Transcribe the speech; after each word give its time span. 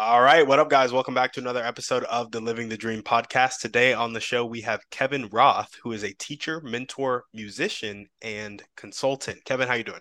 All 0.00 0.22
right. 0.22 0.46
What 0.46 0.60
up, 0.60 0.70
guys? 0.70 0.92
Welcome 0.92 1.14
back 1.14 1.32
to 1.32 1.40
another 1.40 1.64
episode 1.64 2.04
of 2.04 2.30
the 2.30 2.38
Living 2.38 2.68
the 2.68 2.76
Dream 2.76 3.02
podcast. 3.02 3.58
Today 3.58 3.92
on 3.92 4.12
the 4.12 4.20
show, 4.20 4.46
we 4.46 4.60
have 4.60 4.88
Kevin 4.92 5.28
Roth, 5.32 5.74
who 5.82 5.90
is 5.90 6.04
a 6.04 6.12
teacher, 6.12 6.60
mentor, 6.60 7.24
musician, 7.34 8.06
and 8.22 8.62
consultant. 8.76 9.44
Kevin, 9.44 9.66
how 9.66 9.74
you 9.74 9.82
doing? 9.82 10.00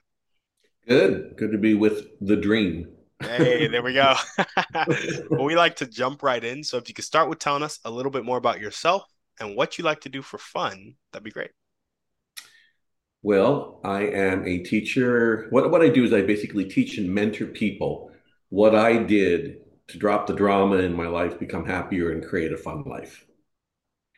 Good. 0.88 1.36
Good 1.36 1.52
to 1.52 1.58
be 1.58 1.74
with 1.74 2.10
the 2.22 2.36
dream. 2.36 2.90
Hey, 3.24 3.66
there 3.66 3.82
we 3.82 3.96
go. 3.96 4.14
well, 5.32 5.46
we 5.46 5.56
like 5.56 5.78
to 5.78 5.88
jump 5.88 6.22
right 6.22 6.44
in. 6.44 6.64
So 6.64 6.78
if 6.78 6.88
you 6.88 6.94
could 6.94 7.04
start 7.04 7.28
with 7.28 7.40
telling 7.40 7.64
us 7.64 7.80
a 7.84 7.90
little 7.90 8.12
bit 8.12 8.24
more 8.24 8.38
about 8.38 8.60
yourself 8.60 9.04
and 9.40 9.56
what 9.56 9.80
you 9.80 9.84
like 9.84 10.02
to 10.02 10.10
do 10.10 10.22
for 10.22 10.38
fun, 10.38 10.94
that'd 11.12 11.24
be 11.24 11.32
great. 11.32 11.50
Well, 13.24 13.82
I 13.84 14.02
am 14.02 14.46
a 14.46 14.60
teacher. 14.60 15.48
What, 15.50 15.72
what 15.72 15.82
I 15.82 15.90
do 15.90 16.04
is 16.04 16.14
I 16.14 16.22
basically 16.22 16.66
teach 16.66 17.00
and 17.00 17.12
mentor 17.12 17.48
people 17.48 18.12
what 18.50 18.76
I 18.76 18.98
did 18.98 19.58
to 19.88 19.98
drop 19.98 20.28
the 20.28 20.34
drama 20.34 20.78
in 20.78 20.94
my 20.94 21.08
life, 21.08 21.40
become 21.40 21.66
happier, 21.66 22.12
and 22.12 22.26
create 22.26 22.52
a 22.52 22.58
fun 22.58 22.84
life. 22.84 23.26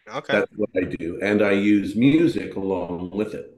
Okay. 0.08 0.34
That's 0.34 0.52
what 0.56 0.70
I 0.76 0.86
do. 0.86 1.20
And 1.22 1.42
I 1.42 1.52
use 1.52 1.96
music 1.96 2.56
along 2.56 3.12
with 3.12 3.36
it. 3.36 3.56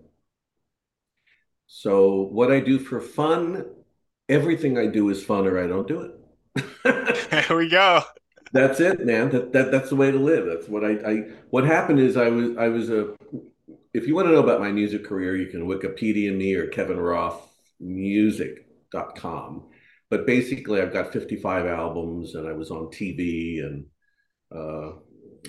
So, 1.68 2.24
what 2.24 2.52
I 2.52 2.60
do 2.60 2.80
for 2.80 3.00
fun, 3.00 3.66
everything 4.28 4.78
I 4.78 4.88
do 4.88 5.10
is 5.10 5.24
fun 5.24 5.48
or 5.48 5.64
I 5.64 5.68
don't 5.68 5.88
do 5.88 6.02
it. 6.02 7.30
there 7.48 7.58
we 7.58 7.70
go. 7.70 8.02
That's 8.52 8.82
it, 8.82 9.06
man. 9.06 9.30
That, 9.30 9.54
that 9.54 9.72
that's 9.72 9.90
the 9.90 9.96
way 9.96 10.12
to 10.12 10.18
live. 10.18 10.46
That's 10.46 10.68
what 10.68 10.84
I, 10.84 10.92
I 11.10 11.16
what 11.50 11.64
happened 11.64 12.00
is 12.00 12.18
I 12.18 12.28
was 12.28 12.58
I 12.58 12.68
was 12.68 12.90
a 12.90 13.16
if 13.94 14.06
you 14.06 14.16
want 14.16 14.28
to 14.28 14.34
know 14.34 14.44
about 14.44 14.60
my 14.60 14.72
music 14.72 15.06
career, 15.06 15.38
you 15.38 15.48
can 15.48 15.66
Wikipedia 15.66 16.36
me 16.36 16.56
or 16.56 16.68
Kevin 16.68 17.00
Roth 17.00 17.48
music.com 17.80 19.64
but 20.12 20.28
basically 20.28 20.82
I've 20.82 20.94
got 20.94 21.14
55 21.14 21.66
albums 21.66 22.36
and 22.36 22.48
I 22.48 22.52
was 22.52 22.70
on 22.70 22.88
TV 22.88 23.64
and 23.64 23.86
uh, 24.54 24.92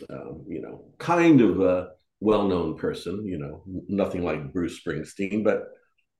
um, 0.09 0.45
you 0.49 0.63
know 0.63 0.85
kind 0.99 1.41
of 1.43 1.61
a 1.61 1.89
well-known 2.21 2.79
person 2.79 3.27
you 3.27 3.39
know 3.39 3.65
nothing 3.89 4.25
like 4.25 4.53
Bruce 4.53 4.81
Springsteen 4.81 5.45
but 5.45 5.65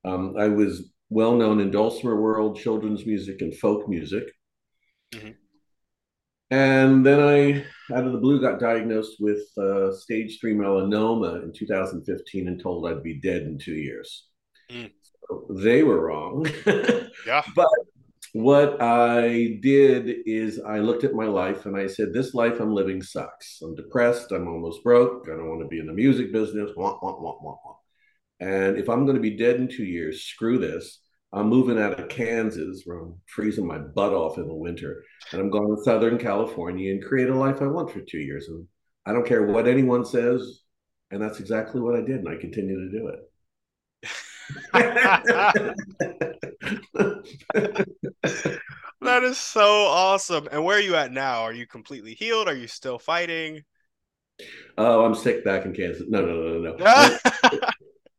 um, 0.05 0.35
I 0.37 0.49
was 0.49 0.93
well 1.09 1.37
known 1.37 1.61
in 1.61 1.71
dulcimer 1.71 2.21
world 2.21 2.59
children's 2.59 3.07
music 3.07 3.41
and 3.41 3.57
folk 3.57 3.89
music 3.89 4.25
mm-hmm. 5.15 5.31
and 6.51 7.07
then 7.07 7.21
I 7.21 7.65
out 7.97 8.07
of 8.07 8.13
the 8.13 8.19
blue 8.19 8.41
got 8.41 8.59
diagnosed 8.59 9.19
with 9.21 9.47
uh, 9.57 9.93
stage 9.93 10.39
3 10.41 10.55
melanoma 10.55 11.45
in 11.45 11.53
2015 11.53 12.49
and 12.49 12.61
told 12.61 12.89
I'd 12.89 13.05
be 13.05 13.21
dead 13.21 13.43
in 13.43 13.59
two 13.59 13.75
years 13.75 14.27
mm. 14.69 14.91
so 15.29 15.47
they 15.49 15.85
were 15.85 16.09
wrong 16.09 16.45
yeah 17.27 17.43
but 17.55 17.69
what 18.33 18.81
I 18.81 19.59
did 19.61 20.09
is 20.25 20.59
I 20.61 20.79
looked 20.79 21.05
at 21.05 21.13
my 21.13 21.27
life 21.27 21.67
and 21.67 21.77
I 21.77 21.87
said, 21.87 22.13
This 22.13 22.33
life 22.35 22.61
I'm 22.61 22.75
living 22.75 23.03
sucks. 23.03 23.61
I'm 23.63 23.75
depressed. 23.75 24.33
I'm 24.33 24.49
almost 24.49 24.83
broke. 24.83 25.29
I 25.29 25.37
don't 25.37 25.51
want 25.51 25.61
to 25.61 25.69
be 25.69 25.79
in 25.79 25.87
the 25.87 25.93
music 25.93 26.33
business. 26.33 26.71
Wah, 26.75 26.99
wah, 27.03 27.21
wah, 27.21 27.37
wah, 27.43 27.57
wah. 27.65 27.77
And 28.41 28.79
if 28.79 28.89
I'm 28.89 29.05
going 29.05 29.17
to 29.17 29.23
be 29.23 29.37
dead 29.37 29.57
in 29.57 29.69
two 29.69 29.85
years, 29.85 30.25
screw 30.25 30.59
this. 30.59 31.01
I'm 31.35 31.49
moving 31.49 31.79
out 31.79 32.01
of 32.01 32.09
Kansas 32.09 32.83
where 32.85 32.99
I'm 32.99 33.21
freezing 33.27 33.67
my 33.67 33.79
butt 33.79 34.13
off 34.13 34.39
in 34.39 34.49
the 34.49 34.55
winter. 34.55 35.03
And 35.33 35.41
I'm 35.41 35.51
going 35.51 35.77
to 35.77 35.83
Southern 35.83 36.19
California 36.19 36.91
and 36.91 37.05
create 37.05 37.29
a 37.29 37.35
life 37.35 37.61
I 37.61 37.67
want 37.67 37.91
for 37.91 38.01
two 38.01 38.19
years. 38.19 38.49
And 38.49 38.67
I 39.05 39.13
don't 39.13 39.27
care 39.27 39.43
what 39.47 39.69
anyone 39.69 40.07
says. 40.07 40.61
And 41.11 41.23
that's 41.23 41.39
exactly 41.39 41.83
what 41.83 41.97
I 41.97 42.01
did. 42.01 42.21
And 42.21 42.29
I 42.31 42.37
continue 42.37 42.91
to 42.91 42.99
do 42.99 43.09
it. 43.09 43.19
that 48.23 49.25
is 49.25 49.39
so 49.39 49.87
awesome. 49.87 50.49
And 50.51 50.65
where 50.65 50.79
are 50.79 50.83
you 50.83 50.95
at 50.95 51.13
now? 51.13 51.43
Are 51.43 51.53
you 51.53 51.67
completely 51.67 52.15
healed? 52.15 52.49
Are 52.49 52.55
you 52.55 52.69
still 52.69 52.99
fighting? 52.99 53.65
Oh, 54.79 55.05
I'm 55.05 55.15
sick 55.15 55.45
back 55.45 55.65
in 55.65 55.75
Kansas. 55.75 56.05
No, 56.09 56.21
no, 56.21 56.35
no, 56.35 56.59
no, 56.59 56.77
no. 56.77 56.77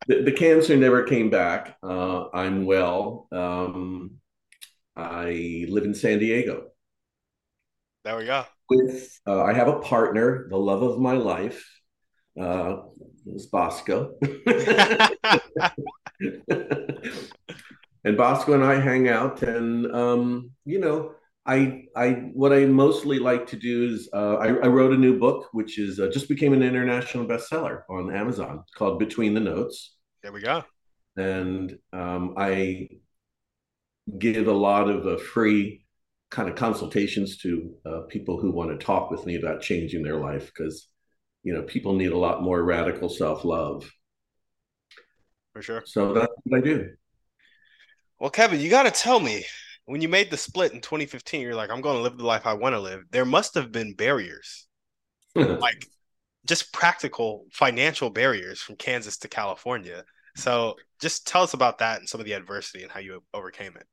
the, 0.08 0.22
the, 0.24 0.32
cancer 0.32 0.78
never 0.78 1.04
came 1.04 1.30
back. 1.30 1.78
Uh, 1.82 2.26
I'm 2.34 2.66
well. 2.66 3.28
Um, 3.32 4.16
I 4.96 5.66
live 5.70 5.86
in 5.86 5.96
San 5.96 6.20
Diego. 6.20 6.68
There 8.04 8.18
we 8.18 8.26
go. 8.26 8.46
With 8.70 9.20
uh, 9.26 9.44
I 9.44 9.54
have 9.54 9.68
a 9.68 9.80
partner, 9.80 10.48
the 10.50 10.58
love 10.58 10.84
of 10.84 11.00
my 11.00 11.14
life. 11.14 11.70
Uh, 12.40 12.78
is 13.28 13.48
Bosco. 13.48 14.16
and 18.04 18.18
Bosco 18.18 18.54
and 18.54 18.64
I 18.64 18.80
hang 18.80 19.08
out, 19.08 19.44
and 19.44 19.94
um, 19.94 20.52
you 20.66 20.80
know, 20.80 21.14
I 21.46 21.86
I 21.96 22.10
what 22.34 22.54
I 22.54 22.66
mostly 22.66 23.20
like 23.20 23.48
to 23.48 23.56
do 23.56 23.94
is 23.94 24.10
uh, 24.14 24.36
I, 24.36 24.48
I, 24.48 24.68
wrote 24.68 24.94
a 24.94 24.98
new 24.98 25.20
book, 25.20 25.50
which 25.52 25.80
is 25.80 26.00
uh, 26.00 26.10
just 26.12 26.30
became 26.30 26.54
an 26.54 26.64
international 26.64 27.26
bestseller 27.26 27.84
on 27.90 28.14
Amazon 28.14 28.64
called 28.76 29.00
Between 29.00 29.34
the 29.34 29.40
Notes. 29.40 29.96
There 30.22 30.32
we 30.32 30.42
go. 30.42 30.64
And 31.18 31.78
um, 31.92 32.36
I 32.38 32.90
give 34.18 34.48
a 34.48 34.54
lot 34.54 34.90
of 34.90 35.06
uh, 35.08 35.18
free 35.18 35.86
kind 36.32 36.50
of 36.50 36.56
consultations 36.56 37.38
to 37.38 37.76
uh, 37.86 38.02
people 38.10 38.40
who 38.40 38.52
want 38.52 38.72
to 38.72 38.86
talk 38.86 39.12
with 39.12 39.26
me 39.26 39.36
about 39.36 39.62
changing 39.62 40.02
their 40.04 40.18
life 40.18 40.48
because 40.48 40.88
you 41.44 41.54
know 41.54 41.62
people 41.64 41.94
need 41.94 42.12
a 42.12 42.18
lot 42.18 42.42
more 42.42 42.64
radical 42.64 43.10
self 43.10 43.46
love 43.46 43.90
for 45.54 45.62
sure. 45.62 45.84
So 45.86 46.14
that's 46.14 46.34
what 46.44 46.58
I 46.58 46.62
do. 46.62 46.90
Well, 48.24 48.32
Kevin, 48.32 48.62
you 48.62 48.70
got 48.70 48.84
to 48.84 48.92
tell 48.92 49.20
me 49.20 49.44
when 49.84 50.00
you 50.00 50.08
made 50.08 50.32
the 50.32 50.38
split 50.38 50.72
in 50.72 50.80
2015, 50.80 51.42
you're 51.42 51.56
like, 51.56 51.70
I'm 51.70 51.82
going 51.82 51.98
to 51.98 52.02
live 52.02 52.18
the 52.18 52.26
life 52.26 52.46
I 52.46 52.54
want 52.54 52.72
to 52.72 52.80
live. 52.80 53.04
There 53.12 53.26
must 53.26 53.54
have 53.56 53.70
been 53.70 53.96
barriers, 53.96 54.66
like 55.36 55.86
just 56.46 56.72
practical 56.72 57.48
financial 57.52 58.10
barriers 58.10 58.62
from 58.62 58.78
Kansas 58.78 59.18
to 59.18 59.28
California. 59.28 60.06
So 60.38 60.78
just 61.02 61.28
tell 61.28 61.44
us 61.44 61.54
about 61.54 61.80
that 61.80 62.00
and 62.00 62.08
some 62.08 62.22
of 62.22 62.26
the 62.26 62.32
adversity 62.32 62.84
and 62.84 62.90
how 62.90 63.02
you 63.02 63.22
overcame 63.34 63.76
it. 63.76 63.86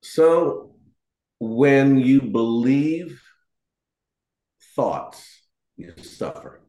So 0.00 0.76
when 1.40 1.98
you 1.98 2.22
believe 2.22 3.20
thoughts, 4.74 5.42
you 5.76 5.92
suffer. 6.02 6.62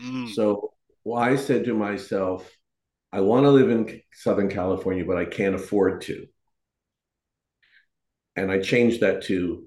Mm. 0.00 0.32
So 0.32 0.74
well, 1.02 1.20
I 1.20 1.34
said 1.34 1.64
to 1.64 1.74
myself, 1.74 2.55
I 3.16 3.20
want 3.20 3.44
to 3.44 3.50
live 3.50 3.70
in 3.70 4.02
Southern 4.12 4.50
California, 4.50 5.02
but 5.02 5.16
I 5.16 5.24
can't 5.24 5.54
afford 5.54 6.02
to. 6.02 6.26
And 8.36 8.52
I 8.52 8.60
changed 8.60 9.00
that 9.00 9.22
to 9.24 9.64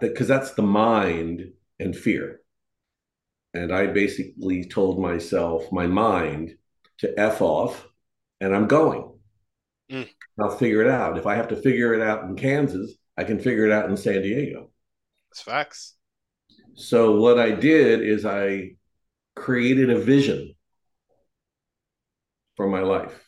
because 0.00 0.26
that's 0.26 0.54
the 0.54 0.62
mind 0.62 1.52
and 1.78 1.94
fear. 1.94 2.40
And 3.54 3.72
I 3.72 3.86
basically 3.86 4.64
told 4.64 4.98
myself, 4.98 5.70
my 5.70 5.86
mind, 5.86 6.56
to 6.98 7.14
F 7.16 7.40
off, 7.40 7.86
and 8.40 8.52
I'm 8.52 8.66
going. 8.66 9.12
Mm. 9.88 10.08
I'll 10.40 10.50
figure 10.50 10.82
it 10.82 10.90
out. 10.90 11.18
If 11.18 11.28
I 11.28 11.36
have 11.36 11.48
to 11.48 11.56
figure 11.56 11.94
it 11.94 12.02
out 12.02 12.24
in 12.24 12.34
Kansas, 12.34 12.94
I 13.16 13.22
can 13.22 13.38
figure 13.38 13.64
it 13.64 13.72
out 13.72 13.88
in 13.88 13.96
San 13.96 14.22
Diego. 14.22 14.70
That's 15.30 15.42
facts. 15.42 15.94
So 16.74 17.20
what 17.20 17.38
I 17.38 17.52
did 17.52 18.00
is 18.00 18.26
I 18.26 18.72
created 19.36 19.90
a 19.90 20.00
vision 20.00 20.56
for 22.60 22.68
my 22.68 22.82
life. 22.82 23.18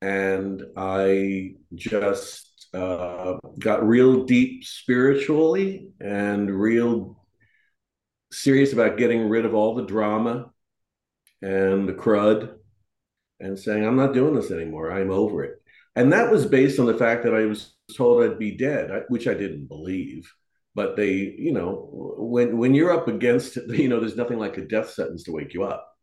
And 0.00 0.62
I 0.78 1.56
just 1.74 2.68
uh, 2.72 3.34
got 3.58 3.86
real 3.86 4.24
deep 4.24 4.64
spiritually 4.64 5.90
and 6.00 6.50
real 6.50 7.22
serious 8.32 8.72
about 8.72 8.96
getting 8.96 9.28
rid 9.28 9.44
of 9.44 9.54
all 9.54 9.74
the 9.74 9.84
drama 9.84 10.50
and 11.42 11.86
the 11.86 11.92
crud 11.92 12.54
and 13.40 13.58
saying, 13.58 13.84
I'm 13.84 13.96
not 13.96 14.14
doing 14.14 14.34
this 14.34 14.50
anymore. 14.50 14.90
I'm 14.90 15.10
over 15.10 15.44
it. 15.44 15.60
And 15.94 16.10
that 16.14 16.32
was 16.32 16.46
based 16.46 16.80
on 16.80 16.86
the 16.86 16.96
fact 16.96 17.24
that 17.24 17.34
I 17.34 17.44
was 17.44 17.74
told 17.94 18.24
I'd 18.24 18.38
be 18.38 18.56
dead, 18.56 19.04
which 19.08 19.28
I 19.28 19.34
didn't 19.34 19.68
believe 19.68 20.32
but 20.76 20.96
they 20.96 21.12
you 21.38 21.52
know 21.52 21.88
when 22.18 22.58
when 22.58 22.74
you're 22.74 22.90
up 22.90 23.06
against 23.06 23.56
you 23.68 23.88
know 23.88 24.00
there's 24.00 24.16
nothing 24.16 24.40
like 24.40 24.56
a 24.58 24.66
death 24.66 24.90
sentence 24.90 25.22
to 25.22 25.30
wake 25.30 25.54
you 25.54 25.62
up 25.62 25.93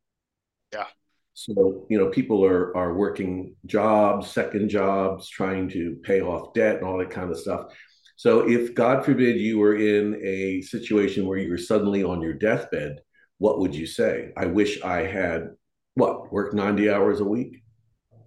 So, 1.46 1.88
you 1.90 1.98
know, 1.98 2.10
people 2.10 2.46
are 2.46 2.76
are 2.78 2.94
working 2.94 3.56
jobs, 3.66 4.30
second 4.30 4.70
jobs, 4.70 5.28
trying 5.28 5.70
to 5.70 5.98
pay 6.04 6.22
off 6.22 6.54
debt 6.54 6.78
and 6.78 6.86
all 6.86 7.00
that 7.00 7.10
kind 7.10 7.32
of 7.32 7.38
stuff. 7.38 7.74
So, 8.16 8.48
if 8.48 8.76
God 8.76 9.04
forbid 9.04 9.38
you 9.38 9.58
were 9.58 9.76
in 9.76 10.20
a 10.24 10.62
situation 10.62 11.26
where 11.26 11.40
you 11.40 11.50
were 11.50 11.58
suddenly 11.58 12.04
on 12.04 12.22
your 12.22 12.34
deathbed, 12.34 13.00
what 13.40 13.60
would 13.60 13.74
you 13.74 13.88
say? 13.88 14.32
I 14.38 14.46
wish 14.46 14.84
I 14.84 15.00
had 15.06 15.50
what 15.96 16.32
worked 16.32 16.54
90 16.54 16.90
hours 16.92 17.20
a 17.20 17.26
week? 17.26 17.64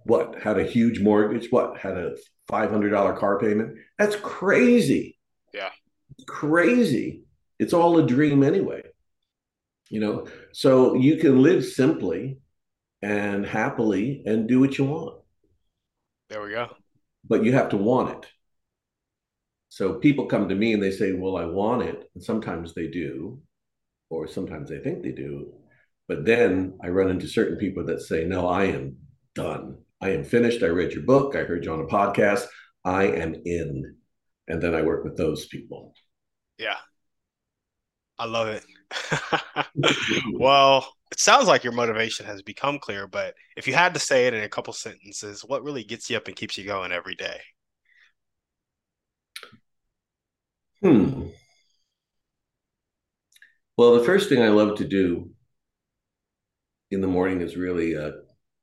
What 0.03 0.41
had 0.41 0.59
a 0.59 0.65
huge 0.65 0.99
mortgage? 0.99 1.47
What 1.51 1.77
had 1.77 1.97
a 1.97 2.15
$500 2.49 3.17
car 3.17 3.39
payment? 3.39 3.77
That's 3.97 4.15
crazy. 4.17 5.17
Yeah. 5.53 5.69
Crazy. 6.27 7.23
It's 7.59 7.73
all 7.73 7.97
a 7.97 8.05
dream 8.05 8.43
anyway. 8.43 8.83
You 9.89 9.99
know, 10.01 10.27
so 10.51 10.95
you 10.95 11.17
can 11.17 11.41
live 11.41 11.63
simply 11.63 12.39
and 13.05 13.45
happily 13.45 14.23
and 14.25 14.47
do 14.47 14.59
what 14.59 14.77
you 14.79 14.85
want. 14.85 15.21
There 16.29 16.41
we 16.41 16.49
go. 16.49 16.69
But 17.23 17.43
you 17.43 17.53
have 17.53 17.69
to 17.69 17.77
want 17.77 18.17
it. 18.17 18.31
So 19.69 19.95
people 19.95 20.25
come 20.25 20.49
to 20.49 20.55
me 20.55 20.73
and 20.73 20.81
they 20.81 20.91
say, 20.91 21.13
Well, 21.13 21.37
I 21.37 21.45
want 21.45 21.83
it. 21.83 22.09
And 22.15 22.23
sometimes 22.23 22.73
they 22.73 22.87
do, 22.87 23.39
or 24.09 24.27
sometimes 24.27 24.69
they 24.69 24.79
think 24.79 25.03
they 25.03 25.11
do. 25.11 25.53
But 26.07 26.25
then 26.25 26.79
I 26.83 26.87
run 26.89 27.09
into 27.09 27.27
certain 27.27 27.57
people 27.57 27.85
that 27.85 28.01
say, 28.01 28.25
No, 28.25 28.47
I 28.47 28.65
am 28.65 28.97
done. 29.35 29.77
I 30.01 30.09
am 30.09 30.23
finished. 30.23 30.63
I 30.63 30.67
read 30.67 30.93
your 30.93 31.03
book. 31.03 31.35
I 31.35 31.43
heard 31.43 31.63
you 31.63 31.73
on 31.73 31.81
a 31.81 31.85
podcast. 31.85 32.45
I 32.83 33.03
am 33.03 33.35
in. 33.45 33.95
And 34.47 34.61
then 34.61 34.73
I 34.73 34.81
work 34.81 35.03
with 35.03 35.17
those 35.17 35.45
people. 35.45 35.93
Yeah. 36.57 36.77
I 38.17 38.25
love 38.25 38.47
it. 38.47 38.63
well, 40.33 40.93
it 41.11 41.19
sounds 41.19 41.47
like 41.47 41.63
your 41.63 41.73
motivation 41.73 42.25
has 42.25 42.41
become 42.41 42.79
clear, 42.79 43.07
but 43.07 43.35
if 43.57 43.67
you 43.67 43.73
had 43.73 43.93
to 43.93 43.99
say 43.99 44.27
it 44.27 44.33
in 44.33 44.43
a 44.43 44.49
couple 44.49 44.73
sentences, 44.73 45.41
what 45.41 45.63
really 45.63 45.83
gets 45.83 46.09
you 46.09 46.17
up 46.17 46.27
and 46.27 46.35
keeps 46.35 46.57
you 46.57 46.65
going 46.65 46.91
every 46.91 47.15
day? 47.15 47.39
Hmm. 50.81 51.27
Well, 53.77 53.97
the 53.97 54.03
first 54.03 54.29
thing 54.29 54.41
I 54.41 54.49
love 54.49 54.77
to 54.77 54.87
do 54.87 55.29
in 56.91 57.01
the 57.01 57.07
morning 57.07 57.41
is 57.41 57.57
really 57.57 57.95
uh, 57.97 58.11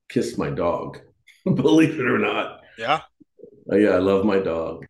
kiss 0.08 0.38
my 0.38 0.50
dog, 0.50 0.98
believe 1.44 1.98
it 1.98 2.06
or 2.06 2.18
not. 2.18 2.60
Yeah. 2.78 3.00
Uh, 3.70 3.76
yeah, 3.76 3.90
I 3.90 3.98
love 3.98 4.24
my 4.24 4.38
dog 4.38 4.86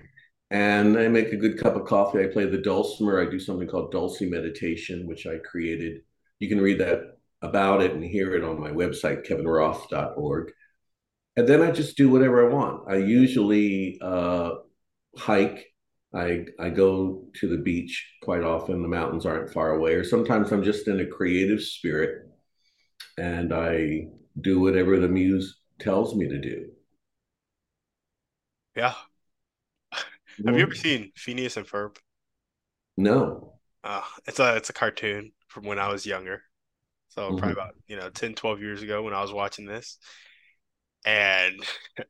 and 0.53 0.99
I 0.99 1.09
make 1.09 1.33
a 1.33 1.39
good 1.39 1.59
cup 1.59 1.77
of 1.77 1.87
coffee. 1.87 2.23
I 2.23 2.27
play 2.27 2.45
the 2.45 2.59
dulcimer. 2.59 3.19
I 3.19 3.31
do 3.31 3.41
something 3.41 3.67
called 3.67 3.93
Dulcimeditation, 3.93 5.07
which 5.07 5.27
I 5.27 5.39
created. 5.39 6.03
You 6.41 6.49
can 6.51 6.61
read 6.61 6.79
that 6.79 7.17
about 7.41 7.83
it 7.83 7.93
and 7.93 8.05
hear 8.05 8.35
it 8.35 8.45
on 8.45 8.61
my 8.61 8.69
website, 8.69 9.27
kevinroth.org. 9.27 10.53
And 11.37 11.49
then 11.49 11.63
I 11.63 11.71
just 11.71 11.97
do 11.97 12.11
whatever 12.11 12.47
I 12.47 12.55
want. 12.55 12.83
I 12.87 12.97
usually 12.97 13.99
uh, 14.03 14.57
hike. 15.17 15.73
I 16.15 16.45
I 16.61 16.69
go 16.69 17.25
to 17.37 17.49
the 17.49 17.57
beach 17.57 18.07
quite 18.21 18.43
often. 18.43 18.83
The 18.83 18.89
mountains 18.89 19.25
aren't 19.25 19.55
far 19.55 19.71
away, 19.71 19.95
or 19.95 20.05
sometimes 20.05 20.53
I'm 20.53 20.63
just 20.63 20.87
in 20.87 21.01
a 21.01 21.07
creative 21.07 21.63
spirit, 21.63 22.27
and 23.17 23.55
I 23.55 24.09
do 24.39 24.61
whatever 24.61 24.99
the 24.99 25.09
muse 25.09 25.63
tells 25.81 26.15
me 26.15 26.29
to 26.29 26.39
do. 26.39 26.73
Yeah, 28.77 28.95
have 30.47 30.57
you 30.57 30.63
ever 30.63 30.75
seen 30.75 31.13
Phineas 31.17 31.57
and 31.57 31.67
Ferb? 31.67 31.97
No. 32.97 33.55
Uh, 33.85 34.03
it's 34.27 34.39
a 34.39 34.57
it's 34.57 34.71
a 34.71 34.73
cartoon 34.73 35.33
from 35.49 35.65
when 35.65 35.79
I 35.79 35.89
was 35.89 36.07
younger. 36.07 36.43
So 37.15 37.23
mm-hmm. 37.23 37.37
probably 37.37 37.53
about, 37.53 37.75
you 37.89 37.97
know, 37.97 38.09
10, 38.09 38.35
12 38.35 38.61
years 38.61 38.83
ago 38.83 39.03
when 39.03 39.13
I 39.13 39.21
was 39.21 39.33
watching 39.33 39.67
this. 39.67 39.99
And 41.05 41.63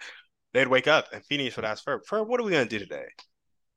they'd 0.54 0.68
wake 0.68 0.86
up 0.86 1.06
and 1.12 1.24
Phineas 1.24 1.56
would 1.56 1.64
ask 1.64 1.84
Ferb, 1.84 2.00
Ferb, 2.08 2.28
what 2.28 2.40
are 2.40 2.44
we 2.44 2.52
gonna 2.52 2.66
do 2.66 2.78
today? 2.78 3.06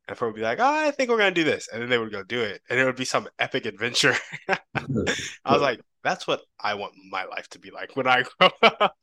And 0.08 0.18
Ferb 0.18 0.28
would 0.28 0.36
be 0.36 0.42
like, 0.42 0.60
oh, 0.60 0.66
I 0.66 0.92
think 0.92 1.10
we're 1.10 1.18
gonna 1.18 1.32
do 1.32 1.44
this. 1.44 1.68
And 1.72 1.82
then 1.82 1.90
they 1.90 1.98
would 1.98 2.12
go 2.12 2.22
do 2.22 2.42
it. 2.42 2.62
And 2.70 2.80
it 2.80 2.86
would 2.86 2.96
be 2.96 3.06
some 3.06 3.28
epic 3.40 3.66
adventure. 3.66 4.16
I 4.48 4.60
was 5.52 5.62
like, 5.62 5.82
that's 6.04 6.28
what 6.28 6.42
I 6.60 6.76
want 6.76 6.94
my 7.10 7.26
life 7.26 7.48
to 7.50 7.60
be 7.60 7.72
like 7.72 7.96
when 7.96 8.08
I 8.08 8.24
grow 8.40 8.50
up. 8.62 8.96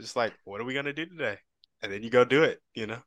Just 0.00 0.16
like, 0.16 0.32
what 0.44 0.60
are 0.60 0.64
we 0.64 0.74
gonna 0.74 0.94
do 0.94 1.04
today? 1.04 1.36
And 1.82 1.92
then 1.92 2.02
you 2.02 2.10
go 2.10 2.24
do 2.24 2.42
it, 2.44 2.60
you 2.74 2.86
know? 2.86 3.02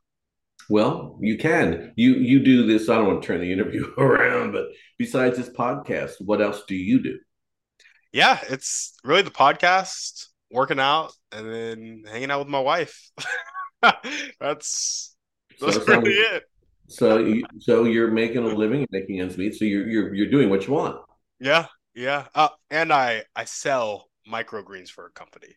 Well, 0.70 1.18
you 1.22 1.38
can. 1.38 1.94
You 1.96 2.16
you 2.16 2.40
do 2.44 2.66
this. 2.66 2.90
I 2.90 2.96
don't 2.96 3.08
want 3.08 3.22
to 3.22 3.28
turn 3.28 3.42
the 3.42 3.52
interview 3.52 3.94
around, 3.98 4.52
but 4.52 4.66
besides 4.98 5.38
this 5.38 5.50
podcast, 5.50 6.14
what 6.20 6.42
else 6.42 6.64
do 6.68 6.76
you 6.76 7.02
do? 7.02 7.20
Yeah, 8.12 8.40
it's 8.50 8.94
really 9.04 9.22
the 9.22 9.32
podcast, 9.32 10.28
working 10.50 10.80
out, 10.80 11.12
and 11.32 11.52
then 11.52 12.04
hanging 12.10 12.32
out 12.32 12.40
with 12.40 12.48
my 12.48 12.60
wife. 12.60 13.12
that's 14.40 15.16
that's 15.60 15.76
so 15.76 15.86
really 15.86 16.12
it. 16.12 16.44
So 16.88 17.18
you, 17.18 17.44
so 17.60 17.84
you're 17.84 18.12
making 18.12 18.44
a 18.44 18.48
living, 18.48 18.86
making 18.92 19.20
ends 19.20 19.38
meet. 19.38 19.56
So 19.56 19.66
you're 19.66 19.88
you're 19.88 20.14
you're 20.14 20.32
doing 20.32 20.50
what 20.50 20.66
you 20.68 20.74
want. 20.74 20.98
Yeah, 21.40 21.68
yeah. 21.94 22.26
Uh, 22.34 22.50
and 22.70 22.92
I 22.94 23.24
I 23.36 23.46
sell 23.46 24.10
microgreens 24.28 24.90
for 24.90 25.06
a 25.06 25.12
company. 25.12 25.56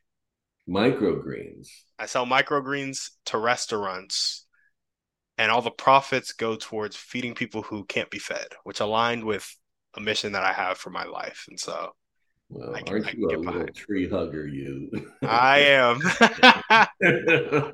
Microgreens. 0.69 1.69
I 1.99 2.07
sell 2.07 2.27
microgreens 2.27 3.11
to 3.27 3.39
restaurants 3.39 4.47
and 5.39 5.51
all 5.53 5.63
the 5.63 5.71
profits 5.71 6.33
go 6.33 6.57
towards 6.57 6.97
feeding 6.97 7.35
people 7.35 7.63
who 7.63 7.85
can't 7.85 8.11
be 8.11 8.19
fed, 8.19 8.49
which 8.65 8.81
aligned 8.81 9.23
with 9.25 9.49
a 9.95 10.01
mission 10.01 10.33
that 10.33 10.43
I 10.43 10.53
have 10.53 10.79
for 10.79 10.91
my 10.91 11.05
life. 11.05 11.47
And 11.49 11.59
so, 11.59 11.93
well, 12.51 12.75
I 12.75 12.83
can, 12.83 12.95
aren't 12.95 13.07
I 13.07 13.11
can 13.13 13.21
you 13.21 13.29
a 13.29 13.39
little 13.39 13.67
tree 13.69 14.09
hugger? 14.09 14.47
You, 14.47 14.91
I 15.23 15.61
am. 15.61 16.01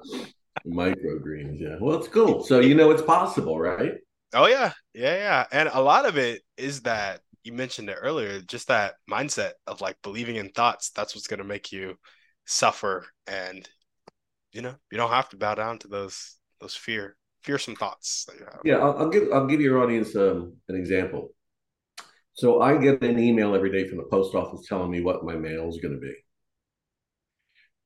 Microgreens, 0.67 1.59
yeah. 1.59 1.77
Well, 1.81 1.97
it's 1.99 2.09
cool. 2.09 2.45
So 2.45 2.61
you 2.61 2.75
know 2.75 2.91
it's 2.91 3.03
possible, 3.03 3.59
right? 3.59 3.95
Oh 4.35 4.47
yeah, 4.47 4.73
yeah, 4.93 5.17
yeah. 5.17 5.47
And 5.51 5.71
a 5.73 5.81
lot 5.81 6.07
of 6.07 6.19
it 6.19 6.43
is 6.57 6.83
that 6.83 7.21
you 7.45 7.53
mentioned 7.53 7.89
it 7.89 7.99
earlier, 8.01 8.41
just 8.41 8.69
that 8.69 8.95
mindset 9.11 9.53
of 9.67 9.81
like 9.81 9.97
believing 10.03 10.37
in 10.37 10.51
thoughts. 10.51 10.91
That's 10.91 11.15
what's 11.15 11.29
going 11.29 11.39
to 11.39 11.45
make 11.45 11.73
you 11.73 11.97
suffer, 12.47 13.07
and 13.27 13.67
you 14.53 14.61
know 14.61 14.75
you 14.91 14.99
don't 14.99 15.11
have 15.11 15.29
to 15.31 15.37
bow 15.37 15.55
down 15.55 15.79
to 15.81 15.89
those 15.89 16.37
those 16.61 16.75
fear 16.75 17.17
fearsome 17.45 17.77
thoughts 17.77 18.25
that 18.25 18.39
you 18.39 18.47
have. 18.47 18.61
Yeah, 18.65 18.79
I'll, 18.79 18.99
I'll 18.99 19.09
give 19.11 19.29
I'll 19.33 19.47
give 19.47 19.61
your 19.61 19.83
audience 19.83 20.17
um, 20.17 20.55
an 20.69 20.77
example. 20.77 21.31
So 22.33 22.61
I 22.61 22.77
get 22.79 23.03
an 23.03 23.19
email 23.19 23.55
every 23.55 23.71
day 23.71 23.87
from 23.87 23.99
the 23.99 24.09
post 24.11 24.35
office 24.35 24.67
telling 24.69 24.91
me 24.91 25.03
what 25.03 25.25
my 25.25 25.37
mail 25.37 25.69
is 25.69 25.79
going 25.81 25.95
to 25.95 26.01
be. 26.01 26.15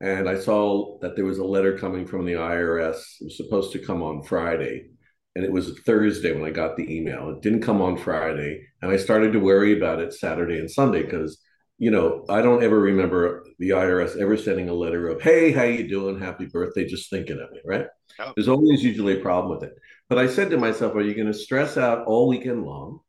And 0.01 0.29
I 0.29 0.39
saw 0.39 0.99
that 1.01 1.17
there 1.17 1.25
was 1.25 1.39
a 1.39 1.45
letter 1.45 1.77
coming 1.77 2.07
from 2.07 2.25
the 2.25 2.35
IRS. 2.35 2.97
It 3.21 3.25
was 3.25 3.37
supposed 3.37 3.73
to 3.73 3.85
come 3.85 4.03
on 4.03 4.23
Friday. 4.23 4.91
And 5.35 5.45
it 5.45 5.53
was 5.53 5.79
Thursday 5.81 6.33
when 6.33 6.49
I 6.49 6.51
got 6.51 6.77
the 6.77 6.97
email. 6.97 7.31
It 7.31 7.43
didn't 7.43 7.63
come 7.63 7.83
on 7.83 7.97
Friday. 7.97 8.63
And 8.81 8.91
I 8.91 8.97
started 8.97 9.33
to 9.33 9.41
worry 9.41 9.77
about 9.77 10.01
it 10.01 10.15
Saturday 10.15 10.59
and 10.59 10.71
Sunday 10.71 11.03
because, 11.03 11.39
you 11.79 11.91
know, 11.93 12.25
I 12.29 12.43
don't 12.43 12.63
ever 12.63 12.79
remember 12.79 13.47
the 13.59 13.71
IRS 13.71 14.21
ever 14.21 14.37
sending 14.37 14.69
a 14.69 14.75
letter 14.75 15.09
of, 15.09 15.23
hey, 15.23 15.53
how 15.53 15.63
you 15.63 15.89
doing? 15.89 16.19
Happy 16.19 16.47
birthday, 16.47 16.85
just 16.85 17.09
thinking 17.09 17.41
of 17.41 17.53
me, 17.53 17.61
right? 17.65 17.87
Oh. 18.19 18.33
There's 18.35 18.49
always 18.49 18.83
usually 18.83 19.19
a 19.19 19.23
problem 19.23 19.57
with 19.57 19.63
it. 19.69 19.77
But 20.09 20.19
I 20.19 20.27
said 20.27 20.51
to 20.51 20.59
myself, 20.59 20.95
are 20.95 21.03
you 21.03 21.15
going 21.15 21.29
to 21.29 21.35
stress 21.35 21.77
out 21.77 22.07
all 22.07 22.27
weekend 22.27 22.65
long? 22.65 23.01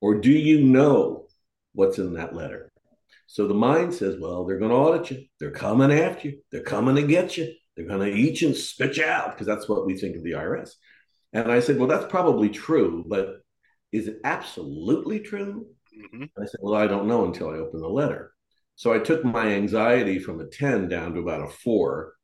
Or 0.00 0.16
do 0.16 0.32
you 0.32 0.64
know 0.64 1.26
what's 1.72 1.98
in 1.98 2.14
that 2.14 2.34
letter? 2.34 2.72
So 3.26 3.46
the 3.46 3.54
mind 3.54 3.94
says, 3.94 4.16
well, 4.20 4.44
they're 4.44 4.58
going 4.58 4.70
to 4.70 4.76
audit 4.76 5.10
you. 5.10 5.26
They're 5.38 5.50
coming 5.50 5.92
after 5.92 6.28
you. 6.28 6.38
They're 6.50 6.62
coming 6.62 6.96
to 6.96 7.02
get 7.02 7.36
you. 7.36 7.54
They're 7.76 7.86
going 7.86 8.00
to 8.00 8.16
eat 8.16 8.40
you 8.40 8.48
and 8.48 8.56
spit 8.56 8.96
you 8.96 9.04
out 9.04 9.32
because 9.32 9.46
that's 9.46 9.68
what 9.68 9.86
we 9.86 9.96
think 9.96 10.16
of 10.16 10.24
the 10.24 10.32
IRS. 10.32 10.72
And 11.32 11.50
I 11.50 11.60
said, 11.60 11.78
well, 11.78 11.88
that's 11.88 12.10
probably 12.10 12.48
true, 12.48 13.04
but 13.06 13.40
is 13.92 14.08
it 14.08 14.18
absolutely 14.24 15.20
true? 15.20 15.66
Mm-hmm. 15.96 16.24
I 16.40 16.46
said, 16.46 16.60
well, 16.60 16.74
I 16.74 16.86
don't 16.86 17.06
know 17.06 17.24
until 17.24 17.50
I 17.50 17.54
open 17.54 17.80
the 17.80 17.88
letter. 17.88 18.32
So 18.76 18.92
I 18.92 18.98
took 18.98 19.24
my 19.24 19.48
anxiety 19.48 20.18
from 20.18 20.40
a 20.40 20.46
10 20.46 20.88
down 20.88 21.14
to 21.14 21.20
about 21.20 21.48
a 21.48 21.48
four 21.48 22.14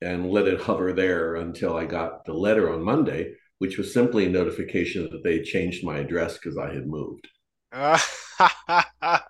and 0.00 0.30
let 0.30 0.48
it 0.48 0.60
hover 0.60 0.92
there 0.92 1.36
until 1.36 1.76
I 1.76 1.84
got 1.84 2.24
the 2.24 2.32
letter 2.32 2.72
on 2.72 2.82
Monday, 2.82 3.34
which 3.58 3.78
was 3.78 3.92
simply 3.92 4.26
a 4.26 4.30
notification 4.30 5.08
that 5.10 5.22
they 5.22 5.42
changed 5.42 5.84
my 5.84 5.98
address 5.98 6.34
because 6.38 6.58
I 6.58 6.72
had 6.72 6.86
moved. 6.86 7.28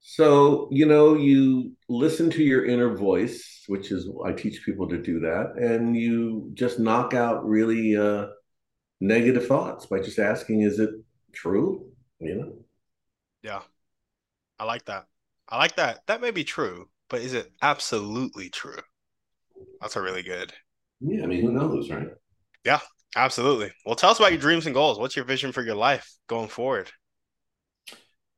so, 0.00 0.68
you 0.70 0.86
know, 0.86 1.14
you 1.14 1.72
listen 1.88 2.30
to 2.30 2.42
your 2.42 2.64
inner 2.64 2.96
voice, 2.96 3.64
which 3.66 3.90
is, 3.92 4.08
I 4.24 4.32
teach 4.32 4.64
people 4.64 4.88
to 4.88 5.00
do 5.00 5.20
that, 5.20 5.54
and 5.58 5.96
you 5.96 6.50
just 6.54 6.78
knock 6.78 7.14
out 7.14 7.46
really 7.46 7.96
uh, 7.96 8.26
negative 9.00 9.46
thoughts 9.46 9.86
by 9.86 10.00
just 10.00 10.18
asking, 10.18 10.62
is 10.62 10.78
it 10.78 10.90
true? 11.32 11.87
You 12.20 12.34
know? 12.34 12.52
Yeah. 13.42 13.60
I 14.58 14.64
like 14.64 14.84
that. 14.86 15.06
I 15.48 15.58
like 15.58 15.76
that. 15.76 16.06
That 16.06 16.20
may 16.20 16.30
be 16.30 16.44
true, 16.44 16.88
but 17.08 17.20
is 17.20 17.32
it 17.32 17.52
absolutely 17.62 18.50
true? 18.50 18.78
That's 19.80 19.96
a 19.96 20.02
really 20.02 20.22
good. 20.22 20.52
Yeah, 21.00 21.22
I 21.22 21.26
mean, 21.26 21.42
who 21.42 21.52
knows, 21.52 21.90
right? 21.90 22.08
Yeah, 22.64 22.80
absolutely. 23.14 23.70
Well, 23.86 23.94
tell 23.94 24.10
us 24.10 24.18
about 24.18 24.32
your 24.32 24.40
dreams 24.40 24.66
and 24.66 24.74
goals. 24.74 24.98
What's 24.98 25.16
your 25.16 25.24
vision 25.24 25.52
for 25.52 25.62
your 25.62 25.76
life 25.76 26.12
going 26.26 26.48
forward? 26.48 26.90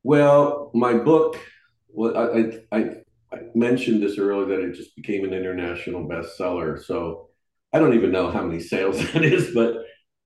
Well, 0.02 0.70
my 0.74 0.94
book, 0.94 1.38
well, 1.88 2.16
I, 2.16 2.60
I, 2.76 2.96
I 3.32 3.38
mentioned 3.54 4.02
this 4.02 4.18
earlier 4.18 4.46
that 4.56 4.64
it 4.64 4.74
just 4.74 4.94
became 4.96 5.24
an 5.24 5.34
international 5.34 6.06
bestseller. 6.08 6.82
So 6.82 7.28
I 7.72 7.78
don't 7.78 7.94
even 7.94 8.12
know 8.12 8.30
how 8.30 8.44
many 8.44 8.60
sales 8.60 8.98
that 9.12 9.24
is, 9.24 9.54
but 9.54 9.76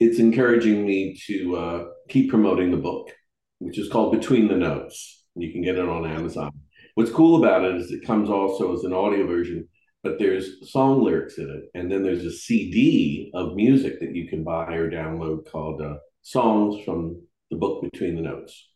it's 0.00 0.18
encouraging 0.18 0.84
me 0.84 1.16
to 1.26 1.56
uh, 1.56 1.84
keep 2.08 2.30
promoting 2.30 2.70
the 2.70 2.76
book, 2.76 3.10
which 3.58 3.78
is 3.78 3.88
called 3.88 4.12
Between 4.12 4.48
the 4.48 4.56
Notes. 4.56 5.24
You 5.34 5.52
can 5.52 5.62
get 5.62 5.76
it 5.76 5.88
on 5.88 6.06
Amazon. 6.06 6.50
What's 6.94 7.10
cool 7.10 7.42
about 7.42 7.64
it 7.64 7.76
is 7.76 7.90
it 7.90 8.06
comes 8.06 8.30
also 8.30 8.72
as 8.72 8.84
an 8.84 8.92
audio 8.92 9.26
version, 9.26 9.68
but 10.02 10.18
there's 10.18 10.70
song 10.70 11.02
lyrics 11.02 11.38
in 11.38 11.50
it. 11.50 11.78
And 11.78 11.90
then 11.90 12.02
there's 12.02 12.24
a 12.24 12.30
CD 12.30 13.30
of 13.34 13.56
music 13.56 13.98
that 14.00 14.14
you 14.14 14.28
can 14.28 14.44
buy 14.44 14.74
or 14.74 14.90
download 14.90 15.50
called 15.50 15.82
uh, 15.82 15.96
Songs 16.22 16.84
from 16.84 17.20
the 17.50 17.56
Book 17.56 17.82
Between 17.82 18.14
the 18.14 18.22
Notes. 18.22 18.68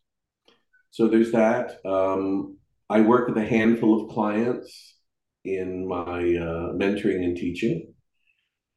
So 0.91 1.07
there's 1.07 1.31
that. 1.31 1.77
Um, 1.85 2.57
I 2.89 3.01
work 3.01 3.27
with 3.27 3.37
a 3.37 3.47
handful 3.47 4.01
of 4.01 4.11
clients 4.13 4.95
in 5.45 5.87
my 5.87 6.19
uh, 6.19 6.73
mentoring 6.73 7.23
and 7.23 7.37
teaching. 7.37 7.93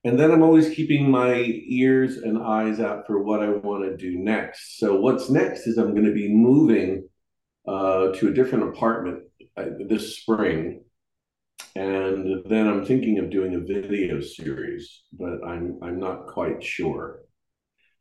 And 0.05 0.19
then 0.19 0.33
I'm 0.33 0.43
always 0.43 0.75
keeping 0.75 1.11
my 1.11 1.35
ears 1.67 2.17
and 2.17 2.43
eyes 2.43 2.81
out 2.81 3.07
for 3.07 3.23
what 3.23 3.41
I 3.41 3.51
want 3.51 3.85
to 3.85 3.97
do 3.97 4.19
next. 4.19 4.79
So, 4.79 5.01
what's 5.01 5.31
next 5.31 5.67
is 5.67 5.79
I'm 5.79 5.93
going 5.93 6.07
to 6.07 6.13
be 6.13 6.29
moving 6.29 7.09
uh, 7.69 8.09
to 8.15 8.29
a 8.29 8.35
different 8.35 8.69
apartment 8.71 9.23
uh, 9.57 9.65
this 9.89 10.17
spring. 10.19 10.83
And 11.75 12.45
then 12.47 12.67
I'm 12.67 12.85
thinking 12.85 13.19
of 13.19 13.31
doing 13.31 13.55
a 13.55 13.61
video 13.61 14.21
series, 14.21 15.03
but 15.13 15.45
I'm, 15.47 15.79
I'm 15.83 16.01
not 16.01 16.27
quite 16.27 16.63
sure. 16.63 17.21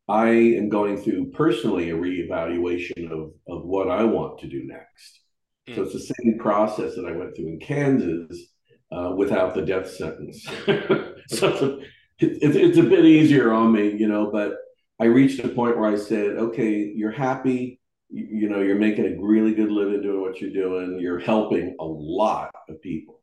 I 0.08 0.30
am 0.30 0.70
going 0.70 0.98
through 0.98 1.32
personally 1.32 1.90
a 1.90 1.96
reevaluation 1.96 3.12
of, 3.12 3.32
of 3.48 3.64
what 3.64 3.90
I 3.90 4.04
want 4.04 4.40
to 4.40 4.50
do 4.50 4.64
next. 4.66 5.22
Mm. 5.70 5.76
So 5.76 5.84
it's 5.84 5.94
the 5.94 6.14
same 6.24 6.40
process 6.40 6.96
that 6.96 7.06
I 7.06 7.16
went 7.16 7.36
through 7.36 7.48
in 7.48 7.60
Kansas 7.60 8.51
uh, 8.92 9.14
without 9.16 9.54
the 9.54 9.62
death 9.62 9.90
sentence. 9.90 10.46
so 11.28 11.82
it's 12.20 12.56
it's 12.56 12.78
a 12.78 12.84
bit 12.84 13.06
easier 13.06 13.52
on 13.52 13.72
me, 13.72 13.96
you 13.96 14.08
know, 14.08 14.30
but 14.32 14.58
I 15.00 15.06
reached 15.06 15.40
a 15.44 15.50
point 15.50 15.78
where 15.78 15.90
I 15.90 15.98
said, 15.98 16.38
okay, 16.38 16.92
you're 16.96 17.12
happy. 17.12 17.80
You, 18.10 18.28
you 18.42 18.50
know, 18.50 18.62
you're 18.62 18.76
making 18.76 19.06
a 19.06 19.20
really 19.20 19.56
good 19.56 19.72
living 19.72 20.02
doing 20.02 20.22
what 20.22 20.40
you're 20.40 20.52
doing. 20.52 21.00
You're 21.00 21.20
helping 21.20 21.76
a 21.80 21.86
lot 21.86 22.54
of 22.70 22.82
people, 22.82 23.22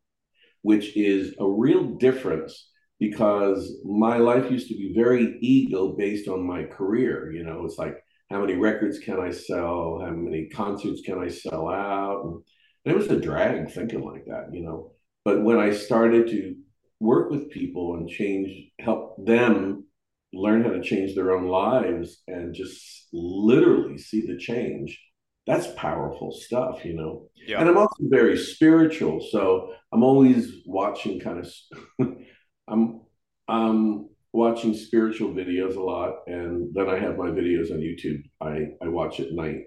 which 0.63 0.97
is 0.97 1.35
a 1.39 1.49
real 1.49 1.85
difference 1.85 2.71
because 2.99 3.81
my 3.85 4.17
life 4.17 4.51
used 4.51 4.69
to 4.69 4.75
be 4.75 4.93
very 4.95 5.39
ego 5.41 5.93
based 5.93 6.29
on 6.29 6.45
my 6.45 6.65
career. 6.65 7.31
You 7.31 7.45
know, 7.45 7.65
it's 7.65 7.79
like, 7.79 7.97
how 8.31 8.41
many 8.41 8.57
records 8.57 8.99
can 8.99 9.21
I 9.21 9.31
sell? 9.31 10.01
How 10.05 10.11
many 10.11 10.49
concerts 10.49 11.03
can 11.03 11.19
I 11.19 11.29
sell 11.29 11.69
out? 11.69 12.43
And 12.85 12.93
it 12.93 12.97
was 12.97 13.07
a 13.09 13.21
drag 13.21 13.71
thinking 13.71 14.03
like 14.03 14.27
that, 14.27 14.53
you 14.53 14.63
know. 14.63 14.93
But 15.29 15.43
when 15.43 15.59
I 15.59 15.73
started 15.73 16.29
to 16.29 16.57
work 17.01 17.31
with 17.31 17.51
people 17.51 17.97
and 17.97 18.09
change, 18.09 18.71
help 18.81 19.27
them 19.27 19.85
learn 20.33 20.65
how 20.65 20.71
to 20.71 20.83
change 20.83 21.15
their 21.15 21.33
own 21.33 21.49
lives 21.49 22.23
and 22.27 22.55
just 22.55 23.09
literally 23.13 23.99
see 23.99 24.27
the 24.27 24.39
change, 24.39 24.99
that's 25.47 25.67
powerful 25.77 26.33
stuff, 26.33 26.83
you 26.83 26.95
know. 26.95 27.29
Yeah. 27.47 27.61
And 27.61 27.69
I'm 27.69 27.77
also 27.77 28.05
very 28.05 28.39
spiritual, 28.39 29.21
so 29.31 29.75
I'm 29.93 30.03
always 30.03 30.63
watching 30.65 31.21
kind 31.21 31.45
of 31.45 31.53
I'm 32.67 33.03
um 33.49 34.09
watching 34.33 34.73
spiritual 34.73 35.35
videos 35.35 35.77
a 35.77 35.83
lot 35.83 36.21
and 36.27 36.75
then 36.75 36.89
I 36.89 36.99
have 36.99 37.19
my 37.19 37.29
videos 37.29 37.71
on 37.71 37.81
YouTube. 37.81 38.23
I 38.41 38.69
I 38.83 38.89
watch 38.89 39.21
at 39.21 39.33
night 39.33 39.65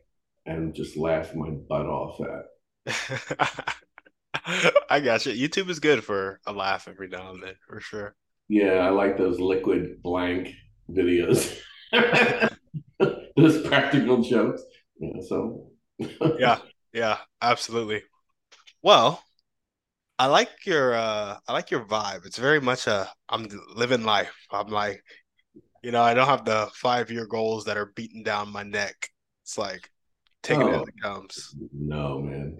and 0.47 0.73
just 0.73 0.97
laugh 0.97 1.35
my 1.35 1.51
butt 1.51 1.85
off 1.85 2.19
at. 2.19 3.75
I 4.89 5.00
got 5.00 5.25
you. 5.25 5.50
YouTube 5.50 5.69
is 5.69 5.79
good 5.79 6.03
for 6.03 6.39
a 6.45 6.53
laugh 6.53 6.88
every 6.88 7.07
now 7.07 7.31
and 7.31 7.43
then, 7.43 7.55
for 7.67 7.79
sure. 7.79 8.15
Yeah, 8.48 8.79
I 8.79 8.89
like 8.89 9.17
those 9.17 9.39
liquid 9.39 10.01
blank 10.01 10.53
videos. 10.89 11.57
those 13.38 13.65
practical 13.67 14.21
jokes. 14.21 14.62
Yeah, 15.00 15.21
so 15.27 15.71
yeah, 16.39 16.60
yeah, 16.93 17.17
absolutely. 17.41 18.03
Well, 18.81 19.24
I 20.17 20.27
like 20.27 20.65
your 20.65 20.95
uh 20.95 21.38
I 21.48 21.53
like 21.53 21.71
your 21.71 21.86
vibe. 21.86 22.25
It's 22.25 22.38
very 22.38 22.60
much 22.60 22.88
a 22.88 23.10
I'm 23.29 23.48
living 23.75 24.03
life. 24.03 24.36
I'm 24.51 24.67
like, 24.67 25.03
you 25.83 25.91
know, 25.91 26.01
I 26.01 26.13
don't 26.13 26.27
have 26.27 26.45
the 26.45 26.69
five 26.74 27.12
year 27.12 27.27
goals 27.27 27.65
that 27.65 27.77
are 27.77 27.93
beating 27.95 28.24
down 28.24 28.51
my 28.51 28.63
neck. 28.63 29.10
It's 29.43 29.57
like 29.57 29.89
taking 30.43 30.63
oh, 30.63 30.69
it 30.69 30.75
as 30.75 30.88
it 30.88 31.01
comes. 31.01 31.55
No, 31.74 32.19
man 32.19 32.57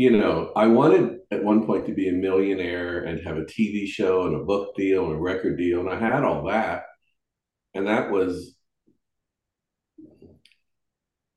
you 0.00 0.10
know, 0.10 0.50
I 0.56 0.66
wanted 0.66 1.18
at 1.30 1.44
one 1.44 1.66
point 1.66 1.84
to 1.84 1.92
be 1.92 2.08
a 2.08 2.12
millionaire 2.12 3.04
and 3.04 3.20
have 3.26 3.36
a 3.36 3.44
TV 3.44 3.86
show 3.86 4.26
and 4.26 4.34
a 4.34 4.42
book 4.42 4.74
deal 4.74 5.04
and 5.04 5.16
a 5.16 5.18
record 5.18 5.58
deal, 5.58 5.80
and 5.80 5.90
I 5.90 5.98
had 5.98 6.24
all 6.24 6.46
that, 6.46 6.84
and 7.74 7.86
that 7.86 8.10
was. 8.10 8.56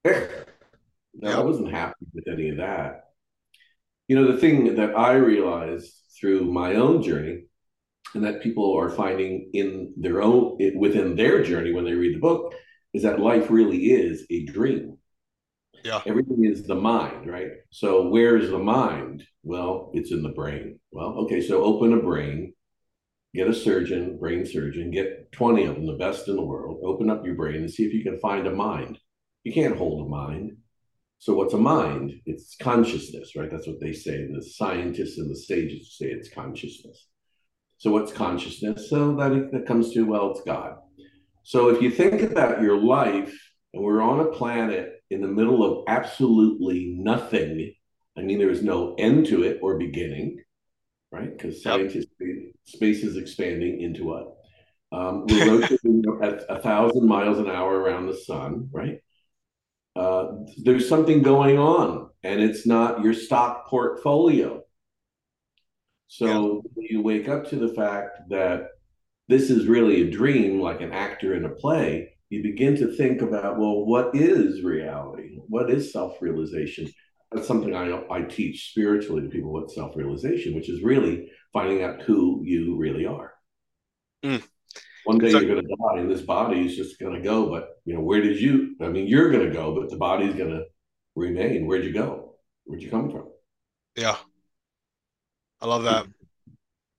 No, 0.06 1.42
I 1.42 1.44
wasn't 1.44 1.72
happy 1.72 2.06
with 2.14 2.30
any 2.30 2.50
of 2.50 2.58
that. 2.58 3.10
You 4.08 4.16
know, 4.16 4.32
the 4.32 4.38
thing 4.38 4.76
that 4.76 4.98
I 4.98 5.14
realized 5.14 5.94
through 6.18 6.46
my 6.46 6.76
own 6.76 7.02
journey, 7.04 7.44
and 8.16 8.24
that 8.24 8.42
people 8.42 8.78
are 8.78 8.90
finding 8.90 9.50
in 9.54 9.94
their 9.98 10.22
own 10.22 10.58
within 10.76 11.18
their 11.18 11.44
journey 11.44 11.74
when 11.74 11.84
they 11.84 11.96
read 11.96 12.16
the 12.16 12.22
book, 12.22 12.56
is 12.94 13.04
that 13.04 13.20
life 13.20 13.50
really 13.50 13.92
is 13.92 14.26
a 14.30 14.46
dream. 14.46 14.93
Yeah. 15.84 16.02
Everything 16.06 16.46
is 16.46 16.64
the 16.64 16.76
mind, 16.76 17.30
right? 17.30 17.50
So 17.70 18.08
where 18.08 18.38
is 18.38 18.50
the 18.50 18.60
mind? 18.60 19.24
Well, 19.44 19.92
it's 19.94 20.12
in 20.12 20.24
the 20.24 20.30
brain. 20.30 20.80
Well, 20.92 21.10
okay, 21.24 21.42
so 21.42 21.62
open 21.64 21.94
a 21.94 22.02
brain, 22.02 22.54
get 23.36 23.50
a 23.50 23.54
surgeon, 23.54 24.18
brain 24.18 24.46
surgeon, 24.46 24.92
get 24.92 25.32
20 25.34 25.66
of 25.66 25.76
them, 25.76 25.86
the 25.86 25.94
best 25.94 26.30
in 26.30 26.38
the 26.38 26.42
world, 26.42 26.80
open 26.86 27.10
up 27.10 27.26
your 27.26 27.36
brain 27.36 27.56
and 27.56 27.72
see 27.72 27.84
if 27.84 27.94
you 27.94 28.02
can 28.02 28.20
find 28.20 28.48
a 28.48 28.52
mind. 28.52 28.98
You 29.44 29.52
can't 29.52 29.78
hold 29.78 30.06
a 30.06 30.10
mind. 30.10 30.54
So 31.20 31.34
what's 31.34 31.54
a 31.54 31.58
mind? 31.58 32.14
It's 32.26 32.56
consciousness, 32.56 33.36
right? 33.36 33.52
That's 33.52 33.68
what 33.68 33.82
they 33.82 33.94
say. 33.94 34.28
The 34.28 34.44
scientists 34.44 35.18
and 35.18 35.30
the 35.30 35.36
sages 35.36 35.98
say 35.98 36.08
it's 36.08 36.30
consciousness. 36.30 37.08
So 37.78 37.92
what's 37.92 38.14
consciousness? 38.14 38.90
So 38.90 39.16
that, 39.16 39.50
that 39.52 39.66
comes 39.66 39.94
to, 39.94 40.06
well, 40.06 40.32
it's 40.32 40.42
God. 40.46 40.76
So 41.44 41.70
if 41.70 41.82
you 41.82 41.92
think 41.92 42.22
about 42.22 42.62
your 42.62 42.78
life, 42.78 43.38
and 43.74 43.84
we're 43.84 44.02
on 44.02 44.20
a 44.20 44.26
planet 44.26 44.93
in 45.14 45.22
the 45.22 45.28
middle 45.28 45.64
of 45.64 45.84
absolutely 45.88 46.96
nothing. 46.98 47.74
I 48.18 48.22
mean, 48.22 48.40
there 48.40 48.50
is 48.50 48.64
no 48.64 48.96
end 48.98 49.28
to 49.28 49.44
it 49.44 49.60
or 49.62 49.78
beginning, 49.78 50.42
right? 51.12 51.32
Because 51.32 51.62
scientists, 51.62 52.12
space 52.66 53.04
is 53.04 53.16
expanding 53.16 53.82
into 53.82 54.06
what? 54.06 54.36
Um, 54.92 55.26
we're 55.28 55.60
rotating 55.60 56.04
at 56.22 56.44
a 56.50 56.60
thousand 56.62 57.08
miles 57.08 57.38
an 57.38 57.50
hour 57.50 57.80
around 57.80 58.08
the 58.08 58.18
sun, 58.18 58.70
right? 58.72 59.00
Uh, 59.96 60.32
there's 60.64 60.90
something 60.90 61.22
going 61.22 61.60
on, 61.60 62.10
and 62.24 62.42
it's 62.42 62.66
not 62.66 63.04
your 63.04 63.14
stock 63.14 63.68
portfolio. 63.68 64.64
So 66.08 66.64
you 66.76 67.02
wake 67.02 67.30
up 67.30 67.50
to 67.50 67.56
the 67.56 67.74
fact 67.74 68.30
that 68.30 68.70
this 69.28 69.50
is 69.50 69.68
really 69.68 70.02
a 70.02 70.12
dream, 70.12 70.60
like 70.60 70.82
an 70.82 70.92
actor 70.92 71.36
in 71.36 71.46
a 71.46 71.50
play 71.50 72.13
you 72.34 72.42
begin 72.42 72.76
to 72.78 72.96
think 72.96 73.22
about, 73.22 73.60
well, 73.60 73.86
what 73.86 74.16
is 74.16 74.64
reality? 74.64 75.38
What 75.48 75.70
is 75.70 75.94
self 75.94 76.20
realization? 76.20 76.92
That's 77.32 77.48
something 77.48 77.76
I, 77.76 78.04
I 78.10 78.24
teach 78.24 78.72
spiritually 78.72 79.22
to 79.22 79.30
people 79.30 79.54
what 79.54 79.70
self 79.70 79.96
realization, 79.96 80.56
which 80.56 80.68
is 80.68 80.82
really 80.82 81.30
finding 81.54 81.84
out 81.84 82.02
who 82.02 82.42
you 82.44 82.76
really 82.76 83.06
are. 83.06 83.34
Mm. 84.26 84.44
One 85.06 85.20
day 85.20 85.32
so, 85.32 85.40
you're 85.40 85.54
going 85.54 85.68
to 85.68 85.76
die, 85.76 86.00
and 86.02 86.10
this 86.10 86.22
body 86.22 86.66
is 86.66 86.76
just 86.76 87.00
going 87.00 87.14
to 87.14 87.22
go. 87.22 87.50
But 87.50 87.70
you 87.86 87.94
know, 87.94 88.02
where 88.02 88.22
did 88.22 88.42
you? 88.42 88.76
I 88.82 88.88
mean, 88.88 89.06
you're 89.06 89.32
going 89.32 89.48
to 89.48 89.54
go, 89.54 89.80
but 89.80 89.92
the 89.92 89.98
body's 89.98 90.34
going 90.34 90.52
to 90.52 90.64
remain. 91.16 91.68
Where'd 91.68 91.86
you 91.86 91.94
go? 91.94 92.36
Where'd 92.64 92.82
you 92.82 92.90
come 92.90 93.12
from? 93.12 93.30
Yeah, 93.96 94.16
I 95.62 95.68
love 95.68 95.84
that. 95.84 96.08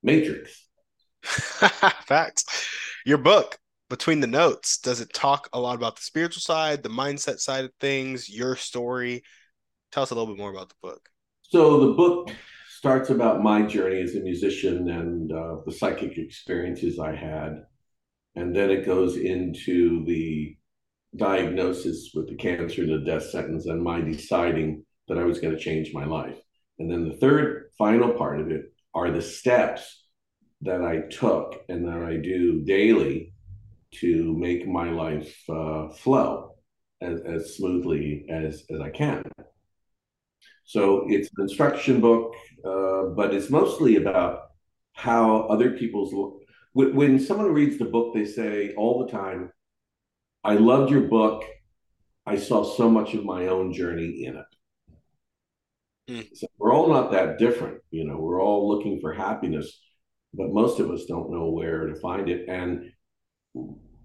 Matrix. 0.00 0.64
Facts. 1.22 2.68
Your 3.04 3.18
book, 3.18 3.58
between 3.88 4.20
the 4.20 4.26
notes, 4.26 4.78
does 4.78 5.00
it 5.00 5.12
talk 5.12 5.48
a 5.52 5.60
lot 5.60 5.76
about 5.76 5.96
the 5.96 6.02
spiritual 6.02 6.40
side, 6.40 6.82
the 6.82 6.88
mindset 6.88 7.38
side 7.38 7.64
of 7.64 7.72
things, 7.80 8.28
your 8.28 8.56
story? 8.56 9.22
Tell 9.92 10.02
us 10.02 10.10
a 10.10 10.14
little 10.14 10.32
bit 10.32 10.40
more 10.40 10.50
about 10.50 10.70
the 10.70 10.74
book. 10.82 11.08
So 11.42 11.80
the 11.80 11.92
book 11.92 12.30
starts 12.78 13.10
about 13.10 13.42
my 13.42 13.62
journey 13.62 14.00
as 14.00 14.14
a 14.14 14.20
musician 14.20 14.88
and 14.90 15.32
uh, 15.32 15.56
the 15.66 15.72
psychic 15.72 16.18
experiences 16.18 16.98
I 16.98 17.14
had, 17.14 17.64
and 18.34 18.54
then 18.54 18.70
it 18.70 18.86
goes 18.86 19.16
into 19.16 20.04
the 20.04 20.56
diagnosis 21.16 22.10
with 22.14 22.28
the 22.28 22.34
cancer 22.34 22.86
the 22.86 23.04
death 23.04 23.24
sentence, 23.30 23.66
and 23.66 23.82
my 23.82 24.00
deciding 24.00 24.84
that 25.08 25.18
I 25.18 25.24
was 25.24 25.38
going 25.38 25.54
to 25.54 25.60
change 25.60 25.92
my 25.92 26.04
life. 26.04 26.36
And 26.78 26.90
then 26.90 27.08
the 27.08 27.16
third 27.16 27.70
final 27.78 28.14
part 28.14 28.40
of 28.40 28.50
it 28.50 28.72
are 28.94 29.10
the 29.10 29.22
steps 29.22 30.06
that 30.62 30.82
I 30.82 31.02
took 31.10 31.60
and 31.68 31.86
that 31.86 32.02
I 32.02 32.16
do 32.16 32.64
daily 32.64 33.33
to 34.00 34.36
make 34.36 34.66
my 34.66 34.90
life 34.90 35.36
uh, 35.48 35.88
flow 35.88 36.54
as, 37.00 37.20
as 37.22 37.56
smoothly 37.56 38.26
as, 38.30 38.64
as 38.70 38.80
I 38.80 38.90
can. 38.90 39.22
So 40.64 41.06
it's 41.08 41.28
an 41.36 41.42
instruction 41.42 42.00
book, 42.00 42.34
uh, 42.64 43.14
but 43.14 43.34
it's 43.34 43.50
mostly 43.50 43.96
about 43.96 44.40
how 44.92 45.42
other 45.42 45.72
people's. 45.72 46.14
When 46.72 47.20
someone 47.20 47.52
reads 47.52 47.78
the 47.78 47.84
book, 47.84 48.14
they 48.14 48.24
say 48.24 48.74
all 48.74 49.04
the 49.04 49.12
time, 49.12 49.52
I 50.42 50.54
loved 50.54 50.90
your 50.90 51.02
book. 51.02 51.44
I 52.26 52.36
saw 52.36 52.64
so 52.64 52.88
much 52.88 53.14
of 53.14 53.24
my 53.24 53.48
own 53.48 53.72
journey 53.72 54.24
in 54.24 54.36
it. 54.36 54.46
Mm. 56.10 56.36
So 56.36 56.46
we're 56.58 56.72
all 56.72 56.88
not 56.88 57.12
that 57.12 57.38
different. 57.38 57.78
You 57.90 58.04
know, 58.04 58.16
we're 58.16 58.42
all 58.42 58.68
looking 58.68 59.00
for 59.00 59.12
happiness, 59.12 59.80
but 60.32 60.52
most 60.52 60.80
of 60.80 60.90
us 60.90 61.04
don't 61.04 61.30
know 61.30 61.50
where 61.50 61.86
to 61.86 61.94
find 61.96 62.28
it. 62.28 62.48
And 62.48 62.90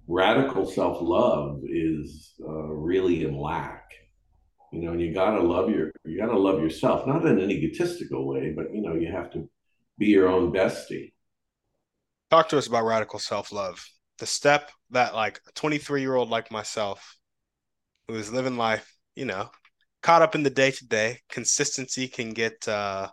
radical 0.10 0.66
self 0.66 0.98
love 1.02 1.62
is 1.64 2.34
uh, 2.44 2.50
really 2.52 3.24
in 3.24 3.38
lack. 3.38 3.86
You 4.74 4.82
know, 4.82 4.92
and 4.92 5.02
you 5.02 5.14
gotta 5.14 5.42
love 5.42 5.70
your 5.70 5.92
you 6.06 6.20
gotta 6.20 6.38
love 6.38 6.62
yourself, 6.62 7.08
not 7.08 7.26
in 7.26 7.40
an 7.40 7.50
egotistical 7.50 8.28
way, 8.28 8.52
but 8.56 8.74
you 8.74 8.82
know, 8.82 8.96
you 8.96 9.12
have 9.12 9.32
to 9.34 9.50
be 9.98 10.08
your 10.08 10.28
own 10.28 10.52
bestie. 10.52 11.14
Talk 12.30 12.50
to 12.50 12.58
us 12.58 12.68
about 12.68 12.86
radical 12.86 13.20
self 13.20 13.52
love. 13.52 13.84
The 14.18 14.26
step 14.26 14.72
that 14.90 15.16
like 15.16 15.40
a 15.48 15.52
23 15.54 16.02
year 16.02 16.16
old 16.16 16.30
like 16.30 16.52
myself 16.52 17.18
who 18.08 18.16
is 18.16 18.34
living 18.34 18.58
life, 18.58 18.92
you 19.16 19.26
know, 19.26 19.50
caught 20.02 20.22
up 20.22 20.36
in 20.36 20.44
the 20.44 20.50
day 20.50 20.72
to 20.72 20.88
day, 20.88 21.20
consistency 21.30 22.08
can 22.08 22.32
get 22.32 22.68
uh, 22.68 23.10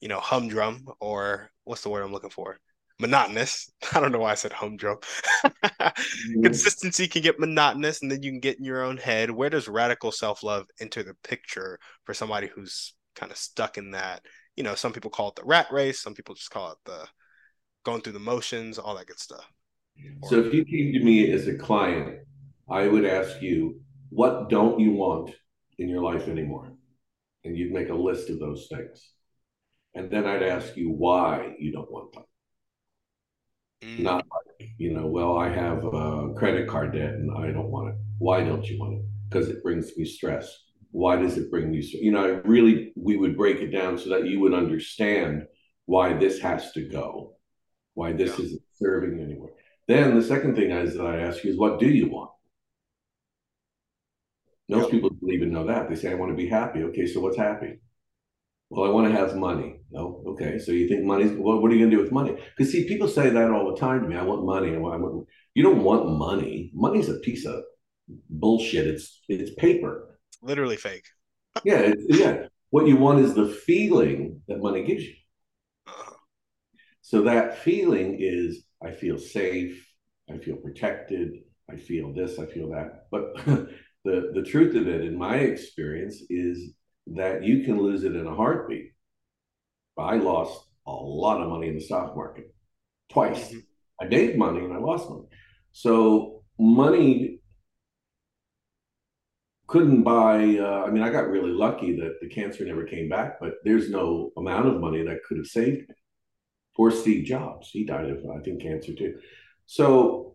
you 0.00 0.08
know, 0.08 0.20
humdrum 0.20 0.86
or 1.00 1.50
what's 1.64 1.82
the 1.82 1.88
word 1.88 2.02
I'm 2.02 2.12
looking 2.12 2.30
for? 2.30 2.58
Monotonous. 3.04 3.70
I 3.92 4.00
don't 4.00 4.12
know 4.12 4.18
why 4.18 4.32
I 4.32 4.34
said 4.34 4.52
humdrum. 4.52 4.98
mm-hmm. 5.44 6.42
Consistency 6.42 7.06
can 7.06 7.22
get 7.22 7.38
monotonous 7.38 8.00
and 8.00 8.10
then 8.10 8.22
you 8.22 8.30
can 8.30 8.40
get 8.40 8.58
in 8.58 8.64
your 8.64 8.82
own 8.82 8.96
head. 8.96 9.30
Where 9.30 9.50
does 9.50 9.68
radical 9.68 10.10
self 10.10 10.42
love 10.42 10.66
enter 10.80 11.02
the 11.02 11.14
picture 11.22 11.78
for 12.04 12.14
somebody 12.14 12.48
who's 12.48 12.94
kind 13.14 13.30
of 13.30 13.38
stuck 13.38 13.76
in 13.76 13.90
that? 13.90 14.22
You 14.56 14.64
know, 14.64 14.74
some 14.74 14.92
people 14.92 15.10
call 15.10 15.28
it 15.28 15.36
the 15.36 15.44
rat 15.44 15.66
race, 15.70 16.00
some 16.00 16.14
people 16.14 16.34
just 16.34 16.50
call 16.50 16.72
it 16.72 16.78
the 16.86 17.06
going 17.84 18.00
through 18.00 18.14
the 18.14 18.18
motions, 18.20 18.78
all 18.78 18.96
that 18.96 19.06
good 19.06 19.18
stuff. 19.18 19.44
So 20.24 20.40
if 20.40 20.54
you 20.54 20.64
came 20.64 20.92
to 20.92 21.04
me 21.04 21.30
as 21.30 21.46
a 21.46 21.56
client, 21.56 22.20
I 22.70 22.88
would 22.88 23.04
ask 23.04 23.42
you, 23.42 23.80
what 24.08 24.48
don't 24.48 24.80
you 24.80 24.92
want 24.92 25.30
in 25.78 25.88
your 25.88 26.02
life 26.02 26.28
anymore? 26.28 26.72
And 27.44 27.56
you'd 27.56 27.72
make 27.72 27.90
a 27.90 27.94
list 27.94 28.30
of 28.30 28.38
those 28.38 28.66
things. 28.70 29.10
And 29.94 30.10
then 30.10 30.26
I'd 30.26 30.42
ask 30.42 30.76
you 30.76 30.90
why 30.90 31.54
you 31.58 31.72
don't 31.72 31.90
want 31.90 32.12
them. 32.12 32.24
Mm. 33.84 34.00
Not 34.00 34.24
like, 34.30 34.68
you 34.78 34.92
know, 34.92 35.06
well, 35.06 35.36
I 35.36 35.48
have 35.48 35.84
a 35.84 36.32
credit 36.34 36.68
card 36.68 36.92
debt 36.92 37.14
and 37.14 37.30
I 37.36 37.52
don't 37.52 37.70
want 37.70 37.90
it. 37.90 37.96
Why 38.18 38.42
don't 38.42 38.66
you 38.68 38.78
want 38.78 38.94
it? 38.94 39.04
Because 39.28 39.48
it 39.48 39.62
brings 39.62 39.96
me 39.96 40.04
stress. 40.04 40.56
Why 40.90 41.16
does 41.16 41.36
it 41.36 41.50
bring 41.50 41.72
you? 41.72 41.82
You 41.82 42.12
know, 42.12 42.40
really, 42.44 42.92
we 42.96 43.16
would 43.16 43.36
break 43.36 43.58
it 43.58 43.70
down 43.70 43.98
so 43.98 44.10
that 44.10 44.26
you 44.26 44.40
would 44.40 44.54
understand 44.54 45.46
why 45.86 46.14
this 46.14 46.40
has 46.40 46.72
to 46.72 46.88
go, 46.88 47.36
why 47.94 48.12
this 48.12 48.38
yeah. 48.38 48.44
isn't 48.46 48.62
serving 48.74 49.20
anywhere. 49.20 49.50
Then 49.86 50.14
the 50.14 50.22
second 50.22 50.54
thing 50.56 50.70
is 50.70 50.96
that 50.96 51.06
I 51.06 51.20
ask 51.20 51.44
you 51.44 51.50
is, 51.50 51.58
what 51.58 51.78
do 51.78 51.88
you 51.88 52.10
want? 52.10 52.30
Most 54.68 54.90
people 54.90 55.10
don't 55.10 55.32
even 55.32 55.52
know 55.52 55.66
that. 55.66 55.90
They 55.90 55.94
say, 55.94 56.10
I 56.10 56.14
want 56.14 56.32
to 56.32 56.36
be 56.36 56.48
happy. 56.48 56.84
Okay, 56.84 57.06
so 57.06 57.20
what's 57.20 57.36
happy? 57.36 57.80
Well, 58.74 58.90
I 58.90 58.92
want 58.92 59.06
to 59.06 59.16
have 59.16 59.36
money. 59.36 59.76
Oh, 59.96 60.20
okay. 60.30 60.58
So 60.58 60.72
you 60.72 60.88
think 60.88 61.04
money's 61.04 61.30
well, 61.30 61.60
what 61.60 61.70
are 61.70 61.74
you 61.74 61.80
going 61.80 61.92
to 61.92 61.96
do 61.96 62.02
with 62.02 62.10
money? 62.10 62.36
Because 62.56 62.72
see, 62.72 62.88
people 62.88 63.06
say 63.06 63.30
that 63.30 63.50
all 63.52 63.72
the 63.72 63.78
time 63.78 64.02
to 64.02 64.08
me. 64.08 64.16
I 64.16 64.24
want 64.24 64.44
money. 64.44 64.74
I 64.74 64.78
want, 64.78 65.28
you 65.54 65.62
don't 65.62 65.84
want 65.84 66.10
money. 66.10 66.72
Money's 66.74 67.08
a 67.08 67.20
piece 67.20 67.46
of 67.46 67.62
bullshit. 68.28 68.88
It's 68.88 69.22
it's 69.28 69.54
paper. 69.54 70.18
Literally 70.42 70.76
fake. 70.76 71.04
yeah, 71.64 71.92
yeah. 72.08 72.46
What 72.70 72.88
you 72.88 72.96
want 72.96 73.20
is 73.20 73.34
the 73.34 73.46
feeling 73.46 74.40
that 74.48 74.58
money 74.58 74.82
gives 74.82 75.04
you. 75.04 75.14
Uh-huh. 75.86 76.16
So 77.00 77.22
that 77.22 77.58
feeling 77.58 78.16
is 78.18 78.64
I 78.84 78.90
feel 78.90 79.18
safe, 79.18 79.88
I 80.28 80.38
feel 80.38 80.56
protected, 80.56 81.30
I 81.70 81.76
feel 81.76 82.12
this, 82.12 82.40
I 82.40 82.46
feel 82.46 82.70
that. 82.70 83.06
But 83.12 83.36
the 84.04 84.32
the 84.34 84.42
truth 84.44 84.74
of 84.74 84.88
it, 84.88 85.02
in 85.02 85.16
my 85.16 85.36
experience, 85.36 86.24
is 86.28 86.74
that 87.06 87.44
you 87.44 87.64
can 87.64 87.80
lose 87.80 88.04
it 88.04 88.16
in 88.16 88.26
a 88.26 88.34
heartbeat. 88.34 88.92
I 89.98 90.16
lost 90.16 90.66
a 90.86 90.92
lot 90.92 91.40
of 91.40 91.48
money 91.48 91.68
in 91.68 91.74
the 91.74 91.80
stock 91.80 92.16
market 92.16 92.54
twice. 93.10 93.48
Mm-hmm. 93.48 93.58
I 94.00 94.04
made 94.06 94.38
money 94.38 94.60
and 94.60 94.72
I 94.72 94.78
lost 94.78 95.08
money. 95.08 95.26
So 95.72 96.42
money 96.58 97.40
couldn't 99.66 100.02
buy. 100.02 100.58
Uh, 100.58 100.84
I 100.86 100.90
mean, 100.90 101.02
I 101.02 101.10
got 101.10 101.28
really 101.28 101.50
lucky 101.50 101.96
that 101.96 102.16
the 102.20 102.28
cancer 102.28 102.64
never 102.64 102.84
came 102.84 103.08
back, 103.08 103.40
but 103.40 103.54
there's 103.64 103.90
no 103.90 104.30
amount 104.36 104.66
of 104.66 104.80
money 104.80 105.02
that 105.04 105.24
could 105.26 105.38
have 105.38 105.46
saved 105.46 105.88
me. 105.88 105.94
Or 106.76 106.90
Steve 106.90 107.24
Jobs, 107.24 107.70
he 107.70 107.84
died 107.84 108.10
of 108.10 108.18
I 108.36 108.40
think 108.40 108.62
cancer 108.62 108.94
too. 108.94 109.18
So 109.66 110.34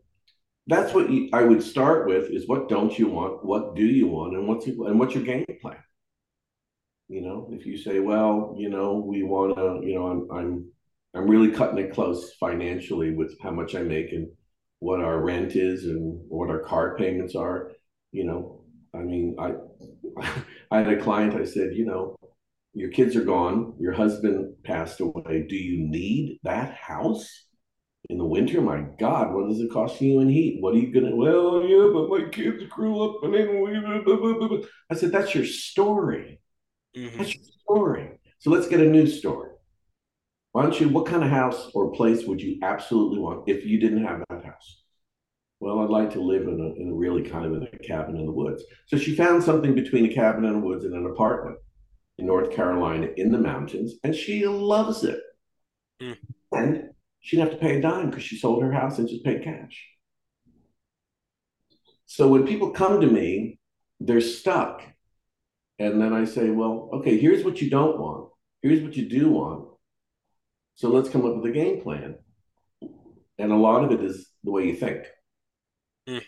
that's 0.67 0.93
what 0.93 1.09
you, 1.09 1.29
I 1.33 1.43
would 1.43 1.61
start 1.61 2.07
with: 2.07 2.31
is 2.31 2.47
what 2.47 2.69
don't 2.69 2.97
you 2.97 3.09
want, 3.09 3.45
what 3.45 3.75
do 3.75 3.85
you 3.85 4.07
want, 4.07 4.35
and 4.35 4.47
what's 4.47 4.65
and 4.65 4.97
what's 4.97 5.13
your 5.13 5.23
game 5.23 5.45
plan. 5.61 5.77
You 7.09 7.21
know, 7.21 7.49
if 7.51 7.65
you 7.65 7.77
say, 7.77 7.99
well, 7.99 8.55
you 8.57 8.69
know, 8.69 9.03
we 9.05 9.23
want 9.23 9.57
to, 9.57 9.81
you 9.85 9.95
know, 9.95 10.07
I'm, 10.07 10.31
I'm, 10.31 10.71
I'm 11.15 11.27
really 11.27 11.51
cutting 11.51 11.79
it 11.79 11.93
close 11.93 12.33
financially 12.39 13.15
with 13.15 13.35
how 13.41 13.51
much 13.51 13.75
I 13.75 13.81
make 13.81 14.11
and 14.11 14.29
what 14.79 15.01
our 15.01 15.19
rent 15.19 15.55
is 15.55 15.85
and 15.85 16.21
what 16.29 16.49
our 16.49 16.59
car 16.59 16.95
payments 16.97 17.35
are. 17.35 17.71
You 18.11 18.25
know, 18.25 18.63
I 18.93 18.99
mean, 18.99 19.35
I, 19.39 19.53
I 20.71 20.77
had 20.77 20.93
a 20.93 21.01
client. 21.01 21.35
I 21.35 21.45
said, 21.45 21.73
you 21.73 21.85
know, 21.85 22.15
your 22.73 22.91
kids 22.91 23.15
are 23.15 23.25
gone. 23.25 23.73
Your 23.79 23.93
husband 23.93 24.55
passed 24.63 24.99
away. 24.99 25.47
Do 25.49 25.55
you 25.55 25.89
need 25.89 26.39
that 26.43 26.75
house? 26.75 27.27
in 28.09 28.17
the 28.17 28.25
winter, 28.25 28.61
my 28.61 28.85
God, 28.97 29.33
what 29.33 29.51
is 29.51 29.59
it 29.59 29.71
costing 29.71 30.07
you 30.09 30.19
in 30.19 30.29
heat? 30.29 30.57
What 30.61 30.73
are 30.73 30.77
you 30.77 30.91
gonna? 30.91 31.15
Well, 31.15 31.63
yeah, 31.63 31.89
but 31.93 32.09
my 32.09 32.29
kids 32.29 32.63
grew 32.69 33.03
up 33.03 33.23
and 33.23 33.33
then 33.33 33.61
we. 33.61 34.65
I 34.89 34.95
said, 34.95 35.11
that's 35.11 35.35
your 35.35 35.45
story. 35.45 36.39
Mm-hmm. 36.95 37.17
That's 37.17 37.35
your 37.35 37.43
story. 37.61 38.19
So 38.39 38.49
let's 38.49 38.67
get 38.67 38.79
a 38.79 38.85
new 38.85 39.07
story. 39.07 39.51
Why 40.51 40.63
don't 40.63 40.79
you, 40.79 40.89
what 40.89 41.05
kind 41.05 41.23
of 41.23 41.29
house 41.29 41.69
or 41.73 41.91
place 41.91 42.25
would 42.25 42.41
you 42.41 42.57
absolutely 42.63 43.19
want 43.19 43.47
if 43.47 43.65
you 43.65 43.79
didn't 43.79 44.03
have 44.03 44.23
that 44.29 44.45
house? 44.45 44.83
Well, 45.59 45.79
I'd 45.79 45.89
like 45.89 46.11
to 46.13 46.21
live 46.21 46.43
in 46.43 46.59
a, 46.59 46.81
in 46.81 46.89
a 46.89 46.95
really 46.95 47.21
kind 47.21 47.45
of 47.45 47.53
in 47.53 47.63
a 47.63 47.77
cabin 47.79 48.15
in 48.15 48.25
the 48.25 48.31
woods. 48.31 48.63
So 48.87 48.97
she 48.97 49.15
found 49.15 49.43
something 49.43 49.75
between 49.75 50.05
a 50.05 50.13
cabin 50.13 50.45
in 50.45 50.53
the 50.53 50.59
woods 50.59 50.85
and 50.85 50.93
an 50.93 51.05
apartment 51.05 51.57
in 52.17 52.25
North 52.25 52.51
Carolina 52.51 53.09
in 53.17 53.31
the 53.31 53.37
mountains, 53.37 53.95
and 54.03 54.15
she 54.15 54.47
loves 54.47 55.03
it. 55.03 55.19
Mm. 56.01 56.17
And 56.51 56.89
she 57.19 57.35
didn't 57.35 57.51
have 57.51 57.59
to 57.59 57.65
pay 57.65 57.77
a 57.77 57.81
dime 57.81 58.09
because 58.09 58.23
she 58.23 58.37
sold 58.37 58.63
her 58.63 58.71
house 58.71 58.97
and 58.97 59.07
just 59.07 59.23
paid 59.23 59.43
cash. 59.43 59.85
So 62.05 62.27
when 62.27 62.47
people 62.47 62.71
come 62.71 63.01
to 63.01 63.07
me, 63.07 63.59
they're 63.99 64.21
stuck 64.21 64.81
and 65.79 66.01
then 66.01 66.13
I 66.13 66.25
say, 66.25 66.49
well, 66.49 66.89
okay, 66.93 67.17
here's 67.17 67.45
what 67.45 67.61
you 67.61 67.69
don't 67.69 67.97
want. 67.97 68.29
Here's 68.61 68.83
what 68.83 68.97
you 68.97 69.07
do 69.07 69.29
want. 69.29 69.69
So 70.75 70.89
let's 70.89 71.09
come 71.09 71.25
up 71.25 71.37
with 71.37 71.45
a 71.45 71.53
game 71.53 71.81
plan. 71.81 72.15
And 73.37 73.51
a 73.53 73.57
lot 73.57 73.85
of 73.85 73.91
it 73.91 74.03
is 74.03 74.29
the 74.43 74.51
way 74.51 74.65
you 74.65 74.75
think. 74.75 75.05
Mm. 76.07 76.23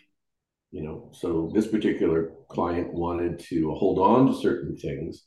You 0.72 0.84
know, 0.84 1.12
so 1.14 1.52
this 1.54 1.68
particular 1.68 2.32
client 2.50 2.94
wanted 2.94 3.40
to 3.50 3.74
hold 3.74 4.00
on 4.00 4.28
to 4.28 4.42
certain 4.42 4.78
things. 4.78 5.24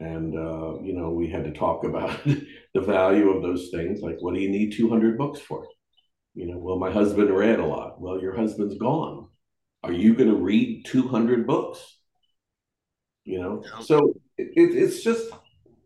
And, 0.00 0.34
uh, 0.34 0.80
you 0.80 0.94
know, 0.94 1.10
we 1.10 1.28
had 1.28 1.44
to 1.44 1.52
talk 1.52 1.84
about 1.84 2.24
the 2.74 2.80
value 2.80 3.28
of 3.30 3.42
those 3.42 3.68
things. 3.70 4.00
Like, 4.00 4.16
what 4.20 4.34
do 4.34 4.40
you 4.40 4.48
need 4.48 4.72
200 4.72 5.18
books 5.18 5.40
for? 5.40 5.66
You 6.34 6.46
know, 6.46 6.58
well, 6.58 6.78
my 6.78 6.90
husband 6.90 7.30
read 7.30 7.60
a 7.60 7.66
lot. 7.66 8.00
Well, 8.00 8.20
your 8.20 8.34
husband's 8.34 8.78
gone. 8.78 9.28
Are 9.82 9.92
you 9.92 10.14
going 10.14 10.30
to 10.30 10.36
read 10.36 10.86
200 10.86 11.46
books? 11.46 11.98
You 13.24 13.40
know? 13.40 13.64
So 13.82 14.14
it, 14.36 14.50
it's 14.56 15.02
just 15.02 15.30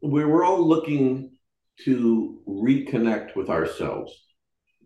we're, 0.03 0.29
we're 0.29 0.45
all 0.45 0.67
looking 0.67 1.33
to 1.85 2.41
reconnect 2.49 3.37
with 3.37 3.51
ourselves. 3.51 4.13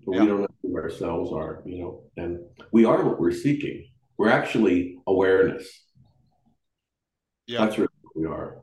But 0.06 0.14
yeah. 0.14 0.20
we 0.22 0.26
don't 0.28 0.40
know 0.40 0.48
who 0.62 0.76
ourselves 0.76 1.30
are 1.30 1.62
you 1.66 1.82
know 1.82 2.04
and 2.16 2.40
we 2.72 2.84
are 2.84 3.04
what 3.04 3.20
we're 3.20 3.32
seeking. 3.32 3.86
We're 4.16 4.30
actually 4.30 4.98
awareness. 5.06 5.68
Yeah. 7.46 7.64
That's 7.64 7.78
really 7.78 7.88
what 8.02 8.16
we 8.16 8.26
are. 8.26 8.62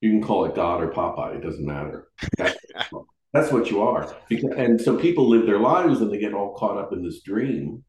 You 0.00 0.10
can 0.10 0.22
call 0.22 0.44
it 0.44 0.54
god 0.54 0.82
or 0.82 0.88
papa 0.88 1.32
it 1.34 1.42
doesn't 1.42 1.64
matter. 1.64 2.08
That's, 2.36 2.56
that's 3.32 3.52
what 3.52 3.70
you 3.70 3.82
are. 3.82 4.14
Because, 4.28 4.52
and 4.56 4.80
so 4.80 4.96
people 4.96 5.28
live 5.28 5.46
their 5.46 5.58
lives 5.58 6.00
and 6.00 6.10
they 6.12 6.18
get 6.18 6.34
all 6.34 6.54
caught 6.54 6.78
up 6.78 6.92
in 6.92 7.02
this 7.02 7.22
dream. 7.22 7.84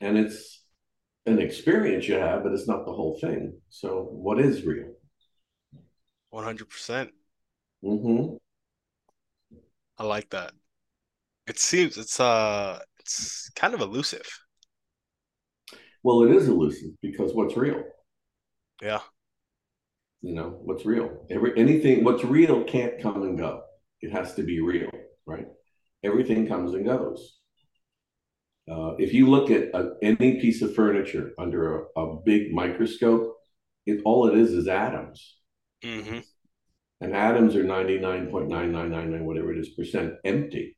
And 0.00 0.16
it's 0.16 0.57
an 1.28 1.40
experience 1.40 2.08
you 2.08 2.14
have, 2.14 2.42
but 2.42 2.52
it's 2.52 2.68
not 2.68 2.84
the 2.84 2.92
whole 2.92 3.18
thing. 3.20 3.58
So, 3.68 4.08
what 4.10 4.40
is 4.40 4.64
real? 4.64 4.92
One 6.30 6.44
hundred 6.44 6.68
percent. 6.68 7.10
Mm-hmm. 7.84 8.36
I 9.98 10.04
like 10.04 10.30
that. 10.30 10.52
It 11.46 11.58
seems 11.58 11.96
it's 11.96 12.20
uh 12.20 12.78
it's 13.00 13.50
kind 13.56 13.74
of 13.74 13.80
elusive. 13.80 14.28
Well, 16.02 16.22
it 16.22 16.34
is 16.34 16.48
elusive 16.48 16.90
because 17.02 17.32
what's 17.34 17.56
real? 17.56 17.82
Yeah. 18.82 19.00
You 20.20 20.34
know, 20.34 20.58
what's 20.62 20.84
real? 20.84 21.26
Every 21.30 21.52
anything 21.56 22.04
what's 22.04 22.24
real 22.24 22.64
can't 22.64 23.00
come 23.00 23.22
and 23.22 23.38
go. 23.38 23.62
It 24.00 24.12
has 24.12 24.34
to 24.34 24.42
be 24.42 24.60
real, 24.60 24.90
right? 25.26 25.46
Everything 26.04 26.46
comes 26.46 26.74
and 26.74 26.84
goes. 26.84 27.37
Uh, 28.70 28.94
if 28.98 29.12
you 29.14 29.26
look 29.26 29.50
at 29.50 29.74
a, 29.74 29.94
any 30.02 30.40
piece 30.40 30.62
of 30.62 30.74
furniture 30.74 31.32
under 31.38 31.86
a, 31.96 32.00
a 32.00 32.16
big 32.24 32.52
microscope, 32.52 33.34
it 33.86 34.00
all 34.04 34.28
it 34.28 34.38
is 34.38 34.52
is 34.52 34.68
atoms. 34.68 35.36
Mm-hmm. 35.82 36.18
And 37.00 37.14
atoms 37.14 37.54
are 37.54 37.64
99.9999, 37.64 39.22
whatever 39.22 39.52
it 39.52 39.58
is, 39.58 39.70
percent 39.70 40.14
empty. 40.24 40.76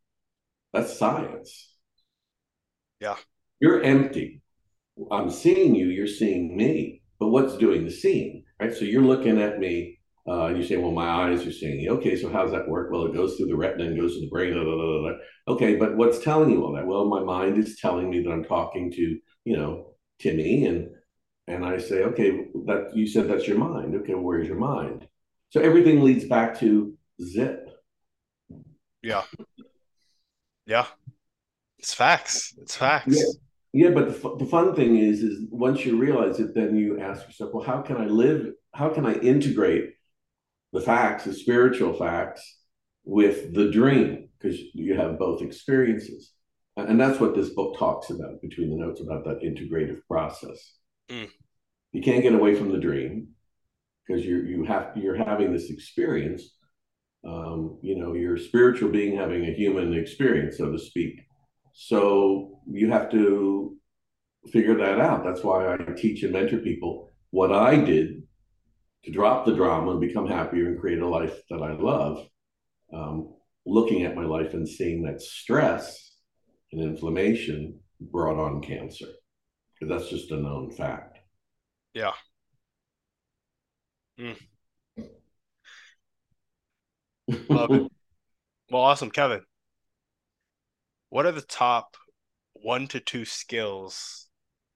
That's 0.72 0.98
science. 0.98 1.74
Yeah. 3.00 3.16
You're 3.58 3.82
empty. 3.82 4.42
I'm 5.10 5.30
seeing 5.30 5.74
you, 5.74 5.86
you're 5.86 6.06
seeing 6.06 6.56
me. 6.56 7.02
But 7.18 7.28
what's 7.28 7.56
doing 7.56 7.84
the 7.84 7.90
seeing? 7.90 8.44
Right. 8.60 8.74
So 8.74 8.84
you're 8.84 9.02
looking 9.02 9.40
at 9.40 9.58
me, 9.58 9.99
uh, 10.30 10.46
and 10.46 10.56
you 10.56 10.62
say, 10.62 10.76
Well, 10.76 10.92
my 10.92 11.08
eyes 11.08 11.44
are 11.44 11.52
seeing. 11.52 11.88
Okay, 11.88 12.16
so 12.16 12.30
how 12.30 12.42
does 12.42 12.52
that 12.52 12.68
work? 12.68 12.92
Well, 12.92 13.06
it 13.06 13.14
goes 13.14 13.36
through 13.36 13.48
the 13.48 13.56
retina 13.56 13.86
and 13.86 14.00
goes 14.00 14.14
to 14.14 14.20
the 14.20 14.30
brain. 14.30 14.52
Blah, 14.52 14.62
blah, 14.62 14.76
blah, 14.76 15.12
okay, 15.48 15.74
but 15.74 15.96
what's 15.96 16.20
telling 16.20 16.50
you 16.50 16.64
all 16.64 16.72
that? 16.74 16.86
Well, 16.86 17.06
my 17.06 17.20
mind 17.20 17.58
is 17.58 17.80
telling 17.80 18.08
me 18.08 18.22
that 18.22 18.30
I'm 18.30 18.44
talking 18.44 18.92
to, 18.92 19.18
you 19.44 19.56
know, 19.56 19.94
Timmy, 20.20 20.66
and 20.66 20.88
and 21.48 21.64
I 21.64 21.78
say, 21.78 22.04
okay, 22.04 22.46
that 22.66 22.92
you 22.94 23.08
said 23.08 23.28
that's 23.28 23.48
your 23.48 23.58
mind. 23.58 23.96
Okay, 23.96 24.14
where's 24.14 24.46
your 24.46 24.58
mind? 24.58 25.08
So 25.48 25.60
everything 25.60 26.04
leads 26.04 26.26
back 26.26 26.60
to 26.60 26.96
zip. 27.20 27.68
Yeah. 29.02 29.22
Yeah. 30.64 30.86
It's 31.80 31.92
facts. 31.92 32.54
It's 32.60 32.76
facts. 32.76 33.16
Yeah. 33.16 33.24
Yeah, 33.72 33.90
but 33.90 34.08
the, 34.20 34.36
the 34.36 34.46
fun 34.46 34.74
thing 34.74 34.96
is, 34.96 35.22
is 35.22 35.44
once 35.48 35.86
you 35.86 35.96
realize 35.96 36.40
it, 36.40 36.54
then 36.56 36.76
you 36.76 37.00
ask 37.00 37.24
yourself, 37.26 37.52
well, 37.54 37.64
how 37.64 37.80
can 37.82 37.96
I 37.98 38.06
live? 38.06 38.52
How 38.74 38.88
can 38.88 39.06
I 39.06 39.14
integrate 39.14 39.90
the 40.72 40.80
facts, 40.80 41.24
the 41.24 41.32
spiritual 41.32 41.94
facts, 41.94 42.58
with 43.04 43.54
the 43.54 43.70
dream? 43.70 44.28
Because 44.38 44.58
you 44.74 44.96
have 44.96 45.18
both 45.18 45.42
experiences, 45.42 46.32
and 46.76 46.98
that's 46.98 47.20
what 47.20 47.34
this 47.34 47.50
book 47.50 47.78
talks 47.78 48.10
about 48.10 48.40
between 48.40 48.70
the 48.70 48.76
notes 48.76 49.00
about 49.00 49.24
that 49.24 49.42
integrative 49.42 50.00
process. 50.08 50.76
Mm. 51.10 51.28
You 51.92 52.02
can't 52.02 52.22
get 52.22 52.34
away 52.34 52.54
from 52.54 52.70
the 52.70 52.78
dream 52.78 53.28
because 54.06 54.24
you 54.24 54.38
you 54.38 54.64
have 54.64 54.92
you're 54.96 55.16
having 55.16 55.52
this 55.52 55.70
experience. 55.70 56.56
Um, 57.22 57.78
you 57.82 57.98
know, 57.98 58.14
your 58.14 58.38
spiritual 58.38 58.88
being 58.88 59.14
having 59.14 59.44
a 59.44 59.52
human 59.52 59.92
experience, 59.92 60.56
so 60.56 60.72
to 60.72 60.78
speak 60.78 61.20
so 61.72 62.60
you 62.70 62.90
have 62.90 63.10
to 63.10 63.76
figure 64.52 64.76
that 64.76 65.00
out. 65.00 65.24
That's 65.24 65.42
why 65.42 65.74
I 65.74 65.78
teach 65.96 66.22
and 66.22 66.32
mentor 66.32 66.58
people 66.58 67.10
what 67.30 67.52
I 67.52 67.76
did 67.76 68.22
to 69.04 69.10
drop 69.10 69.46
the 69.46 69.54
drama 69.54 69.92
and 69.92 70.00
become 70.00 70.26
happier 70.26 70.68
and 70.68 70.80
create 70.80 71.00
a 71.00 71.08
life 71.08 71.36
that 71.50 71.62
I 71.62 71.72
love. 71.72 72.26
Um, 72.92 73.34
looking 73.66 74.04
at 74.04 74.16
my 74.16 74.24
life 74.24 74.54
and 74.54 74.68
seeing 74.68 75.02
that 75.04 75.20
stress 75.20 76.16
and 76.72 76.82
inflammation 76.82 77.78
brought 78.00 78.38
on 78.38 78.62
cancer. 78.62 79.06
Because 79.78 80.00
that's 80.00 80.10
just 80.10 80.30
a 80.32 80.36
known 80.36 80.70
fact. 80.70 81.18
Yeah. 81.94 82.12
Mm. 84.18 84.36
Love 87.48 87.70
it. 87.70 87.86
Well, 88.72 88.82
awesome, 88.82 89.10
Kevin 89.10 89.42
what 91.10 91.26
are 91.26 91.32
the 91.32 91.42
top 91.42 91.96
one 92.54 92.86
to 92.86 93.00
two 93.00 93.24
skills 93.24 94.28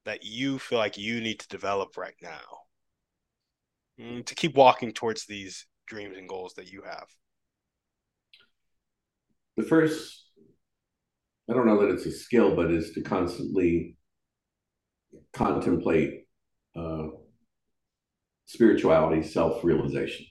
that 0.05 0.25
you 0.25 0.59
feel 0.59 0.79
like 0.79 0.99
you 0.99 1.21
need 1.21 1.41
to 1.41 1.49
develop 1.49 1.97
right 1.97 2.17
now 2.21 2.63
to 3.98 4.35
keep 4.35 4.54
walking 4.54 4.92
towards 4.92 5.26
these 5.26 5.66
dreams 5.87 6.16
and 6.16 6.28
goals 6.28 6.54
that 6.54 6.72
you 6.72 6.83
have? 6.83 7.07
The 9.57 9.62
first, 9.62 10.24
I 11.48 11.54
don't 11.54 11.66
know 11.66 11.80
that 11.80 11.92
it's 11.92 12.07
a 12.07 12.12
skill, 12.12 12.57
but 12.57 12.70
is 12.70 12.92
to 12.92 13.02
constantly 13.02 13.96
contemplate 15.33 16.26
uh, 16.76 17.09
spirituality, 18.46 19.22
self 19.22 19.62
realization. 19.62 20.26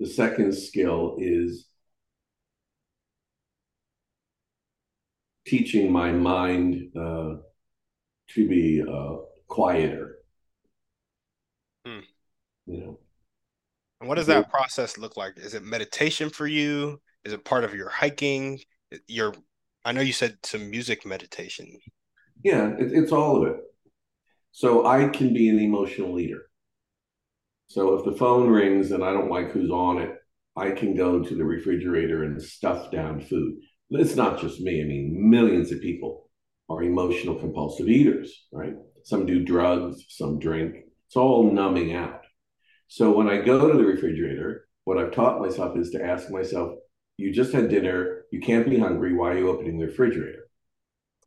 The 0.00 0.06
second 0.06 0.54
skill 0.54 1.16
is 1.18 1.66
teaching 5.46 5.90
my 5.90 6.12
mind 6.12 6.96
uh, 6.96 7.36
to 8.28 8.48
be 8.48 8.82
uh, 8.82 9.16
quieter. 9.48 10.18
Hmm. 11.84 12.00
You 12.66 12.80
know. 12.80 12.98
And 14.00 14.08
what 14.08 14.16
does 14.16 14.28
mm-hmm. 14.28 14.40
that 14.40 14.50
process 14.50 14.98
look 14.98 15.16
like? 15.16 15.38
Is 15.38 15.54
it 15.54 15.64
meditation 15.64 16.30
for 16.30 16.46
you? 16.46 17.00
Is 17.24 17.32
it 17.32 17.44
part 17.44 17.64
of 17.64 17.74
your 17.74 17.88
hiking? 17.88 18.60
Your, 19.06 19.34
I 19.84 19.92
know 19.92 20.00
you 20.00 20.12
said 20.12 20.38
some 20.44 20.70
music 20.70 21.04
meditation. 21.04 21.66
Yeah, 22.44 22.68
it, 22.78 22.92
it's 22.92 23.12
all 23.12 23.42
of 23.42 23.48
it. 23.48 23.56
So 24.52 24.86
I 24.86 25.08
can 25.08 25.32
be 25.34 25.48
an 25.48 25.58
emotional 25.58 26.14
leader. 26.14 26.42
So 27.68 27.94
if 27.94 28.04
the 28.04 28.16
phone 28.16 28.48
rings 28.48 28.92
and 28.92 29.04
I 29.04 29.12
don't 29.12 29.30
like 29.30 29.50
who's 29.50 29.70
on 29.70 29.98
it, 29.98 30.14
I 30.56 30.70
can 30.70 30.96
go 30.96 31.22
to 31.22 31.34
the 31.34 31.44
refrigerator 31.44 32.24
and 32.24 32.42
stuff 32.42 32.90
down 32.90 33.20
food 33.20 33.58
it's 33.90 34.16
not 34.16 34.40
just 34.40 34.60
me. 34.60 34.82
I 34.82 34.84
mean, 34.84 35.30
millions 35.30 35.72
of 35.72 35.80
people 35.80 36.28
are 36.68 36.82
emotional 36.82 37.36
compulsive 37.36 37.88
eaters, 37.88 38.46
right? 38.52 38.74
Some 39.04 39.24
do 39.24 39.44
drugs, 39.44 40.04
some 40.08 40.38
drink. 40.38 40.76
It's 41.06 41.16
all 41.16 41.50
numbing 41.50 41.94
out. 41.94 42.20
So 42.88 43.14
when 43.14 43.28
I 43.28 43.40
go 43.40 43.70
to 43.70 43.76
the 43.76 43.84
refrigerator, 43.84 44.66
what 44.84 44.98
I've 44.98 45.12
taught 45.12 45.40
myself 45.40 45.76
is 45.76 45.90
to 45.90 46.04
ask 46.04 46.30
myself, 46.30 46.74
you 47.16 47.32
just 47.32 47.52
had 47.52 47.68
dinner, 47.68 48.22
you 48.32 48.40
can't 48.40 48.68
be 48.68 48.78
hungry. 48.78 49.14
Why 49.14 49.32
are 49.32 49.38
you 49.38 49.48
opening 49.50 49.78
the 49.78 49.86
refrigerator? 49.86 50.48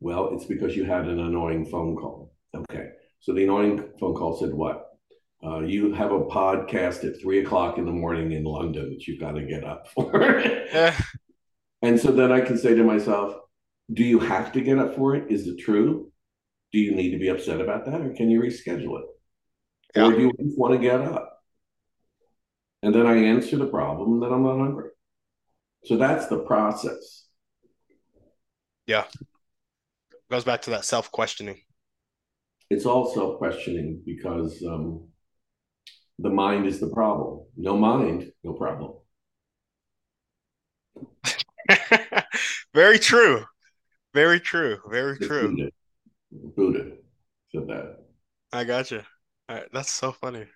Well, 0.00 0.30
it's 0.34 0.46
because 0.46 0.76
you 0.76 0.84
had 0.84 1.06
an 1.06 1.20
annoying 1.20 1.66
phone 1.66 1.96
call. 1.96 2.34
Okay. 2.54 2.90
So 3.20 3.32
the 3.32 3.44
annoying 3.44 3.84
phone 4.00 4.14
call 4.14 4.36
said 4.36 4.52
what? 4.52 4.88
Uh, 5.44 5.60
you 5.60 5.92
have 5.92 6.12
a 6.12 6.24
podcast 6.24 7.04
at 7.04 7.20
three 7.20 7.40
o'clock 7.40 7.78
in 7.78 7.84
the 7.84 7.92
morning 7.92 8.32
in 8.32 8.44
London 8.44 8.90
that 8.90 9.06
you've 9.06 9.20
got 9.20 9.32
to 9.32 9.42
get 9.42 9.64
up 9.64 9.88
for. 9.88 10.42
And 11.82 11.98
so 11.98 12.12
then 12.12 12.30
I 12.30 12.40
can 12.40 12.56
say 12.56 12.74
to 12.74 12.84
myself, 12.84 13.34
do 13.92 14.04
you 14.04 14.20
have 14.20 14.52
to 14.52 14.60
get 14.60 14.78
up 14.78 14.94
for 14.94 15.16
it? 15.16 15.30
Is 15.30 15.48
it 15.48 15.58
true? 15.58 16.12
Do 16.72 16.78
you 16.78 16.94
need 16.94 17.10
to 17.10 17.18
be 17.18 17.28
upset 17.28 17.60
about 17.60 17.84
that 17.86 18.00
or 18.00 18.14
can 18.14 18.30
you 18.30 18.40
reschedule 18.40 19.00
it? 19.00 19.06
Yeah. 19.96 20.06
Or 20.06 20.12
do 20.12 20.20
you 20.20 20.32
want 20.56 20.74
to 20.74 20.78
get 20.78 21.00
up? 21.00 21.41
And 22.82 22.94
then 22.94 23.06
I 23.06 23.16
answer 23.16 23.56
the 23.56 23.66
problem 23.66 24.20
that 24.20 24.32
I'm 24.32 24.42
not 24.42 24.58
hungry. 24.58 24.90
So 25.84 25.96
that's 25.96 26.26
the 26.26 26.40
process. 26.40 27.26
Yeah. 28.86 29.04
Goes 30.30 30.44
back 30.44 30.62
to 30.62 30.70
that 30.70 30.84
self 30.84 31.10
questioning. 31.12 31.60
It's 32.70 32.86
all 32.86 33.12
self 33.12 33.38
questioning 33.38 34.02
because 34.04 34.62
um, 34.66 35.08
the 36.18 36.30
mind 36.30 36.66
is 36.66 36.80
the 36.80 36.88
problem. 36.88 37.46
No 37.56 37.76
mind, 37.76 38.32
no 38.42 38.54
problem. 38.54 38.94
Very 42.74 42.98
true. 42.98 43.44
Very 44.14 44.40
true. 44.40 44.78
Very 44.90 45.18
true. 45.18 45.48
Buddha. 45.48 45.70
Buddha 46.56 46.96
said 47.52 47.66
that. 47.68 47.98
I 48.52 48.64
got 48.64 48.90
you. 48.90 49.02
All 49.48 49.56
right, 49.56 49.68
that's 49.72 49.90
so 49.90 50.12
funny. 50.12 50.46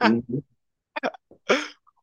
mm-hmm. 0.00 0.38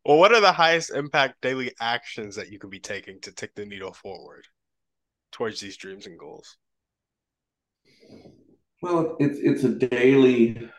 Well, 0.06 0.18
what 0.18 0.34
are 0.34 0.42
the 0.42 0.52
highest 0.52 0.92
impact 0.92 1.42
daily 1.42 1.74
actions 1.80 2.36
that 2.36 2.52
you 2.52 2.60
can 2.60 2.70
be 2.70 2.80
taking 2.80 3.20
to 3.22 3.32
take 3.32 3.54
the 3.56 3.66
needle 3.66 3.94
forward 3.94 4.48
towards 5.32 5.60
these 5.60 5.78
dreams 5.78 6.08
and 6.08 6.18
goals? 6.18 6.58
Well, 8.82 9.16
it's 9.20 9.38
it's 9.40 9.64
a 9.64 9.70
daily 9.70 10.70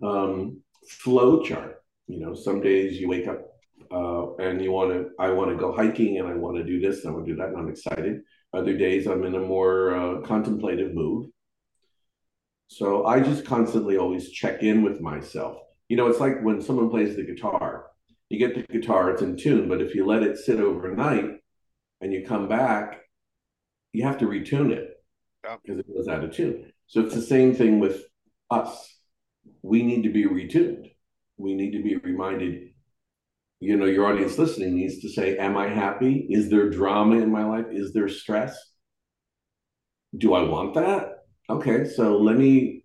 um, 0.00 0.62
flow 0.88 1.42
chart. 1.42 1.82
You 2.06 2.20
know, 2.20 2.34
some 2.34 2.60
days 2.60 3.00
you 3.00 3.08
wake 3.08 3.26
up 3.26 3.48
uh, 3.90 4.34
and 4.36 4.62
you 4.62 4.72
want 4.72 4.92
to 4.92 5.10
i 5.18 5.30
want 5.30 5.50
to 5.50 5.56
go 5.56 5.72
hiking 5.72 6.18
and 6.18 6.28
i 6.28 6.34
want 6.34 6.56
to 6.56 6.64
do 6.64 6.80
this 6.80 7.04
and 7.04 7.10
i 7.10 7.14
want 7.14 7.26
to 7.26 7.32
do 7.32 7.38
that 7.38 7.48
and 7.48 7.56
i'm 7.56 7.68
excited 7.68 8.20
other 8.52 8.76
days 8.76 9.06
i'm 9.06 9.24
in 9.24 9.34
a 9.34 9.40
more 9.40 9.94
uh, 9.94 10.20
contemplative 10.22 10.94
mood 10.94 11.30
so 12.68 13.06
i 13.06 13.20
just 13.20 13.44
constantly 13.44 13.96
always 13.96 14.30
check 14.30 14.62
in 14.62 14.82
with 14.82 15.00
myself 15.00 15.58
you 15.88 15.96
know 15.96 16.06
it's 16.06 16.20
like 16.20 16.40
when 16.42 16.60
someone 16.60 16.90
plays 16.90 17.16
the 17.16 17.24
guitar 17.24 17.86
you 18.30 18.38
get 18.38 18.54
the 18.54 18.62
guitar 18.72 19.10
it's 19.10 19.22
in 19.22 19.36
tune 19.36 19.68
but 19.68 19.80
if 19.80 19.94
you 19.94 20.06
let 20.06 20.22
it 20.22 20.36
sit 20.36 20.60
overnight 20.60 21.30
and 22.00 22.12
you 22.12 22.24
come 22.26 22.48
back 22.48 23.00
you 23.92 24.04
have 24.04 24.18
to 24.18 24.26
retune 24.26 24.70
it 24.70 24.98
because 25.62 25.78
it 25.78 25.86
was 25.88 26.08
out 26.08 26.24
of 26.24 26.32
tune. 26.32 26.72
So 26.86 27.00
it's 27.00 27.14
the 27.14 27.22
same 27.22 27.54
thing 27.54 27.80
with 27.80 28.02
us. 28.50 28.96
We 29.62 29.82
need 29.82 30.02
to 30.02 30.10
be 30.10 30.24
retuned. 30.24 30.92
We 31.36 31.54
need 31.54 31.72
to 31.72 31.82
be 31.82 31.96
reminded 31.96 32.70
you 33.60 33.76
know 33.76 33.86
your 33.86 34.06
audience 34.06 34.38
listening 34.38 34.76
needs 34.76 35.00
to 35.00 35.08
say 35.08 35.36
am 35.36 35.56
i 35.56 35.66
happy? 35.66 36.28
Is 36.30 36.48
there 36.48 36.70
drama 36.70 37.16
in 37.16 37.32
my 37.32 37.44
life? 37.44 37.66
Is 37.72 37.92
there 37.92 38.08
stress? 38.08 38.56
Do 40.16 40.34
i 40.34 40.42
want 40.42 40.74
that? 40.74 41.24
Okay 41.50 41.84
so 41.84 42.18
let 42.18 42.36
me 42.36 42.84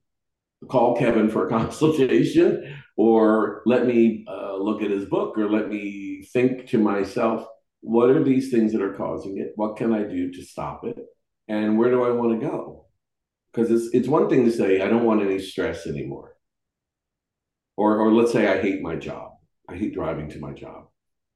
call 0.68 0.98
Kevin 0.98 1.30
for 1.30 1.46
a 1.46 1.50
consultation, 1.60 2.82
or 2.98 3.62
let 3.68 3.86
me 3.86 4.26
uh, 4.28 4.43
look 4.63 4.82
at 4.82 4.91
his 4.91 5.06
book, 5.06 5.38
or 5.38 5.49
let 5.49 5.69
me 5.69 6.28
think 6.34 6.67
to 6.69 6.78
myself, 6.78 7.45
what 7.82 8.10
are 8.10 8.23
these 8.23 8.49
things 8.49 8.71
that 8.71 8.82
are 8.82 8.93
causing 8.93 9.38
it? 9.38 9.52
What 9.56 9.78
can 9.78 9.93
I 9.93 10.04
do 10.04 10.32
to 10.32 10.43
stop 10.43 10.86
it? 10.86 10.97
And 11.47 11.78
where 11.78 11.91
do 11.91 12.04
I 12.04 12.12
want 12.12 12.39
to 12.39 12.47
go? 12.47 12.86
Because 13.52 13.69
it's 13.69 13.93
it's 13.93 14.08
one 14.08 14.30
thing 14.30 14.45
to 14.45 14.52
say 14.52 14.82
I 14.82 14.88
don't 14.88 15.06
want 15.06 15.21
any 15.21 15.39
stress 15.39 15.86
anymore, 15.86 16.36
or 17.76 17.99
or 17.99 18.13
let's 18.13 18.32
say 18.32 18.47
I 18.47 18.62
hate 18.62 18.82
my 18.82 18.95
job. 18.95 19.32
I 19.69 19.76
hate 19.76 19.93
driving 19.93 20.30
to 20.30 20.39
my 20.39 20.54
job. 20.54 20.88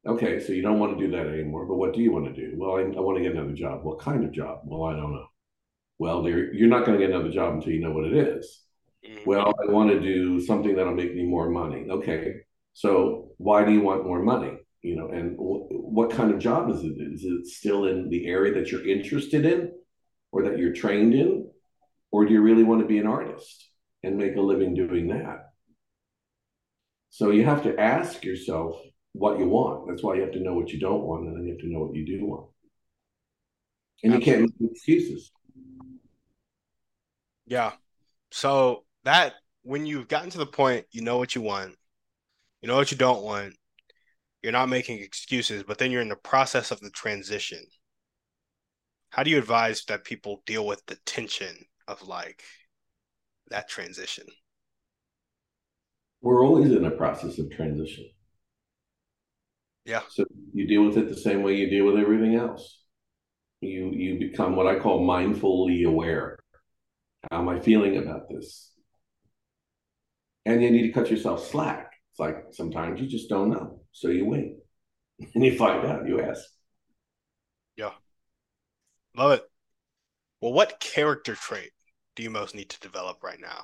Okay, 0.06 0.40
so 0.40 0.54
you 0.54 0.62
don't 0.62 0.80
want 0.80 0.98
to 0.98 1.06
do 1.06 1.12
that 1.12 1.28
anymore. 1.28 1.66
But 1.66 1.76
what 1.76 1.94
do 1.94 2.02
you 2.02 2.14
want 2.14 2.26
to 2.26 2.34
do? 2.34 2.56
Well, 2.58 2.78
I, 2.78 2.82
I 2.82 3.02
want 3.02 3.18
to 3.18 3.24
get 3.24 3.34
another 3.34 3.54
job. 3.54 3.84
What 3.84 4.00
kind 4.00 4.24
of 4.24 4.32
job? 4.32 4.60
Well, 4.64 4.86
I 4.86 4.96
don't 4.96 5.12
know. 5.12 5.28
Well, 6.00 6.28
you're 6.28 6.70
not 6.70 6.86
going 6.86 6.98
to 6.98 7.06
get 7.06 7.14
another 7.14 7.32
job 7.32 7.56
until 7.56 7.74
you 7.74 7.82
know 7.82 7.92
what 7.92 8.06
it 8.06 8.16
is. 8.16 8.64
Mm-hmm. 9.06 9.30
Well, 9.30 9.54
I 9.62 9.72
want 9.72 9.90
to 9.90 10.00
do 10.00 10.40
something 10.40 10.76
that'll 10.76 10.94
make 10.94 11.14
me 11.14 11.24
more 11.24 11.50
money. 11.50 11.88
Okay, 11.90 12.36
so 12.78 13.30
why 13.38 13.66
do 13.66 13.72
you 13.72 13.82
want 13.82 14.06
more 14.06 14.22
money? 14.22 14.56
You 14.84 14.98
know, 14.98 15.08
and 15.08 15.36
w- 15.36 15.66
what 15.68 16.12
kind 16.12 16.32
of 16.32 16.38
job 16.38 16.70
is 16.70 16.84
it? 16.84 16.94
Is 17.00 17.24
it 17.24 17.48
still 17.48 17.86
in 17.88 18.08
the 18.12 18.28
area 18.28 18.54
that 18.54 18.72
you're 18.72 18.88
interested 18.88 19.48
in, 19.48 19.72
or 20.32 20.44
that 20.44 20.60
you're 20.60 20.74
trained 20.74 21.16
in, 21.16 21.50
or 22.12 22.26
do 22.26 22.34
you 22.34 22.42
really 22.44 22.64
want 22.64 22.82
to 22.82 22.88
be 22.88 23.00
an 23.00 23.08
artist 23.08 23.68
and 24.04 24.16
make 24.16 24.36
a 24.36 24.42
living 24.42 24.76
doing 24.76 25.08
that? 25.08 25.40
So 27.10 27.32
you 27.32 27.46
have 27.46 27.64
to 27.64 27.76
ask 27.80 28.24
yourself 28.24 28.80
what 29.14 29.40
you 29.40 29.50
want. 29.50 29.90
That's 29.90 30.04
why 30.04 30.14
you 30.14 30.22
have 30.22 30.34
to 30.34 30.40
know 30.40 30.54
what 30.54 30.70
you 30.70 30.80
don't 30.80 31.02
want, 31.02 31.26
and 31.26 31.36
then 31.36 31.46
you 31.46 31.54
have 31.54 31.62
to 31.62 31.72
know 31.72 31.80
what 31.80 31.96
you 31.96 32.06
do 32.06 32.28
want. 32.28 32.48
And 34.04 34.14
Absolutely. 34.14 34.44
you 34.44 34.50
can't 34.50 34.62
make 34.62 34.72
excuses. 34.72 35.32
Yeah. 37.48 37.72
So 38.30 38.84
that 39.04 39.34
when 39.64 39.88
you've 39.88 40.08
gotten 40.08 40.30
to 40.30 40.38
the 40.38 40.46
point, 40.46 40.86
you 40.92 41.02
know 41.02 41.18
what 41.18 41.34
you 41.34 41.42
want, 41.42 41.74
you 42.62 42.68
know 42.68 42.76
what 42.76 42.92
you 42.92 42.98
don't 42.98 43.24
want, 43.24 43.56
you're 44.42 44.52
not 44.52 44.70
making 44.70 45.00
excuses, 45.00 45.64
but 45.64 45.78
then 45.78 45.92
you're 45.92 46.02
in 46.02 46.10
the 46.10 46.16
process 46.16 46.72
of 46.72 46.80
the 46.80 46.90
transition. 46.92 47.60
How 49.10 49.24
do 49.24 49.30
you 49.30 49.38
advise 49.38 49.84
that 49.86 50.04
people 50.04 50.44
deal 50.46 50.66
with 50.66 50.86
the 50.86 50.98
tension 51.06 51.56
of 51.88 52.08
like 52.08 52.44
that 53.50 53.70
transition? 53.70 54.26
We're 56.22 56.46
always 56.46 56.72
in 56.72 56.86
a 56.86 56.92
process 56.92 57.40
of 57.40 57.52
transition. 57.52 58.10
Yeah. 59.86 60.02
So 60.10 60.26
you 60.54 60.68
deal 60.68 60.86
with 60.86 60.98
it 60.98 61.08
the 61.08 61.16
same 61.16 61.44
way 61.44 61.56
you 61.56 61.70
deal 61.70 61.86
with 61.86 61.98
everything 61.98 62.36
else. 62.36 62.84
You 63.62 63.92
you 63.92 64.20
become 64.20 64.56
what 64.56 64.68
I 64.68 64.80
call 64.80 65.08
mindfully 65.08 65.88
aware. 65.88 66.38
How 67.32 67.40
am 67.40 67.50
I 67.50 67.60
feeling 67.60 67.98
about 67.98 68.30
this? 68.30 68.72
And 70.46 70.62
you 70.62 70.70
need 70.70 70.88
to 70.88 70.94
cut 70.94 71.10
yourself 71.10 71.48
slack. 71.50 71.87
It's 72.18 72.20
like 72.20 72.46
sometimes 72.52 73.00
you 73.00 73.06
just 73.06 73.30
don't 73.30 73.52
know. 73.52 73.82
So 73.92 74.08
you 74.08 74.26
wait. 74.26 74.56
And 75.36 75.44
you 75.44 75.56
find 75.56 75.86
out, 75.86 76.08
you 76.08 76.22
ask. 76.22 76.44
Yeah. 77.76 77.92
Love 79.16 79.32
it. 79.34 79.44
Well, 80.42 80.54
what 80.54 80.80
character 80.80 81.36
trait 81.36 81.72
do 82.16 82.24
you 82.24 82.30
most 82.32 82.56
need 82.56 82.70
to 82.70 82.80
develop 82.80 83.24
right 83.24 83.40
now? 83.40 83.64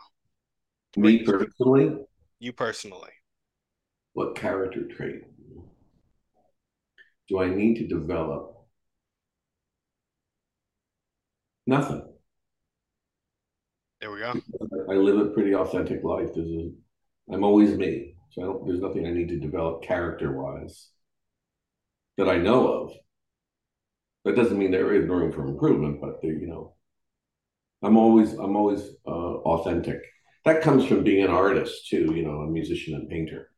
Me 0.97 1.23
personally? 1.23 1.97
You 2.39 2.53
personally. 2.53 3.11
What 4.13 4.35
character 4.35 4.87
trait 4.87 5.23
do 7.27 7.39
I 7.39 7.49
need 7.49 7.77
to 7.77 7.87
develop? 7.87 8.55
Nothing. 11.65 12.03
There 13.99 14.11
we 14.11 14.19
go. 14.19 14.33
I 14.91 14.93
live 14.93 15.17
a 15.17 15.29
pretty 15.29 15.55
authentic 15.55 16.03
life. 16.03 16.29
A, 16.35 16.71
I'm 17.31 17.43
always 17.43 17.75
me. 17.77 18.12
So 18.33 18.41
I 18.41 18.45
don't, 18.45 18.65
there's 18.65 18.81
nothing 18.81 19.05
I 19.05 19.11
need 19.11 19.29
to 19.29 19.39
develop 19.39 19.83
character 19.83 20.31
wise 20.31 20.89
that 22.17 22.27
I 22.27 22.37
know 22.37 22.67
of. 22.67 22.91
That 24.25 24.35
doesn't 24.35 24.57
mean 24.57 24.71
there 24.71 24.93
is 24.93 25.07
room 25.07 25.31
for 25.31 25.45
improvement, 25.45 26.01
but 26.01 26.21
there, 26.21 26.33
you 26.33 26.47
know, 26.47 26.73
I'm 27.83 27.97
always 27.97 28.33
I'm 28.33 28.55
always 28.55 28.81
uh, 29.05 29.09
authentic. 29.09 30.01
That 30.45 30.61
comes 30.61 30.85
from 30.85 31.03
being 31.03 31.23
an 31.23 31.29
artist 31.29 31.87
too, 31.89 32.13
you 32.15 32.23
know, 32.23 32.41
a 32.41 32.47
musician 32.47 32.95
and 32.95 33.09
painter. 33.09 33.49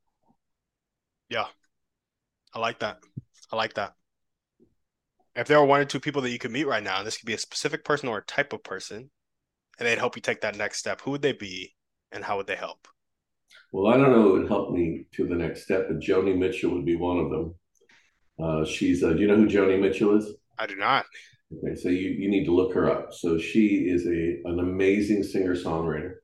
Yeah, 1.29 1.45
I 2.53 2.59
like 2.59 2.79
that. 2.79 2.97
I 3.51 3.55
like 3.55 3.75
that. 3.75 3.93
If 5.35 5.47
there 5.47 5.59
were 5.59 5.65
one 5.65 5.81
or 5.81 5.85
two 5.85 5.99
people 5.99 6.21
that 6.23 6.31
you 6.31 6.39
could 6.39 6.51
meet 6.51 6.67
right 6.67 6.83
now, 6.83 6.97
and 6.97 7.07
this 7.07 7.17
could 7.17 7.27
be 7.27 7.33
a 7.33 7.38
specific 7.38 7.85
person 7.85 8.09
or 8.09 8.17
a 8.17 8.25
type 8.25 8.51
of 8.51 8.63
person, 8.63 9.11
and 9.77 9.88
they'd 9.88 9.97
help 9.97 10.15
you 10.15 10.21
take 10.21 10.41
that 10.41 10.57
next 10.57 10.79
step, 10.79 11.01
who 11.01 11.11
would 11.11 11.21
they 11.21 11.33
be, 11.33 11.75
and 12.11 12.23
how 12.23 12.38
would 12.38 12.47
they 12.47 12.55
help? 12.55 12.88
Well, 13.71 13.93
I 13.93 13.97
don't 13.97 14.12
know 14.12 14.23
who 14.23 14.34
would 14.34 14.47
help 14.47 14.71
me 14.71 15.08
to 15.13 15.28
the 15.28 15.36
next 15.36 15.63
step, 15.63 15.88
but 15.88 15.99
Joni 15.99 16.38
Mitchell 16.38 16.71
would 16.71 16.86
be 16.86 16.95
one 16.95 17.17
of 17.19 17.30
them. 17.30 17.56
Uh, 18.39 18.65
she's, 18.65 19.04
uh, 19.04 19.13
do 19.13 19.19
you 19.19 19.28
know 19.28 19.36
who 19.36 19.47
Joni 19.47 19.80
Mitchell 19.80 20.17
is? 20.17 20.34
I 20.58 20.65
do 20.65 20.75
not. 20.75 21.06
Okay, 21.54 21.75
so 21.75 21.89
you, 21.89 22.10
you 22.10 22.30
need 22.30 22.45
to 22.45 22.56
look 22.56 22.73
her 22.73 22.89
up. 22.89 23.13
So 23.13 23.38
she 23.38 23.88
is 23.89 24.06
a 24.08 24.49
an 24.49 24.60
amazing 24.60 25.23
singer 25.23 25.56
songwriter 25.56 26.15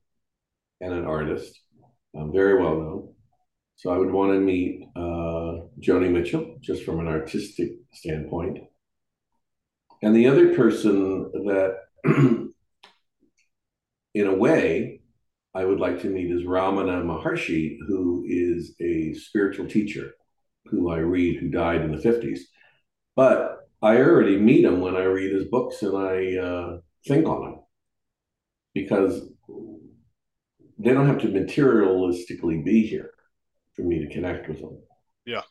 and 0.81 0.93
an 0.93 1.05
artist, 1.05 1.61
um, 2.17 2.31
very 2.33 2.61
well 2.61 2.75
known. 2.75 3.13
So 3.75 3.91
I 3.91 3.97
would 3.97 4.11
want 4.11 4.33
to 4.33 4.39
meet 4.39 4.83
uh, 4.95 5.67
Joni 5.79 6.11
Mitchell 6.11 6.57
just 6.59 6.83
from 6.83 6.99
an 6.99 7.07
artistic 7.07 7.71
standpoint. 7.93 8.59
And 10.01 10.15
the 10.15 10.27
other 10.27 10.55
person 10.55 11.31
that, 11.45 11.77
in 14.13 14.27
a 14.27 14.33
way, 14.33 15.00
I 15.53 15.65
would 15.65 15.79
like 15.79 16.01
to 16.01 16.09
meet 16.09 16.31
is 16.31 16.43
Ramana 16.43 17.03
Maharshi, 17.03 17.77
who 17.87 18.25
is 18.27 18.73
a 18.79 19.13
spiritual 19.13 19.67
teacher 19.67 20.11
who 20.65 20.89
I 20.89 20.97
read, 20.97 21.39
who 21.39 21.49
died 21.49 21.81
in 21.81 21.91
the 21.91 22.01
50s. 22.01 22.39
But 23.15 23.57
I 23.81 23.97
already 23.97 24.37
meet 24.37 24.63
him 24.63 24.79
when 24.79 24.95
I 24.95 25.03
read 25.03 25.33
his 25.33 25.45
books 25.49 25.81
and 25.81 25.97
I 25.97 26.37
uh, 26.37 26.77
think 27.05 27.27
on 27.27 27.47
him 27.47 27.59
because 28.73 29.21
they 30.79 30.93
don't 30.93 31.07
have 31.07 31.19
to 31.21 31.27
materialistically 31.27 32.63
be 32.63 32.87
here 32.87 33.11
for 33.75 33.81
me 33.81 33.99
to 33.99 34.13
connect 34.13 34.47
with 34.47 34.61
them. 34.61 34.81
Yeah. 35.25 35.41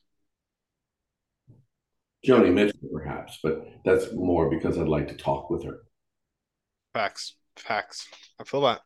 Joni 2.26 2.52
Mitchell, 2.52 2.78
perhaps, 2.92 3.38
but 3.42 3.66
that's 3.84 4.12
more 4.12 4.50
because 4.50 4.78
I'd 4.78 4.88
like 4.88 5.08
to 5.08 5.16
talk 5.16 5.50
with 5.50 5.64
her. 5.64 5.80
Facts. 6.94 7.36
Facts. 7.56 8.08
I 8.38 8.44
feel 8.44 8.62
that. 8.62 8.80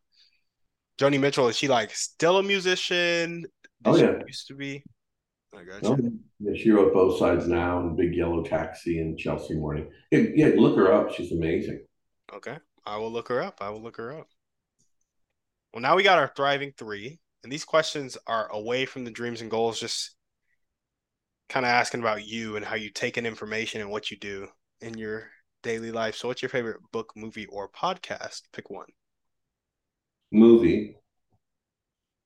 Joni 0.98 1.18
Mitchell, 1.18 1.48
is 1.48 1.57
she 1.57 1.68
like 1.68 1.94
still 1.94 2.38
a 2.38 2.42
musician? 2.42 3.44
Oh, 3.85 3.96
yeah. 3.96 4.18
used 4.26 4.46
to 4.48 4.54
be? 4.54 4.83
I 5.54 5.64
got 5.64 5.83
you. 5.83 5.90
Oh, 5.90 6.11
yeah, 6.40 6.61
she 6.61 6.70
wrote 6.70 6.92
both 6.92 7.18
sides 7.18 7.46
now 7.46 7.80
and 7.80 7.96
Big 7.96 8.14
Yellow 8.14 8.42
Taxi 8.42 8.98
and 8.98 9.18
Chelsea 9.18 9.54
Morning. 9.54 9.88
Yeah, 10.11 10.24
yeah, 10.35 10.50
look 10.57 10.76
her 10.76 10.92
up. 10.92 11.12
She's 11.12 11.33
amazing. 11.33 11.85
Okay. 12.33 12.59
I 12.87 12.96
will 12.98 13.12
look 13.12 13.28
her 13.28 13.42
up. 13.42 13.59
I 13.61 13.70
will 13.70 13.83
look 13.83 13.96
her 13.96 14.18
up. 14.18 14.28
Well, 15.72 15.83
now 15.83 15.96
we 15.96 16.02
got 16.02 16.18
our 16.18 16.33
thriving 16.35 16.72
three. 16.76 17.18
And 17.42 17.52
these 17.52 17.64
questions 17.64 18.16
are 18.26 18.50
away 18.50 18.87
from 18.87 19.04
the 19.04 19.11
dreams 19.11 19.42
and 19.42 19.50
goals, 19.50 19.78
just 19.78 20.16
kind 21.48 21.66
of 21.66 21.70
asking 21.70 22.00
about 22.00 22.26
you 22.26 22.57
and 22.57 22.64
how 22.64 22.74
you 22.74 22.90
take 22.90 23.18
in 23.18 23.26
information 23.26 23.83
and 23.83 23.90
what 23.90 24.11
you 24.11 24.16
do 24.16 24.48
in 24.80 24.96
your 24.96 25.28
daily 25.62 25.92
life. 25.92 26.16
So, 26.16 26.28
what's 26.28 26.40
your 26.40 26.48
favorite 26.48 26.80
book, 26.90 27.12
movie, 27.16 27.46
or 27.46 27.68
podcast? 27.68 28.42
Pick 28.54 28.70
one. 28.70 28.87
Movie 30.35 30.97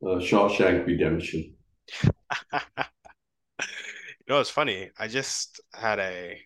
uh, 0.02 0.16
Shawshank 0.16 0.86
Redemption. 0.86 1.54
You 4.28 4.34
know, 4.34 4.40
it's 4.42 4.50
funny. 4.50 4.90
I 4.98 5.08
just 5.08 5.58
had 5.72 5.98
a 5.98 6.38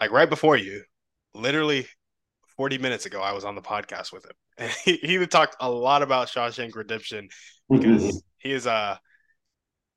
like 0.00 0.10
right 0.10 0.28
before 0.28 0.56
you, 0.56 0.82
literally 1.32 1.86
40 2.56 2.78
minutes 2.78 3.06
ago, 3.06 3.20
I 3.20 3.32
was 3.32 3.44
on 3.44 3.54
the 3.54 3.62
podcast 3.62 4.12
with 4.12 4.24
him. 4.24 4.32
And 4.58 4.72
he, 4.84 4.96
he 4.96 5.26
talked 5.28 5.54
a 5.60 5.70
lot 5.70 6.02
about 6.02 6.26
Shawshank 6.26 6.74
Redemption 6.74 7.28
because 7.70 8.02
mm-hmm. 8.02 8.16
he 8.38 8.50
is 8.50 8.66
a 8.66 8.98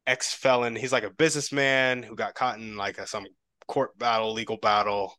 ex 0.06 0.32
felon. 0.32 0.76
He's 0.76 0.92
like 0.92 1.04
a 1.04 1.10
businessman 1.10 2.04
who 2.04 2.16
got 2.16 2.36
caught 2.36 2.60
in 2.60 2.78
like 2.78 3.00
a, 3.00 3.08
some 3.08 3.26
court 3.68 3.98
battle, 3.98 4.34
legal 4.34 4.58
battle. 4.58 5.16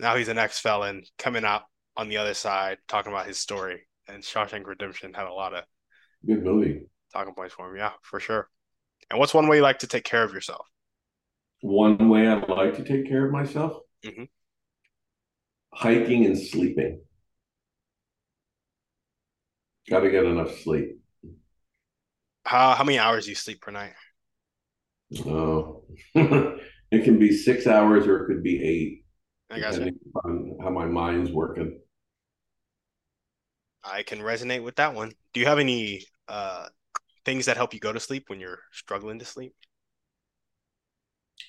Now 0.00 0.16
he's 0.16 0.28
an 0.28 0.38
ex 0.38 0.58
felon 0.58 1.04
coming 1.16 1.44
out 1.44 1.62
on 1.96 2.08
the 2.08 2.16
other 2.16 2.34
side, 2.34 2.78
talking 2.88 3.12
about 3.12 3.26
his 3.26 3.38
story. 3.38 3.86
And 4.08 4.22
Shawshank 4.22 4.66
Redemption 4.66 5.14
had 5.14 5.26
a 5.26 5.32
lot 5.32 5.54
of 5.54 5.64
good 6.26 6.42
movie 6.42 6.86
talking 7.12 7.34
points 7.34 7.54
for 7.54 7.70
him. 7.70 7.76
Yeah, 7.76 7.92
for 8.02 8.18
sure. 8.18 8.48
And 9.10 9.18
what's 9.18 9.34
one 9.34 9.46
way 9.46 9.56
you 9.56 9.62
like 9.62 9.80
to 9.80 9.86
take 9.86 10.04
care 10.04 10.24
of 10.24 10.32
yourself? 10.32 10.66
One 11.60 12.08
way 12.08 12.26
I 12.26 12.34
like 12.34 12.76
to 12.76 12.84
take 12.84 13.06
care 13.08 13.26
of 13.26 13.32
myself? 13.32 13.76
Mm-hmm. 14.04 14.24
Hiking 15.74 16.26
and 16.26 16.38
sleeping. 16.38 17.00
Got 19.88 20.00
to 20.00 20.10
get 20.10 20.24
enough 20.24 20.58
sleep. 20.60 20.98
How 22.44 22.74
how 22.74 22.84
many 22.84 22.98
hours 22.98 23.24
do 23.24 23.30
you 23.30 23.36
sleep 23.36 23.60
per 23.60 23.70
night? 23.70 23.92
Oh, 25.26 25.84
it 26.14 27.04
can 27.04 27.18
be 27.18 27.36
six 27.36 27.66
hours 27.66 28.06
or 28.06 28.24
it 28.24 28.26
could 28.26 28.42
be 28.42 28.62
eight. 28.62 29.01
I 29.52 29.60
got 29.60 29.78
on 30.24 30.56
how 30.62 30.70
my 30.70 30.86
mind's 30.86 31.30
working. 31.30 31.78
I 33.84 34.02
can 34.02 34.20
resonate 34.20 34.64
with 34.64 34.76
that 34.76 34.94
one. 34.94 35.12
Do 35.34 35.40
you 35.40 35.46
have 35.46 35.58
any 35.58 36.06
uh, 36.26 36.68
things 37.26 37.46
that 37.46 37.58
help 37.58 37.74
you 37.74 37.80
go 37.80 37.92
to 37.92 38.00
sleep 38.00 38.24
when 38.28 38.40
you're 38.40 38.60
struggling 38.70 39.18
to 39.18 39.26
sleep? 39.26 39.54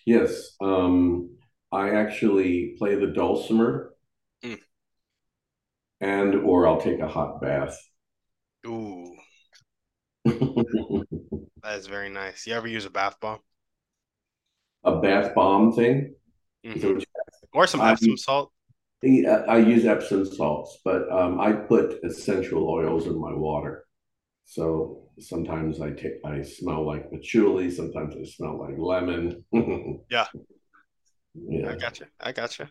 Yes. 0.06 0.56
Um, 0.60 1.38
I 1.72 1.92
actually 1.92 2.76
play 2.78 2.96
the 2.96 3.08
dulcimer 3.08 3.94
mm. 4.44 4.60
and 6.02 6.36
or 6.36 6.68
I'll 6.68 6.82
take 6.82 7.00
a 7.00 7.08
hot 7.08 7.40
bath. 7.42 7.80
Ooh. 8.68 9.16
that 10.26 11.78
is 11.78 11.88
very 11.88 12.10
nice. 12.10 12.46
You 12.48 12.56
ever 12.56 12.68
use 12.68 12.86
a 12.86 12.90
bath 12.90 13.18
bomb? 13.22 13.40
A 14.84 15.00
bath 15.00 15.34
bomb 15.34 15.72
thing? 15.72 16.16
Mm-hmm. 16.66 17.03
Or 17.54 17.68
some 17.68 17.82
Epsom 17.82 18.18
salt? 18.18 18.52
I 19.04 19.58
use 19.58 19.86
Epsom 19.86 20.26
salts, 20.26 20.80
but 20.84 21.12
um, 21.12 21.40
I 21.40 21.52
put 21.52 22.04
essential 22.04 22.70
oils 22.70 23.06
in 23.06 23.20
my 23.20 23.34
water. 23.34 23.86
So 24.46 25.10
sometimes 25.20 25.82
I 25.82 25.92
take 25.92 26.14
I 26.26 26.42
smell 26.42 26.86
like 26.86 27.10
patchouli, 27.12 27.70
sometimes 27.72 28.16
I 28.16 28.24
smell 28.24 28.60
like 28.60 28.76
lemon. 28.78 29.44
yeah. 30.10 30.28
Yeah. 31.36 31.72
I 31.72 31.76
gotcha. 31.76 32.06
I 32.20 32.32
gotcha. 32.32 32.70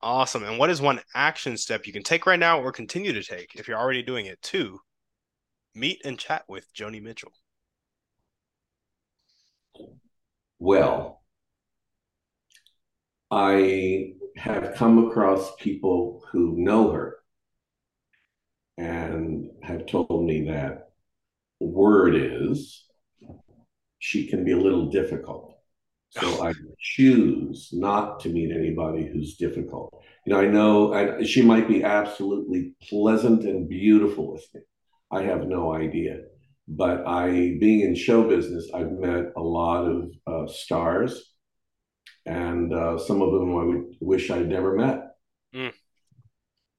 Awesome. 0.00 0.44
And 0.44 0.58
what 0.58 0.70
is 0.70 0.80
one 0.80 1.00
action 1.14 1.56
step 1.56 1.86
you 1.86 1.92
can 1.92 2.02
take 2.02 2.26
right 2.26 2.38
now 2.38 2.60
or 2.60 2.72
continue 2.72 3.12
to 3.12 3.22
take 3.22 3.54
if 3.54 3.66
you're 3.66 3.78
already 3.78 4.02
doing 4.02 4.26
it 4.26 4.40
to 4.42 4.78
meet 5.74 6.02
and 6.04 6.18
chat 6.18 6.44
with 6.48 6.72
Joni 6.74 7.02
Mitchell? 7.02 7.32
Well, 10.58 11.23
I 13.30 14.14
have 14.36 14.74
come 14.74 15.06
across 15.06 15.54
people 15.56 16.22
who 16.30 16.54
know 16.56 16.92
her 16.92 17.16
and 18.76 19.50
have 19.62 19.86
told 19.86 20.26
me 20.26 20.48
that 20.48 20.90
word 21.60 22.14
is 22.16 22.84
she 23.98 24.26
can 24.26 24.44
be 24.44 24.52
a 24.52 24.58
little 24.58 24.90
difficult. 24.90 25.56
So 26.10 26.46
I 26.46 26.52
choose 26.78 27.70
not 27.72 28.20
to 28.20 28.28
meet 28.28 28.52
anybody 28.54 29.06
who's 29.06 29.36
difficult. 29.36 30.04
You 30.26 30.32
know, 30.32 30.40
I 30.40 30.46
know 30.46 30.94
I, 30.94 31.24
she 31.24 31.42
might 31.42 31.66
be 31.66 31.82
absolutely 31.82 32.74
pleasant 32.88 33.44
and 33.44 33.68
beautiful 33.68 34.32
with 34.32 34.46
me. 34.54 34.60
I 35.10 35.22
have 35.22 35.46
no 35.46 35.72
idea. 35.74 36.20
But 36.68 37.06
I, 37.06 37.56
being 37.60 37.80
in 37.80 37.94
show 37.94 38.28
business, 38.28 38.70
I've 38.72 38.92
met 38.92 39.32
a 39.36 39.42
lot 39.42 39.86
of 39.86 40.10
uh, 40.26 40.46
stars, 40.46 41.33
and 42.26 42.72
uh, 42.72 42.98
some 42.98 43.22
of 43.22 43.32
them 43.32 43.56
I 43.56 43.64
would 43.64 43.96
wish 44.00 44.30
I'd 44.30 44.48
never 44.48 44.74
met. 44.74 45.16
Mm. 45.54 45.72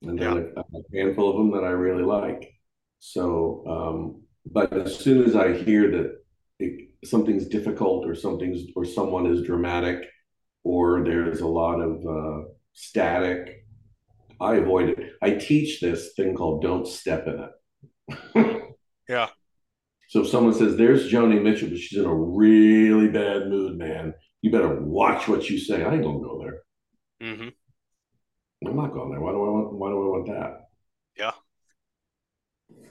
And 0.03 0.19
then 0.19 0.35
yeah. 0.35 0.61
a, 0.61 0.77
a, 0.77 1.03
handful 1.03 1.29
of 1.29 1.37
them 1.37 1.51
that 1.51 1.65
I 1.65 1.71
really 1.71 2.03
like. 2.03 2.53
So, 2.99 3.63
um, 3.67 4.23
but 4.45 4.73
as 4.73 4.97
soon 4.97 5.23
as 5.23 5.35
I 5.35 5.53
hear 5.53 5.89
that 5.91 6.17
it, 6.59 6.89
something's 7.03 7.47
difficult 7.47 8.05
or 8.05 8.15
something's 8.15 8.61
or 8.75 8.85
someone 8.85 9.27
is 9.27 9.43
dramatic 9.43 10.05
or 10.65 11.03
there's 11.03 11.41
a 11.41 11.47
lot 11.47 11.79
of 11.79 12.05
uh, 12.05 12.47
static, 12.73 13.65
I 14.41 14.55
avoid 14.55 14.89
it. 14.89 15.13
I 15.21 15.31
teach 15.31 15.79
this 15.79 16.13
thing 16.15 16.35
called 16.35 16.61
"Don't 16.61 16.87
Step 16.87 17.27
in 17.27 17.47
It." 18.35 18.75
yeah. 19.09 19.29
So 20.09 20.21
if 20.21 20.27
someone 20.27 20.53
says, 20.53 20.75
"There's 20.75 21.11
Joni 21.11 21.41
Mitchell, 21.41 21.69
but 21.69 21.77
she's 21.77 21.99
in 21.99 22.05
a 22.05 22.13
really 22.13 23.07
bad 23.07 23.47
mood, 23.47 23.77
man," 23.77 24.13
you 24.45 24.51
better 24.51 24.79
watch 24.79 25.27
what 25.27 25.49
you 25.49 25.57
say. 25.57 25.83
I 25.83 25.91
ain't 25.91 26.03
gonna 26.03 26.19
go 26.19 26.39
there. 26.39 27.27
Mm-hmm. 27.27 28.67
I'm 28.67 28.75
not 28.75 28.93
going 28.93 29.09
there. 29.09 29.19
Why 29.19 29.31
do 29.31 29.37
I 29.37 29.49
want? 29.49 29.73
Why 29.73 29.89
do 29.89 29.95
I 29.95 30.07
want 30.07 30.27
that? 30.27 30.67
Yeah. 31.17 31.31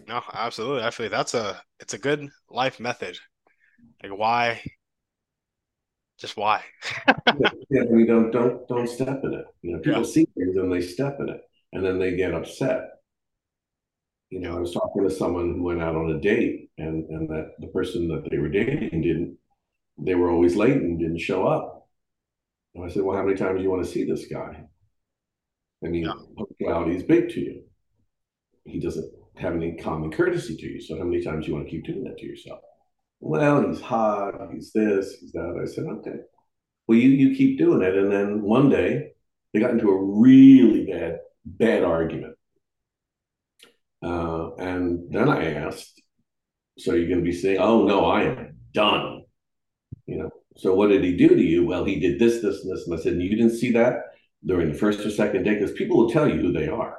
No, 0.09 0.21
absolutely. 0.33 0.83
Actually, 0.83 1.09
that's 1.09 1.35
a 1.35 1.63
it's 1.79 1.95
a 1.95 1.99
good 1.99 2.29
life 2.51 2.81
method. 2.81 3.19
Like 4.03 4.19
why? 4.19 4.63
Just 6.19 6.37
why? 6.37 6.65
yeah, 7.71 7.85
we 7.89 8.05
don't 8.05 8.33
don't 8.33 8.67
don't 8.67 8.89
step 8.89 9.21
in 9.23 9.35
it. 9.35 9.47
You 9.63 9.75
know, 9.75 9.79
people 9.79 10.01
yeah. 10.01 10.13
see 10.13 10.27
things 10.37 10.57
and 10.57 10.73
they 10.73 10.81
step 10.81 11.19
in 11.21 11.29
it, 11.29 11.41
and 11.73 11.85
then 11.85 12.01
they 12.01 12.17
get 12.17 12.35
upset. 12.35 12.81
You 14.31 14.41
know, 14.41 14.57
I 14.57 14.61
was 14.61 14.73
talking 14.73 15.05
to 15.05 15.11
someone 15.11 15.55
who 15.55 15.63
went 15.63 15.83
out 15.83 15.95
on 15.95 16.11
a 16.11 16.21
date, 16.21 16.71
and 16.79 17.09
and 17.11 17.29
that 17.29 17.53
the 17.61 17.69
person 17.69 18.09
that 18.09 18.29
they 18.29 18.39
were 18.39 18.49
dating 18.49 19.03
didn't. 19.03 19.39
They 19.99 20.15
were 20.15 20.31
always 20.31 20.57
late 20.57 20.77
and 20.77 20.99
didn't 20.99 21.19
show 21.19 21.47
up. 21.47 21.89
And 22.75 22.85
I 22.85 22.89
said, 22.89 23.03
"Well, 23.03 23.17
how 23.17 23.25
many 23.25 23.37
times 23.37 23.59
do 23.59 23.63
you 23.63 23.71
want 23.71 23.85
to 23.85 23.91
see 23.91 24.05
this 24.05 24.27
guy?" 24.27 24.65
I 25.85 25.89
mean, 25.89 26.05
yeah. 26.05 26.15
punctuality 26.37 26.97
is 26.97 27.03
big 27.03 27.29
to 27.31 27.41
you. 27.41 27.63
He 28.65 28.81
doesn't 28.81 29.11
have 29.37 29.55
any 29.55 29.77
common 29.77 30.11
courtesy 30.11 30.57
to 30.57 30.67
you. 30.67 30.81
So 30.81 30.97
how 30.99 31.05
many 31.05 31.23
times 31.23 31.45
do 31.45 31.51
you 31.51 31.57
want 31.57 31.67
to 31.67 31.71
keep 31.71 31.85
doing 31.85 32.05
that 32.05 32.19
to 32.19 32.27
yourself? 32.27 32.61
Well, 33.21 33.69
he's 33.69 33.81
hot, 33.81 34.35
he's 34.53 34.73
this, 34.73 35.19
he's 35.21 35.33
that. 35.33 35.61
I 35.61 35.67
said, 35.67 35.85
okay. 35.85 36.19
Well, 36.87 36.99
you 36.99 37.11
you 37.11 37.37
keep 37.37 37.59
doing 37.59 37.83
it. 37.83 37.97
And 37.97 38.11
then 38.11 38.43
one 38.43 38.69
day 38.71 39.13
they 39.53 39.61
got 39.61 39.71
into 39.71 39.89
a 39.89 40.21
really 40.21 40.87
bad, 40.87 41.19
bad 41.45 41.85
argument. 41.85 42.37
Uh, 44.03 44.55
and 44.57 45.11
then 45.11 45.29
I 45.29 45.55
asked, 45.55 46.03
so 46.79 46.93
you're 46.93 47.09
going 47.09 47.21
to 47.21 47.25
be 47.25 47.33
saying, 47.33 47.59
oh, 47.59 47.87
no, 47.87 48.05
I 48.05 48.25
am 48.25 48.57
done. 48.73 49.14
You 50.07 50.19
know, 50.19 50.31
so 50.57 50.75
what 50.75 50.89
did 50.89 51.03
he 51.03 51.17
do 51.17 51.29
to 51.29 51.43
you? 51.43 51.65
Well, 51.65 51.85
he 51.85 51.99
did 51.99 52.19
this, 52.19 52.43
this, 52.43 52.63
and 52.63 52.73
this. 52.73 52.87
And 52.87 52.99
I 52.99 53.03
said, 53.03 53.21
you 53.21 53.37
didn't 53.37 53.57
see 53.57 53.73
that 53.73 53.97
during 54.45 54.69
the 54.71 54.79
first 54.79 55.01
or 55.01 55.11
second 55.11 55.45
day 55.45 55.55
because 55.55 55.73
people 55.73 55.97
will 55.97 56.11
tell 56.11 56.29
you 56.29 56.41
who 56.41 56.53
they 56.53 56.69
are. 56.69 56.99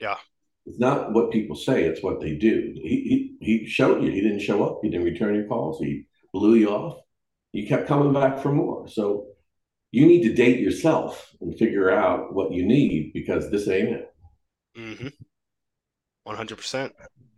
Yeah. 0.00 0.16
It's 0.66 0.78
not 0.78 1.12
what 1.12 1.32
people 1.32 1.56
say, 1.56 1.84
it's 1.84 2.02
what 2.02 2.20
they 2.20 2.36
do. 2.36 2.74
He, 2.76 3.36
he, 3.40 3.60
he 3.60 3.66
showed 3.66 4.02
you. 4.02 4.10
He 4.10 4.20
didn't 4.20 4.40
show 4.40 4.62
up. 4.64 4.80
He 4.82 4.90
didn't 4.90 5.06
return 5.06 5.34
your 5.34 5.46
calls. 5.46 5.80
He 5.80 6.06
blew 6.32 6.54
you 6.54 6.70
off. 6.70 7.00
You 7.52 7.66
kept 7.66 7.88
coming 7.88 8.12
back 8.12 8.38
for 8.38 8.52
more. 8.52 8.86
So 8.86 9.26
you 9.90 10.06
need 10.06 10.22
to 10.24 10.34
date 10.34 10.60
yourself 10.60 11.34
and 11.40 11.56
figure 11.58 11.90
out 11.90 12.34
what 12.34 12.52
you 12.52 12.66
need 12.66 13.12
because 13.14 13.50
this 13.50 13.66
ain't 13.68 13.88
it. 13.88 14.14
Mm-hmm. 14.76 15.08
100%. 16.28 16.92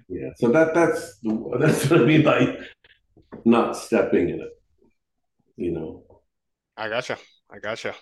Yeah. 0.08 0.30
So 0.36 0.50
that 0.50 0.74
that's 0.74 1.20
that's 1.60 1.88
what 1.88 2.00
I 2.00 2.04
mean 2.04 2.24
by 2.24 2.58
not 3.44 3.76
stepping 3.76 4.28
in 4.28 4.40
it. 4.40 4.59
You 5.56 5.72
know. 5.72 6.22
I 6.76 6.88
gotcha. 6.88 7.18
I 7.50 7.58
gotcha. 7.58 7.94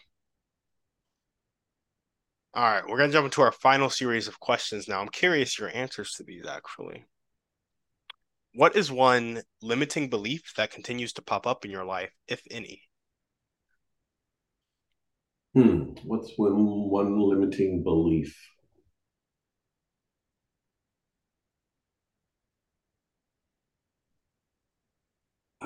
All 2.54 2.64
right, 2.64 2.82
we're 2.88 2.98
gonna 2.98 3.12
jump 3.12 3.26
into 3.26 3.42
our 3.42 3.52
final 3.52 3.90
series 3.90 4.26
of 4.26 4.40
questions 4.40 4.88
now. 4.88 5.00
I'm 5.00 5.08
curious 5.08 5.58
your 5.58 5.70
answers 5.74 6.12
to 6.14 6.24
these 6.24 6.46
actually. 6.46 7.04
What 8.54 8.74
is 8.74 8.90
one 8.90 9.42
limiting 9.62 10.10
belief 10.10 10.54
that 10.56 10.72
continues 10.72 11.12
to 11.14 11.22
pop 11.22 11.46
up 11.46 11.64
in 11.64 11.70
your 11.70 11.84
life, 11.84 12.10
if 12.26 12.42
any? 12.50 12.82
Hmm. 15.54 15.92
What's 16.04 16.32
one 16.36 16.90
one 16.90 17.20
limiting 17.20 17.82
belief? 17.82 18.36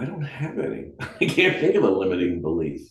I 0.02 0.04
don't 0.04 0.22
have 0.22 0.58
any. 0.58 0.92
I 1.00 1.24
can't 1.24 1.60
think 1.60 1.76
of 1.76 1.84
a 1.84 1.90
limiting 1.90 2.42
belief 2.42 2.82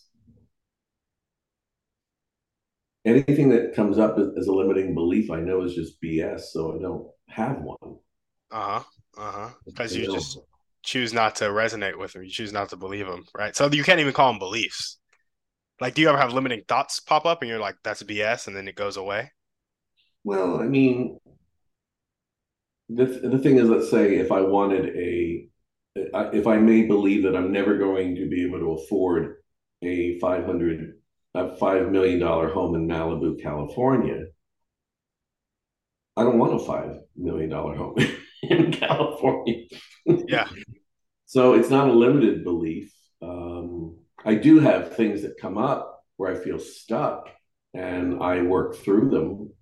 anything 3.06 3.50
that 3.50 3.76
comes 3.76 3.97
up 3.97 4.17
as, 4.17 4.47
a 4.47 4.52
limiting 4.52 4.93
belief, 4.93 5.32
I 5.32 5.39
know 5.39 5.63
is 5.63 5.76
just 5.76 6.02
BS. 6.02 6.41
So 6.52 6.76
I 6.76 6.82
don't 6.82 7.08
have 7.30 7.62
one. 7.62 7.97
Uh 8.52 8.80
huh. 8.80 8.84
Uh 9.17 9.32
huh. 9.32 9.50
Because 9.65 9.95
you 9.95 10.12
just 10.12 10.39
choose 10.84 11.13
not 11.13 11.36
to 11.38 11.45
resonate 11.45 11.97
with 11.97 12.13
them. 12.13 12.24
You 12.24 12.30
choose 12.30 12.54
not 12.54 12.69
to 12.69 12.76
believe 12.76 13.08
them, 13.08 13.26
right? 13.38 13.56
So 13.56 13.69
you 13.71 13.84
can't 13.84 14.00
even 14.00 14.13
call 14.13 14.32
them 14.32 14.39
beliefs. 14.39 14.97
Like, 15.80 15.95
do 15.95 16.02
you 16.02 16.10
ever 16.10 16.17
have 16.17 16.34
limiting 16.34 16.63
thoughts 16.67 17.00
pop 17.00 17.26
up 17.26 17.41
and 17.41 17.50
you're 17.50 17.60
like, 17.60 17.76
that's 17.84 18.04
BS, 18.04 18.47
and 18.47 18.56
then 18.56 18.67
it 18.67 18.76
goes 18.76 18.97
away? 18.97 19.32
Well, 20.24 20.60
I 20.60 20.65
mean, 20.65 21.19
the, 22.89 23.06
the 23.06 23.39
thing 23.39 23.58
is, 23.58 23.67
let's 23.67 23.89
say 23.89 24.17
if 24.17 24.32
I 24.32 24.41
wanted 24.41 24.95
a, 24.95 25.47
if 25.95 26.47
I 26.47 26.58
may 26.58 26.84
believe 26.84 27.23
that 27.23 27.35
I'm 27.35 27.52
never 27.52 27.77
going 27.77 28.15
to 28.15 28.29
be 28.29 28.46
able 28.46 28.60
to 28.60 28.71
afford 28.71 29.35
a 29.81 30.19
500 30.19 30.94
a 31.33 31.56
five 31.56 31.89
million 31.92 32.19
dollar 32.19 32.50
home 32.50 32.75
in 32.75 32.87
Malibu, 32.87 33.42
California. 33.42 34.25
I 36.17 36.23
don't 36.23 36.37
want 36.37 36.62
a 36.62 36.65
five 36.65 36.98
million 37.15 37.50
dollar 37.50 37.75
home 37.75 37.96
in 38.44 38.71
California. 38.71 39.65
yeah. 40.06 40.48
So 41.25 41.54
it's 41.54 41.69
not 41.69 41.87
a 41.87 41.94
limited 41.94 42.44
belief. 42.44 42.94
Um, 43.21 44.00
I 44.25 44.35
do 44.35 44.60
have 44.60 44.98
things 44.98 45.21
that 45.21 45.39
come 45.39 45.58
up 45.58 46.04
where 46.17 46.29
I 46.29 46.44
feel 46.44 46.60
stuck 46.60 47.29
and 47.73 48.21
I 48.21 48.42
work 48.42 48.75
through 48.75 49.12
them. 49.12 49.54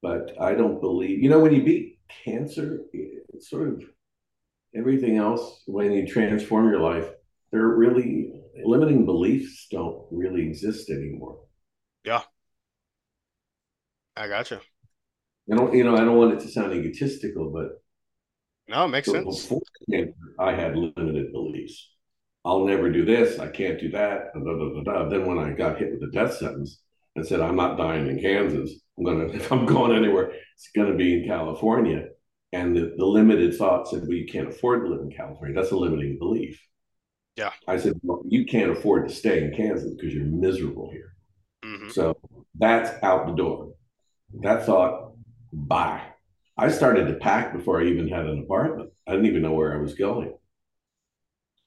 But 0.00 0.40
I 0.40 0.54
don't 0.54 0.80
believe, 0.80 1.24
you 1.24 1.28
know, 1.28 1.40
when 1.40 1.52
you 1.52 1.64
beat 1.64 1.98
cancer, 2.24 2.82
it's 2.92 3.50
sort 3.50 3.66
of 3.66 3.82
everything 4.74 5.16
else, 5.16 5.62
when 5.66 5.92
you 5.92 6.06
transform 6.06 6.70
your 6.70 6.80
life, 6.80 7.08
they're 7.52 7.66
really 7.66 8.32
limiting 8.64 9.04
beliefs 9.04 9.66
don't 9.70 10.06
really 10.10 10.46
exist 10.46 10.90
anymore. 10.90 11.40
Yeah. 12.04 12.22
I 14.16 14.28
gotcha. 14.28 14.60
I 15.50 15.56
don't, 15.56 15.74
you 15.74 15.84
know, 15.84 15.96
I 15.96 16.00
don't 16.00 16.16
want 16.16 16.34
it 16.34 16.40
to 16.40 16.48
sound 16.48 16.72
egotistical, 16.72 17.50
but 17.50 17.82
no, 18.68 18.84
it 18.84 18.88
makes 18.88 19.10
sense. 19.10 19.48
Before 19.48 19.60
I 20.38 20.52
had 20.52 20.76
limited 20.76 21.32
beliefs. 21.32 21.90
I'll 22.44 22.64
never 22.64 22.90
do 22.90 23.04
this. 23.04 23.38
I 23.38 23.48
can't 23.48 23.78
do 23.78 23.90
that. 23.90 24.32
Da, 24.32 24.40
da, 24.40 24.82
da, 24.82 25.08
then 25.08 25.26
when 25.26 25.38
I 25.38 25.50
got 25.50 25.78
hit 25.78 25.90
with 25.90 26.00
the 26.00 26.10
death 26.18 26.36
sentence 26.36 26.80
and 27.16 27.26
said, 27.26 27.40
I'm 27.40 27.56
not 27.56 27.76
dying 27.76 28.06
in 28.06 28.20
Kansas. 28.20 28.72
I'm 28.96 29.04
gonna 29.04 29.24
if 29.32 29.50
I'm 29.52 29.66
going 29.66 29.96
anywhere, 29.96 30.32
it's 30.54 30.70
gonna 30.74 30.94
be 30.94 31.22
in 31.22 31.28
California. 31.28 32.06
And 32.52 32.76
the, 32.76 32.94
the 32.96 33.06
limited 33.06 33.56
thought 33.56 33.88
said, 33.88 34.02
well, 34.02 34.12
you 34.12 34.26
can't 34.26 34.48
afford 34.48 34.82
to 34.84 34.90
live 34.90 35.02
in 35.02 35.12
California. 35.12 35.54
That's 35.54 35.70
a 35.70 35.76
limiting 35.76 36.18
belief. 36.18 36.60
Yeah. 37.36 37.52
I 37.68 37.76
said, 37.78 37.94
well, 38.02 38.22
you 38.26 38.44
can't 38.44 38.72
afford 38.72 39.08
to 39.08 39.14
stay 39.14 39.44
in 39.44 39.54
Kansas 39.54 39.94
because 39.94 40.12
you're 40.12 40.24
miserable 40.24 40.90
here. 40.90 41.14
Mm-hmm. 41.64 41.90
So 41.90 42.16
that's 42.58 42.90
out 43.04 43.26
the 43.26 43.34
door. 43.34 43.74
That 44.42 44.66
thought, 44.66 45.12
bye. 45.52 46.02
I 46.56 46.68
started 46.68 47.06
to 47.06 47.14
pack 47.14 47.52
before 47.52 47.80
I 47.80 47.86
even 47.86 48.08
had 48.08 48.26
an 48.26 48.40
apartment. 48.40 48.90
I 49.06 49.12
didn't 49.12 49.26
even 49.26 49.42
know 49.42 49.52
where 49.52 49.72
I 49.72 49.80
was 49.80 49.94
going. 49.94 50.34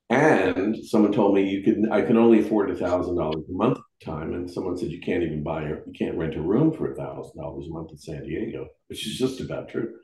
And 0.09 0.77
someone 0.86 1.11
told 1.11 1.34
me 1.34 1.49
you 1.49 1.63
could 1.63 1.89
I 1.91 2.01
could 2.01 2.17
only 2.17 2.41
afford 2.41 2.69
a 2.69 2.75
thousand 2.75 3.15
dollars 3.15 3.45
a 3.49 3.53
month 3.53 3.77
at 3.77 3.84
the 3.99 4.05
time. 4.05 4.34
And 4.34 4.49
someone 4.49 4.77
said 4.77 4.91
you 4.91 5.01
can't 5.01 5.23
even 5.23 5.41
buy 5.41 5.63
a 5.63 5.69
you 5.69 5.93
can't 5.97 6.17
rent 6.17 6.36
a 6.36 6.41
room 6.41 6.71
for 6.71 6.91
a 6.91 6.95
thousand 6.95 7.41
dollars 7.41 7.65
a 7.67 7.71
month 7.71 7.91
in 7.91 7.97
San 7.97 8.23
Diego, 8.23 8.67
which 8.88 9.07
is 9.07 9.17
just 9.17 9.41
about 9.41 9.69
true. 9.69 9.95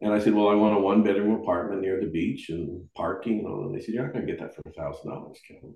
And 0.00 0.12
I 0.12 0.18
said, 0.18 0.34
Well, 0.34 0.48
I 0.48 0.54
want 0.54 0.76
a 0.76 0.80
one 0.80 1.02
bedroom 1.02 1.40
apartment 1.40 1.80
near 1.80 2.00
the 2.00 2.10
beach 2.10 2.50
and 2.50 2.86
parking 2.94 3.38
and 3.40 3.48
all. 3.48 3.66
And 3.66 3.74
they 3.74 3.82
said, 3.82 3.94
You're 3.94 4.04
not 4.04 4.12
gonna 4.12 4.26
get 4.26 4.38
that 4.40 4.54
for 4.54 4.62
a 4.66 4.72
thousand 4.72 5.10
dollars, 5.10 5.40
Kevin. 5.48 5.74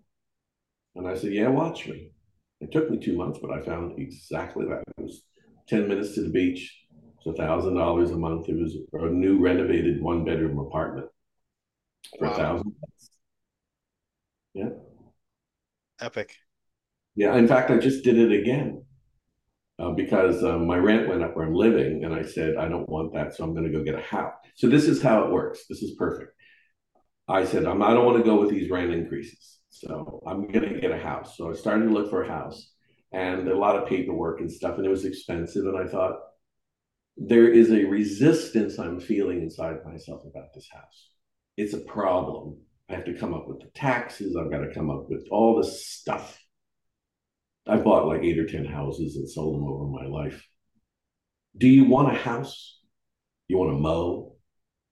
And 0.94 1.08
I 1.08 1.16
said, 1.16 1.32
Yeah, 1.32 1.48
watch 1.48 1.86
me. 1.86 2.12
It 2.60 2.72
took 2.72 2.90
me 2.90 2.98
two 2.98 3.16
months, 3.16 3.38
but 3.40 3.50
I 3.50 3.62
found 3.62 3.98
exactly 3.98 4.66
that. 4.66 4.82
It 4.98 5.02
was 5.02 5.24
10 5.68 5.88
minutes 5.88 6.14
to 6.14 6.22
the 6.22 6.30
beach. 6.30 6.76
It's 7.16 7.26
a 7.26 7.32
thousand 7.42 7.74
dollars 7.74 8.10
a 8.10 8.16
month. 8.16 8.48
It 8.48 8.56
was 8.56 8.76
a 8.92 9.06
new 9.06 9.40
renovated 9.40 10.02
one 10.02 10.24
bedroom 10.24 10.58
apartment 10.58 11.06
for 12.18 12.26
a 12.26 12.30
wow. 12.30 12.36
thousand. 12.36 12.72
Yeah. 14.52 14.70
Epic. 16.00 16.36
Yeah. 17.14 17.36
In 17.36 17.48
fact, 17.48 17.70
I 17.70 17.78
just 17.78 18.04
did 18.04 18.18
it 18.18 18.32
again 18.32 18.84
uh, 19.80 19.90
because 19.90 20.44
uh, 20.44 20.58
my 20.58 20.76
rent 20.76 21.08
went 21.08 21.22
up 21.22 21.34
where 21.34 21.46
I'm 21.46 21.54
living, 21.54 22.04
and 22.04 22.14
I 22.14 22.22
said 22.22 22.56
I 22.56 22.68
don't 22.68 22.88
want 22.88 23.14
that, 23.14 23.34
so 23.34 23.44
I'm 23.44 23.54
going 23.54 23.70
to 23.70 23.76
go 23.76 23.82
get 23.82 23.94
a 23.94 24.02
house. 24.02 24.34
So 24.56 24.68
this 24.68 24.84
is 24.84 25.02
how 25.02 25.24
it 25.24 25.32
works. 25.32 25.60
This 25.68 25.82
is 25.82 25.96
perfect. 25.96 26.32
I 27.28 27.44
said 27.44 27.64
I'm, 27.64 27.82
I 27.82 27.94
don't 27.94 28.04
want 28.04 28.18
to 28.18 28.24
go 28.24 28.40
with 28.40 28.50
these 28.50 28.70
rent 28.70 28.92
increases, 28.92 29.58
so 29.70 30.22
I'm 30.26 30.48
going 30.48 30.74
to 30.74 30.80
get 30.80 30.90
a 30.90 30.98
house. 30.98 31.36
So 31.36 31.50
I 31.50 31.54
started 31.54 31.86
to 31.86 31.92
look 31.92 32.10
for 32.10 32.22
a 32.24 32.28
house, 32.28 32.72
and 33.12 33.48
a 33.48 33.56
lot 33.56 33.76
of 33.76 33.88
paperwork 33.88 34.40
and 34.40 34.52
stuff, 34.52 34.76
and 34.76 34.86
it 34.86 34.90
was 34.90 35.04
expensive. 35.04 35.64
And 35.64 35.78
I 35.78 35.90
thought 35.90 36.16
there 37.16 37.48
is 37.48 37.70
a 37.70 37.84
resistance 37.84 38.78
I'm 38.78 39.00
feeling 39.00 39.42
inside 39.42 39.76
myself 39.84 40.22
about 40.26 40.52
this 40.54 40.68
house. 40.72 41.10
It's 41.56 41.74
a 41.74 41.80
problem. 41.80 42.58
I 42.88 42.94
have 42.94 43.04
to 43.04 43.14
come 43.14 43.34
up 43.34 43.46
with 43.46 43.60
the 43.60 43.70
taxes. 43.74 44.36
I've 44.36 44.50
got 44.50 44.60
to 44.60 44.74
come 44.74 44.90
up 44.90 45.08
with 45.08 45.26
all 45.30 45.56
the 45.56 45.64
stuff. 45.64 46.38
I 47.66 47.76
bought 47.76 48.06
like 48.06 48.22
eight 48.22 48.38
or 48.38 48.46
10 48.46 48.64
houses 48.64 49.16
and 49.16 49.28
sold 49.28 49.56
them 49.56 49.68
over 49.68 49.86
my 49.86 50.06
life. 50.06 50.44
Do 51.56 51.68
you 51.68 51.84
want 51.84 52.14
a 52.14 52.18
house? 52.18 52.80
You 53.48 53.58
want 53.58 53.70
to 53.72 53.78
mow? 53.78 54.36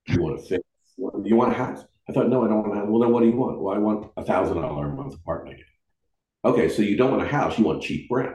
You 0.07 0.23
want 0.23 0.41
to 0.41 0.47
fix? 0.47 0.65
You 0.97 1.37
want 1.37 1.53
a 1.53 1.57
house? 1.57 1.85
I 2.09 2.13
thought, 2.13 2.29
no, 2.29 2.45
I 2.45 2.49
don't 2.49 2.63
want 2.63 2.73
a 2.73 2.81
house. 2.81 2.89
Well, 2.89 3.01
then 3.01 3.13
what 3.13 3.21
do 3.21 3.27
you 3.27 3.37
want? 3.37 3.61
Well, 3.61 3.75
I 3.75 3.79
want 3.79 4.11
a 4.17 4.25
thousand 4.25 4.61
dollar 4.61 4.91
a 4.91 4.95
month 4.95 5.15
apartment. 5.15 5.61
Okay, 6.45 6.69
so 6.69 6.83
you 6.83 6.97
don't 6.97 7.11
want 7.11 7.23
a 7.23 7.29
house, 7.29 7.59
you 7.59 7.65
want 7.65 7.83
cheap 7.83 8.09
rent. 8.11 8.35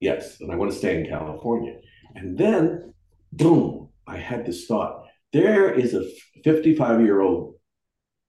Yes, 0.00 0.40
and 0.40 0.52
I 0.52 0.56
want 0.56 0.70
to 0.72 0.78
stay 0.78 1.00
in 1.00 1.08
California. 1.08 1.78
And 2.14 2.36
then, 2.38 2.94
boom, 3.32 3.88
I 4.06 4.18
had 4.18 4.46
this 4.46 4.66
thought. 4.66 5.04
There 5.32 5.72
is 5.72 5.94
a 5.94 6.04
55 6.44 7.00
year 7.00 7.20
old 7.20 7.54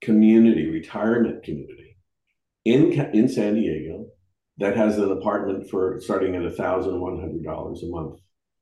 community, 0.02 0.70
retirement 0.70 1.44
community 1.44 1.98
in, 2.64 2.92
in 2.92 3.28
San 3.28 3.56
Diego 3.56 4.08
that 4.58 4.78
has 4.78 4.98
an 4.98 5.12
apartment 5.12 5.70
for 5.70 6.00
starting 6.00 6.36
at 6.36 6.42
$1,100 6.42 7.84
a 7.84 7.88
month. 7.88 8.20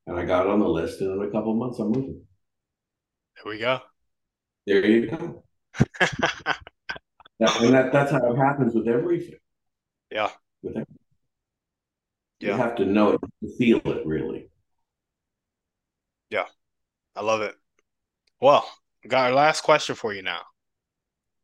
And 0.07 0.19
I 0.19 0.25
got 0.25 0.47
on 0.47 0.59
the 0.59 0.67
list, 0.67 1.01
and 1.01 1.21
in 1.21 1.27
a 1.27 1.31
couple 1.31 1.53
months, 1.53 1.79
I'm 1.79 1.87
moving. 1.87 2.21
There 3.35 3.51
we 3.51 3.59
go. 3.59 3.79
There 4.67 4.85
you 4.85 5.09
go. 5.09 5.43
and 7.39 7.73
that, 7.73 7.91
that's 7.93 8.11
how 8.11 8.31
it 8.31 8.37
happens 8.37 8.73
with 8.73 8.87
everything. 8.87 9.39
Yeah. 10.11 10.29
With 10.61 10.73
everything. 10.73 10.97
Yeah. 12.39 12.51
You 12.51 12.57
have 12.57 12.75
to 12.75 12.85
know 12.85 13.13
it, 13.13 13.21
to 13.41 13.57
feel 13.57 13.81
it, 13.85 14.05
really. 14.05 14.49
Yeah. 16.29 16.45
I 17.15 17.21
love 17.21 17.41
it. 17.41 17.55
Well, 18.41 18.67
got 19.07 19.27
our 19.27 19.33
last 19.33 19.61
question 19.61 19.95
for 19.95 20.13
you 20.13 20.21
now. 20.21 20.41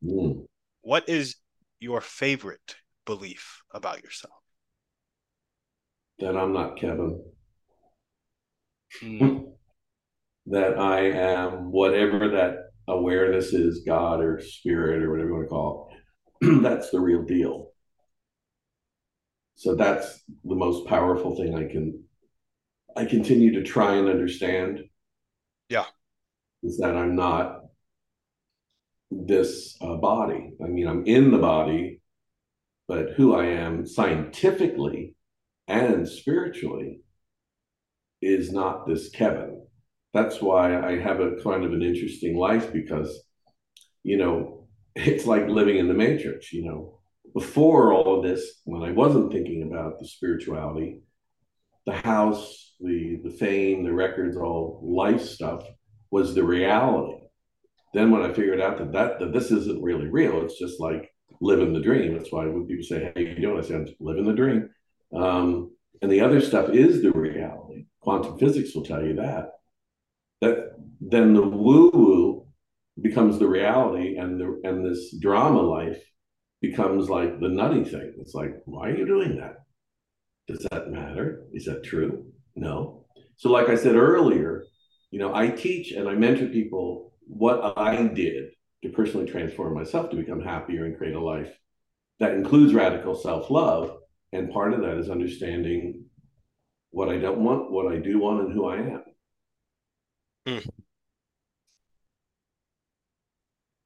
Mm. 0.04 0.46
What 0.82 1.08
is 1.08 1.36
your 1.80 2.02
favorite 2.02 2.76
belief 3.06 3.62
about 3.74 4.04
yourself? 4.04 4.39
That 6.20 6.36
I'm 6.36 6.54
not 6.54 6.80
Kevin. 6.80 7.24
Mm. 9.02 9.46
that 10.48 10.78
I 10.80 11.12
am 11.12 11.72
whatever 11.72 12.30
that 12.30 12.56
awareness 12.88 13.54
is, 13.54 13.84
God 13.86 14.22
or 14.22 14.42
spirit 14.42 15.04
or 15.04 15.12
whatever 15.12 15.30
you 15.30 15.36
want 15.36 15.46
to 15.46 15.50
call 15.50 15.92
it. 16.42 16.62
that's 16.64 16.90
the 16.90 17.00
real 17.00 17.24
deal. 17.24 17.72
So 19.56 19.76
that's 19.76 20.24
the 20.44 20.56
most 20.56 20.88
powerful 20.88 21.36
thing 21.36 21.56
I 21.56 21.72
can 21.72 22.04
I 22.96 23.06
continue 23.06 23.54
to 23.54 23.64
try 23.64 23.96
and 23.96 24.10
understand. 24.10 24.80
Yeah. 25.70 25.86
Is 26.64 26.78
that 26.80 26.96
I'm 26.96 27.16
not 27.16 27.62
this 29.12 29.78
uh, 29.82 29.96
body. 29.96 30.54
I 30.64 30.68
mean, 30.68 30.88
I'm 30.88 31.06
in 31.06 31.32
the 31.32 31.38
body, 31.38 32.02
but 32.88 33.12
who 33.16 33.36
I 33.36 33.46
am 33.46 33.86
scientifically 33.86 35.16
and 35.70 36.08
spiritually 36.08 37.02
is 38.22 38.52
not 38.52 38.88
this 38.88 39.10
Kevin. 39.10 39.66
That's 40.14 40.42
why 40.42 40.78
I 40.78 41.00
have 41.00 41.22
a 41.22 41.38
kind 41.44 41.64
of 41.64 41.72
an 41.72 41.84
interesting 41.84 42.36
life 42.36 42.74
because, 42.74 43.24
you 44.04 44.18
know, 44.18 44.68
it's 44.96 45.26
like 45.26 45.48
living 45.48 45.78
in 45.78 45.88
the 45.88 45.94
matrix, 45.94 46.52
you 46.52 46.66
know. 46.66 47.00
Before 47.34 47.94
all 47.94 48.18
of 48.18 48.24
this, 48.24 48.62
when 48.66 48.82
I 48.82 48.92
wasn't 48.92 49.32
thinking 49.32 49.64
about 49.64 50.00
the 50.00 50.08
spirituality, 50.08 51.02
the 51.86 51.94
house, 51.94 52.76
the 52.80 53.20
the 53.24 53.30
fame, 53.30 53.84
the 53.84 53.94
records, 53.94 54.36
all 54.36 54.82
life 54.84 55.22
stuff 55.22 55.64
was 56.12 56.34
the 56.34 56.44
reality 56.44 57.20
then 57.94 58.12
when 58.12 58.22
I 58.22 58.34
figured 58.34 58.62
out 58.62 58.78
that, 58.78 58.92
that 58.94 59.20
that 59.20 59.34
this 59.34 59.52
isn't 59.52 59.82
really 59.82 60.08
real, 60.08 60.44
it's 60.44 60.60
just 60.60 60.80
like 60.80 61.12
living 61.42 61.74
the 61.74 61.82
dream. 61.82 62.14
That's 62.14 62.32
why 62.32 62.46
when 62.46 62.68
people 62.68 62.84
say, 62.84 63.12
"Hey, 63.16 63.30
you 63.30 63.36
doing?" 63.36 63.58
I 63.58 63.62
say, 63.62 63.76
"I'm 63.76 63.88
living 64.00 64.26
the 64.26 64.34
dream." 64.34 64.70
Um, 65.16 65.72
and 66.02 66.12
the 66.12 66.22
other 66.22 66.42
stuff 66.42 66.70
is 66.70 67.02
the 67.02 67.12
reality. 67.12 67.86
Quantum 68.02 68.38
physics 68.38 68.74
will 68.74 68.84
tell 68.84 69.04
you 69.04 69.16
that. 69.16 69.52
That 70.42 70.72
then 71.02 71.34
the 71.34 71.42
woo 71.42 71.90
woo 71.94 72.48
becomes 73.02 73.40
the 73.40 73.48
reality, 73.48 74.18
and 74.18 74.40
the 74.40 74.62
and 74.64 74.86
this 74.86 75.16
drama 75.20 75.62
life 75.62 76.02
becomes 76.62 77.10
like 77.10 77.40
the 77.40 77.50
nutty 77.50 77.84
thing. 77.84 78.14
It's 78.20 78.34
like, 78.34 78.54
why 78.66 78.90
are 78.90 78.98
you 78.98 79.06
doing 79.06 79.38
that? 79.38 79.58
Does 80.48 80.66
that 80.72 80.90
matter? 80.90 81.44
Is 81.54 81.66
that 81.66 81.84
true? 81.84 82.26
No. 82.56 83.06
So, 83.38 83.50
like 83.50 83.70
I 83.70 83.76
said 83.76 83.96
earlier, 83.96 84.66
you 85.12 85.20
know, 85.20 85.34
I 85.34 85.50
teach 85.50 85.92
and 85.92 86.08
I 86.08 86.16
mentor 86.16 86.48
people 86.48 87.14
what 87.28 87.78
I 87.78 88.08
did 88.08 88.50
to 88.84 88.90
personally 88.90 89.30
transform 89.30 89.76
myself 89.76 90.10
to 90.10 90.16
become 90.16 90.42
happier 90.42 90.86
and 90.86 90.98
create 90.98 91.16
a 91.16 91.20
life 91.20 91.52
that 92.20 92.34
includes 92.34 92.74
radical 92.74 93.16
self 93.16 93.50
love. 93.50 93.98
And 94.32 94.52
part 94.52 94.74
of 94.74 94.82
that 94.82 94.98
is 94.98 95.10
understanding 95.10 96.06
what 96.92 97.10
I 97.10 97.18
don't 97.18 97.44
want, 97.44 97.72
what 97.72 97.92
I 97.92 97.98
do 97.98 98.20
want, 98.20 98.42
and 98.42 98.54
who 98.54 98.68
I 98.68 98.78
am. 98.78 99.04
Hmm. 100.46 100.70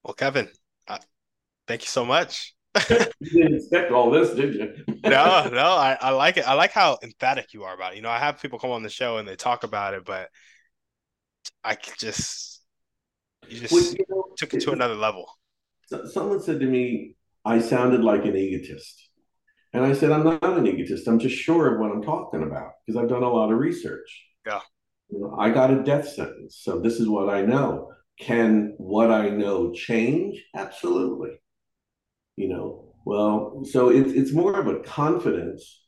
Well, 0.02 0.14
Kevin, 0.14 0.48
uh, 0.86 0.98
thank 1.66 1.82
you 1.82 1.88
so 1.88 2.04
much. 2.04 2.54
you 2.90 3.06
didn't 3.20 3.54
expect 3.54 3.92
all 3.92 4.10
this, 4.10 4.34
did 4.34 4.54
you? 4.54 4.74
no, 5.04 5.48
no, 5.48 5.64
I, 5.64 5.96
I 6.00 6.10
like 6.10 6.36
it. 6.36 6.46
I 6.46 6.54
like 6.54 6.72
how 6.72 6.98
emphatic 7.02 7.54
you 7.54 7.64
are 7.64 7.74
about 7.74 7.92
it. 7.92 7.96
You 7.96 8.02
know, 8.02 8.10
I 8.10 8.18
have 8.18 8.42
people 8.42 8.58
come 8.58 8.70
on 8.70 8.82
the 8.82 8.90
show 8.90 9.18
and 9.18 9.26
they 9.26 9.36
talk 9.36 9.64
about 9.64 9.94
it, 9.94 10.04
but 10.04 10.28
I 11.62 11.76
just 11.98 12.62
you 13.48 13.60
just 13.60 13.72
well, 13.72 13.82
you 13.82 14.04
know, 14.08 14.24
took 14.36 14.54
it 14.54 14.60
to 14.62 14.72
another 14.72 14.94
level. 14.94 15.26
Someone 16.10 16.40
said 16.40 16.60
to 16.60 16.66
me, 16.66 17.16
I 17.44 17.60
sounded 17.60 18.02
like 18.02 18.24
an 18.24 18.36
egotist. 18.36 19.03
And 19.74 19.84
I 19.84 19.92
said, 19.92 20.12
I'm 20.12 20.22
not 20.22 20.42
an 20.42 20.68
egotist. 20.68 21.08
I'm 21.08 21.18
just 21.18 21.34
sure 21.34 21.74
of 21.74 21.80
what 21.80 21.90
I'm 21.90 22.02
talking 22.02 22.44
about 22.44 22.74
because 22.86 22.96
I've 22.96 23.08
done 23.08 23.24
a 23.24 23.28
lot 23.28 23.52
of 23.52 23.58
research. 23.58 24.24
Yeah. 24.46 24.60
You 25.10 25.20
know, 25.20 25.36
I 25.36 25.50
got 25.50 25.72
a 25.72 25.82
death 25.82 26.08
sentence. 26.08 26.60
So 26.62 26.78
this 26.78 27.00
is 27.00 27.08
what 27.08 27.28
I 27.28 27.42
know. 27.42 27.90
Can 28.20 28.74
what 28.78 29.10
I 29.10 29.30
know 29.30 29.72
change? 29.72 30.40
Absolutely. 30.54 31.40
You 32.36 32.48
know, 32.48 32.94
well, 33.04 33.64
so 33.64 33.90
it's 33.90 34.12
it's 34.12 34.32
more 34.32 34.58
of 34.58 34.68
a 34.68 34.78
confidence 34.80 35.82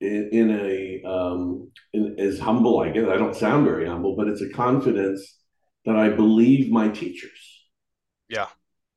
in, 0.00 0.28
in 0.30 0.50
a 0.50 1.02
um, 1.08 1.72
in, 1.94 2.16
as 2.18 2.38
humble 2.38 2.80
I 2.80 2.90
guess. 2.90 3.08
I 3.08 3.16
don't 3.16 3.34
sound 3.34 3.64
very 3.64 3.88
humble, 3.88 4.16
but 4.16 4.28
it's 4.28 4.42
a 4.42 4.50
confidence 4.50 5.38
that 5.86 5.96
I 5.96 6.10
believe 6.10 6.70
my 6.70 6.90
teachers. 6.90 7.64
Yeah. 8.28 8.48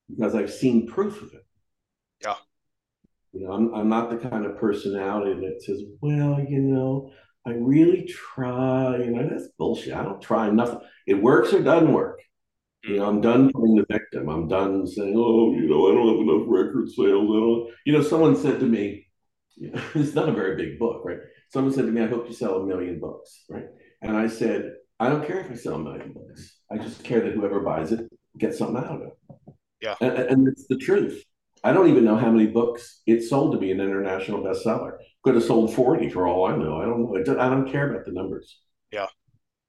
Because 0.09 0.36
I've 0.36 0.51
seen 0.51 0.86
proof 0.86 1.21
of 1.21 1.34
it. 1.34 1.45
Yeah. 2.21 2.36
You 3.34 3.45
know, 3.47 3.53
I'm 3.53 3.73
I'm 3.73 3.89
not 3.89 4.09
the 4.09 4.30
kind 4.30 4.45
of 4.45 4.57
personality 4.57 5.39
that 5.41 5.61
says, 5.61 5.82
well, 6.01 6.39
you 6.39 6.61
know, 6.61 7.11
I 7.45 7.51
really 7.51 8.05
try. 8.05 8.97
You 8.97 9.11
know, 9.11 9.30
that's 9.30 9.49
bullshit. 9.57 9.93
I 9.93 10.03
don't 10.03 10.21
try 10.21 10.49
nothing. 10.49 10.80
It 11.07 11.15
works 11.15 11.53
or 11.53 11.61
doesn't 11.61 11.93
work. 11.93 12.19
You 12.84 12.97
know, 12.97 13.05
I'm 13.05 13.21
done 13.21 13.51
playing 13.51 13.75
the 13.75 13.86
victim. 13.89 14.30
I'm 14.30 14.47
done 14.47 14.88
saying, 14.88 15.13
oh, 15.15 15.53
you 15.53 15.67
know, 15.69 15.89
I 15.89 15.93
don't 15.93 16.07
have 16.07 16.27
enough 16.27 16.47
record 16.47 16.89
sales. 16.89 17.30
I 17.30 17.39
don't. 17.39 17.69
You 17.86 17.93
know, 17.93 18.01
someone 18.01 18.36
said 18.36 18.59
to 18.61 18.65
me, 18.65 19.07
it's 19.57 20.15
not 20.15 20.30
a 20.30 20.34
very 20.34 20.55
big 20.55 20.80
book, 20.80 21.03
right? 21.03 21.19
Someone 21.51 21.73
said 21.73 21.86
to 21.86 21.91
me, 21.91 22.01
I 22.01 22.07
hope 22.07 22.27
you 22.27 22.34
sell 22.34 22.61
a 22.61 22.65
million 22.65 22.99
books, 22.99 23.43
right? 23.49 23.65
And 24.01 24.15
I 24.15 24.27
said, 24.27 24.73
I 24.99 25.09
don't 25.09 25.25
care 25.25 25.39
if 25.39 25.51
I 25.51 25.55
sell 25.55 25.75
a 25.75 25.80
million 25.80 26.13
books. 26.13 26.59
I 26.71 26.77
just 26.77 27.03
care 27.03 27.21
that 27.21 27.34
whoever 27.34 27.59
buys 27.61 27.91
it 27.91 28.09
gets 28.38 28.57
something 28.57 28.77
out 28.77 28.91
of 28.91 29.01
it. 29.01 29.53
Yeah. 29.82 29.95
And, 30.01 30.17
and 30.17 30.47
it's 30.47 30.67
the 30.67 30.77
truth. 30.77 31.23
I 31.64 31.74
don't 31.74 31.89
even 31.89 32.05
know 32.05 32.16
how 32.16 32.32
many 32.32 32.47
books 32.47 33.01
it 33.05 33.24
sold 33.24 33.53
to 33.53 33.60
be 33.60 33.72
an 33.72 33.82
international 33.82 34.43
bestseller. 34.43 34.97
Could 35.24 35.36
have 35.36 35.43
sold 35.43 35.74
40 35.74 36.10
for 36.10 36.28
all 36.28 36.45
I 36.45 36.55
know. 36.55 36.82
I 36.82 36.86
don't 36.86 37.01
know. 37.01 37.39
I 37.39 37.49
don't 37.49 37.72
care 37.72 37.89
about 37.89 38.05
the 38.05 38.12
numbers. 38.12 38.60
Yeah. 38.91 39.07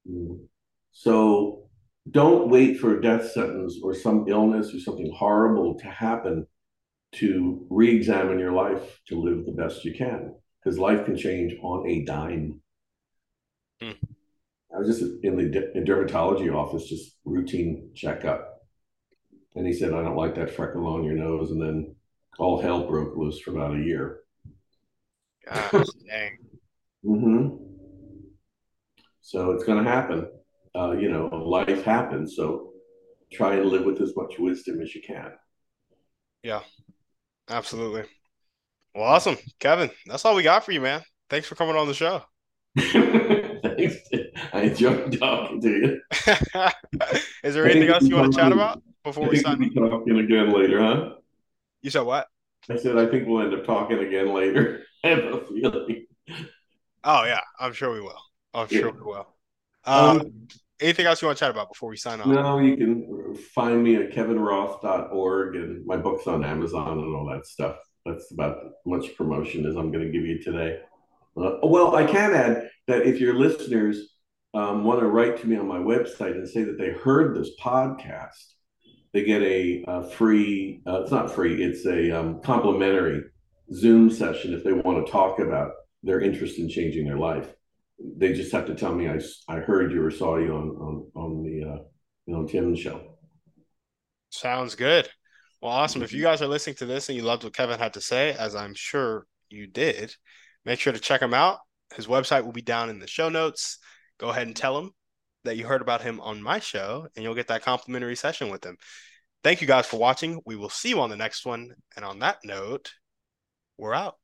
Mm. 0.09 0.45
So 0.91 1.69
don't 2.09 2.49
wait 2.49 2.79
for 2.79 2.97
a 2.97 3.01
death 3.01 3.31
sentence 3.31 3.79
or 3.83 3.93
some 3.93 4.25
illness 4.27 4.73
or 4.73 4.79
something 4.79 5.13
horrible 5.15 5.77
to 5.79 5.87
happen 5.87 6.47
to 7.13 7.65
re-examine 7.69 8.39
your 8.39 8.53
life 8.53 8.99
to 9.07 9.19
live 9.19 9.45
the 9.45 9.51
best 9.51 9.83
you 9.83 9.93
can 9.93 10.33
because 10.63 10.79
life 10.79 11.05
can 11.05 11.17
change 11.17 11.53
on 11.61 11.87
a 11.87 12.03
dime. 12.05 12.61
Hmm. 13.81 13.91
I 14.73 14.79
was 14.79 14.87
just 14.87 15.01
in 15.23 15.35
the 15.35 15.81
dermatology 15.81 16.53
office, 16.53 16.87
just 16.87 17.17
routine 17.25 17.91
checkup, 17.93 18.50
and 19.55 19.65
he 19.65 19.73
said, 19.73 19.93
"I 19.93 20.01
don't 20.01 20.15
like 20.15 20.35
that 20.35 20.55
freckle 20.55 20.87
on 20.87 21.03
your 21.03 21.15
nose," 21.15 21.51
and 21.51 21.61
then 21.61 21.95
all 22.39 22.61
hell 22.61 22.87
broke 22.87 23.15
loose 23.15 23.39
for 23.39 23.51
about 23.51 23.75
a 23.75 23.83
year. 23.83 24.21
Gosh, 25.45 25.71
dang. 26.07 26.37
mm-hmm. 27.05 27.55
So 29.21 29.51
it's 29.51 29.63
going 29.63 29.83
to 29.83 29.89
happen. 29.89 30.27
Uh, 30.75 30.91
you 30.91 31.09
know, 31.09 31.27
life 31.27 31.83
happens. 31.83 32.35
So 32.35 32.73
try 33.31 33.55
and 33.55 33.65
live 33.69 33.85
with 33.85 34.01
as 34.01 34.15
much 34.15 34.39
wisdom 34.39 34.81
as 34.81 34.93
you 34.95 35.01
can. 35.01 35.31
Yeah. 36.43 36.61
Absolutely. 37.49 38.03
Well, 38.95 39.05
awesome. 39.05 39.37
Kevin, 39.59 39.89
that's 40.05 40.25
all 40.25 40.35
we 40.35 40.43
got 40.43 40.65
for 40.65 40.71
you, 40.71 40.81
man. 40.81 41.01
Thanks 41.29 41.47
for 41.47 41.55
coming 41.55 41.75
on 41.75 41.87
the 41.87 41.93
show. 41.93 42.23
Thanks. 42.77 43.95
I 44.53 44.61
enjoyed 44.63 45.17
talking 45.17 45.61
to 45.61 45.69
you. 45.69 46.01
Is 47.43 47.53
there 47.53 47.65
anything 47.65 47.89
else 47.89 48.03
you 48.03 48.15
want 48.15 48.33
to 48.33 48.39
chat 48.39 48.51
about 48.51 48.81
before 49.03 49.29
we 49.29 49.37
sign? 49.37 49.71
We'll 49.75 49.89
talking 49.89 50.19
again 50.19 50.51
later, 50.51 50.79
huh? 50.79 51.13
You 51.81 51.89
said 51.89 52.01
what? 52.01 52.27
I 52.69 52.77
said 52.77 52.97
I 52.97 53.07
think 53.07 53.27
we'll 53.27 53.41
end 53.41 53.53
up 53.53 53.65
talking 53.65 53.99
again 53.99 54.33
later. 54.33 54.83
I 55.03 55.09
have 55.09 55.19
a 55.19 55.41
feeling. 55.47 56.05
Oh 57.03 57.23
yeah, 57.23 57.41
I'm 57.59 57.73
sure 57.73 57.91
we 57.91 58.01
will. 58.01 58.21
I'm 58.53 58.67
sure 58.67 58.91
we 58.91 59.01
will. 59.01 59.27
Um, 59.85 60.21
um, 60.21 60.47
anything 60.79 61.05
else 61.05 61.21
you 61.21 61.27
want 61.27 61.37
to 61.37 61.45
chat 61.45 61.51
about 61.51 61.69
before 61.69 61.89
we 61.89 61.97
sign 61.97 62.19
off? 62.19 62.27
No, 62.27 62.59
you 62.59 62.77
can 62.77 63.35
find 63.35 63.83
me 63.83 63.95
at 63.95 64.11
kevinroth.org 64.11 65.55
and 65.55 65.85
my 65.85 65.97
book's 65.97 66.27
on 66.27 66.43
Amazon 66.43 66.99
and 66.99 67.15
all 67.15 67.25
that 67.33 67.47
stuff. 67.47 67.77
That's 68.05 68.31
about 68.31 68.57
much 68.85 69.15
promotion 69.15 69.65
as 69.65 69.75
I'm 69.75 69.91
going 69.91 70.05
to 70.05 70.11
give 70.11 70.25
you 70.25 70.41
today. 70.41 70.79
Uh, 71.37 71.57
well, 71.63 71.95
I 71.95 72.03
can 72.03 72.33
add 72.33 72.69
that 72.87 73.03
if 73.03 73.19
your 73.19 73.35
listeners 73.35 74.15
um, 74.53 74.83
want 74.83 74.99
to 74.99 75.07
write 75.07 75.39
to 75.41 75.47
me 75.47 75.55
on 75.55 75.67
my 75.67 75.77
website 75.77 76.33
and 76.33 76.47
say 76.47 76.63
that 76.63 76.77
they 76.77 76.91
heard 76.91 77.35
this 77.35 77.51
podcast, 77.59 78.53
they 79.13 79.23
get 79.23 79.41
a, 79.41 79.83
a 79.87 80.09
free, 80.09 80.81
uh, 80.87 81.01
it's 81.01 81.11
not 81.11 81.33
free, 81.33 81.63
it's 81.63 81.85
a 81.85 82.11
um, 82.11 82.41
complimentary 82.41 83.23
Zoom 83.73 84.09
session 84.09 84.53
if 84.53 84.63
they 84.63 84.73
want 84.73 85.05
to 85.05 85.11
talk 85.11 85.39
about 85.39 85.71
their 86.03 86.21
interest 86.21 86.59
in 86.59 86.67
changing 86.69 87.05
their 87.05 87.17
life 87.17 87.53
they 88.17 88.33
just 88.33 88.51
have 88.51 88.65
to 88.65 88.75
tell 88.75 88.93
me 88.93 89.07
I, 89.07 89.19
I 89.47 89.59
heard 89.59 89.91
you 89.91 90.03
or 90.03 90.11
saw 90.11 90.37
you 90.37 90.53
on 90.53 90.69
on 90.69 91.11
on 91.15 91.43
the 91.43 91.69
uh, 91.69 91.83
you 92.25 92.33
know 92.33 92.45
Tim 92.45 92.75
show. 92.75 93.01
Sounds 94.29 94.75
good. 94.75 95.09
Well, 95.61 95.71
awesome. 95.71 96.01
If 96.01 96.13
you 96.13 96.23
guys 96.23 96.41
are 96.41 96.47
listening 96.47 96.77
to 96.77 96.85
this 96.85 97.09
and 97.09 97.17
you 97.17 97.23
loved 97.23 97.43
what 97.43 97.53
Kevin 97.53 97.79
had 97.79 97.93
to 97.93 98.01
say, 98.01 98.33
as 98.33 98.55
I'm 98.55 98.73
sure 98.73 99.27
you 99.49 99.67
did, 99.67 100.15
make 100.65 100.79
sure 100.79 100.93
to 100.93 100.99
check 100.99 101.21
him 101.21 101.33
out. 101.33 101.59
His 101.95 102.07
website 102.07 102.45
will 102.45 102.53
be 102.53 102.61
down 102.61 102.89
in 102.89 102.99
the 102.99 103.07
show 103.07 103.29
notes. 103.29 103.77
Go 104.17 104.29
ahead 104.29 104.47
and 104.47 104.55
tell 104.55 104.77
him 104.77 104.91
that 105.43 105.57
you 105.57 105.65
heard 105.65 105.81
about 105.81 106.01
him 106.01 106.19
on 106.21 106.41
my 106.41 106.59
show, 106.59 107.07
and 107.15 107.23
you'll 107.23 107.35
get 107.35 107.47
that 107.47 107.63
complimentary 107.63 108.15
session 108.15 108.49
with 108.49 108.65
him. 108.65 108.77
Thank 109.43 109.61
you 109.61 109.67
guys 109.67 109.87
for 109.87 109.97
watching. 109.97 110.39
We 110.45 110.55
will 110.55 110.69
see 110.69 110.89
you 110.89 111.01
on 111.01 111.09
the 111.09 111.17
next 111.17 111.45
one. 111.45 111.71
And 111.95 112.05
on 112.05 112.19
that 112.19 112.39
note, 112.43 112.91
we're 113.77 113.93
out. 113.93 114.17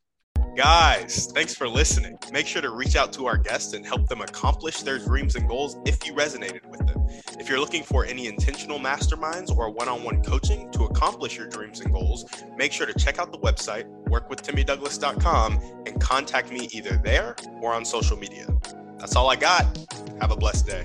Guys, 0.56 1.28
thanks 1.34 1.54
for 1.54 1.68
listening. 1.68 2.18
Make 2.32 2.48
sure 2.48 2.64
to 2.64 2.72
reach 2.72 2.96
out 2.96 3.14
to 3.14 3.28
our 3.28 3.38
guests 3.38 3.74
and 3.74 3.86
help 3.86 4.08
them 4.08 4.22
accomplish 4.22 4.82
their 4.82 4.98
dreams 4.98 5.36
and 5.36 5.48
goals 5.48 5.78
if 5.86 6.06
you 6.06 6.14
resonated 6.14 6.66
with 6.66 6.80
them. 6.88 7.06
If 7.40 7.48
you're 7.48 7.60
looking 7.60 7.84
for 7.84 8.06
any 8.06 8.26
intentional 8.26 8.80
masterminds 8.80 9.56
or 9.56 9.70
one 9.70 9.88
on 9.88 10.04
one 10.04 10.24
coaching 10.24 10.72
to 10.72 10.86
accomplish 10.86 11.38
your 11.38 11.48
dreams 11.48 11.82
and 11.82 11.94
goals, 11.94 12.26
make 12.56 12.72
sure 12.72 12.88
to 12.88 12.94
check 12.94 13.20
out 13.20 13.32
the 13.32 13.38
website, 13.38 13.86
workwithtimmydouglas.com, 14.08 15.84
and 15.86 16.02
contact 16.02 16.52
me 16.52 16.68
either 16.72 17.00
there 17.04 17.36
or 17.62 17.74
on 17.74 17.86
social 17.86 18.18
media. 18.18 18.48
That's 18.98 19.16
all 19.16 19.30
I 19.30 19.36
got. 19.36 19.66
Have 20.20 20.32
a 20.32 20.36
blessed 20.36 20.66
day. 20.66 20.84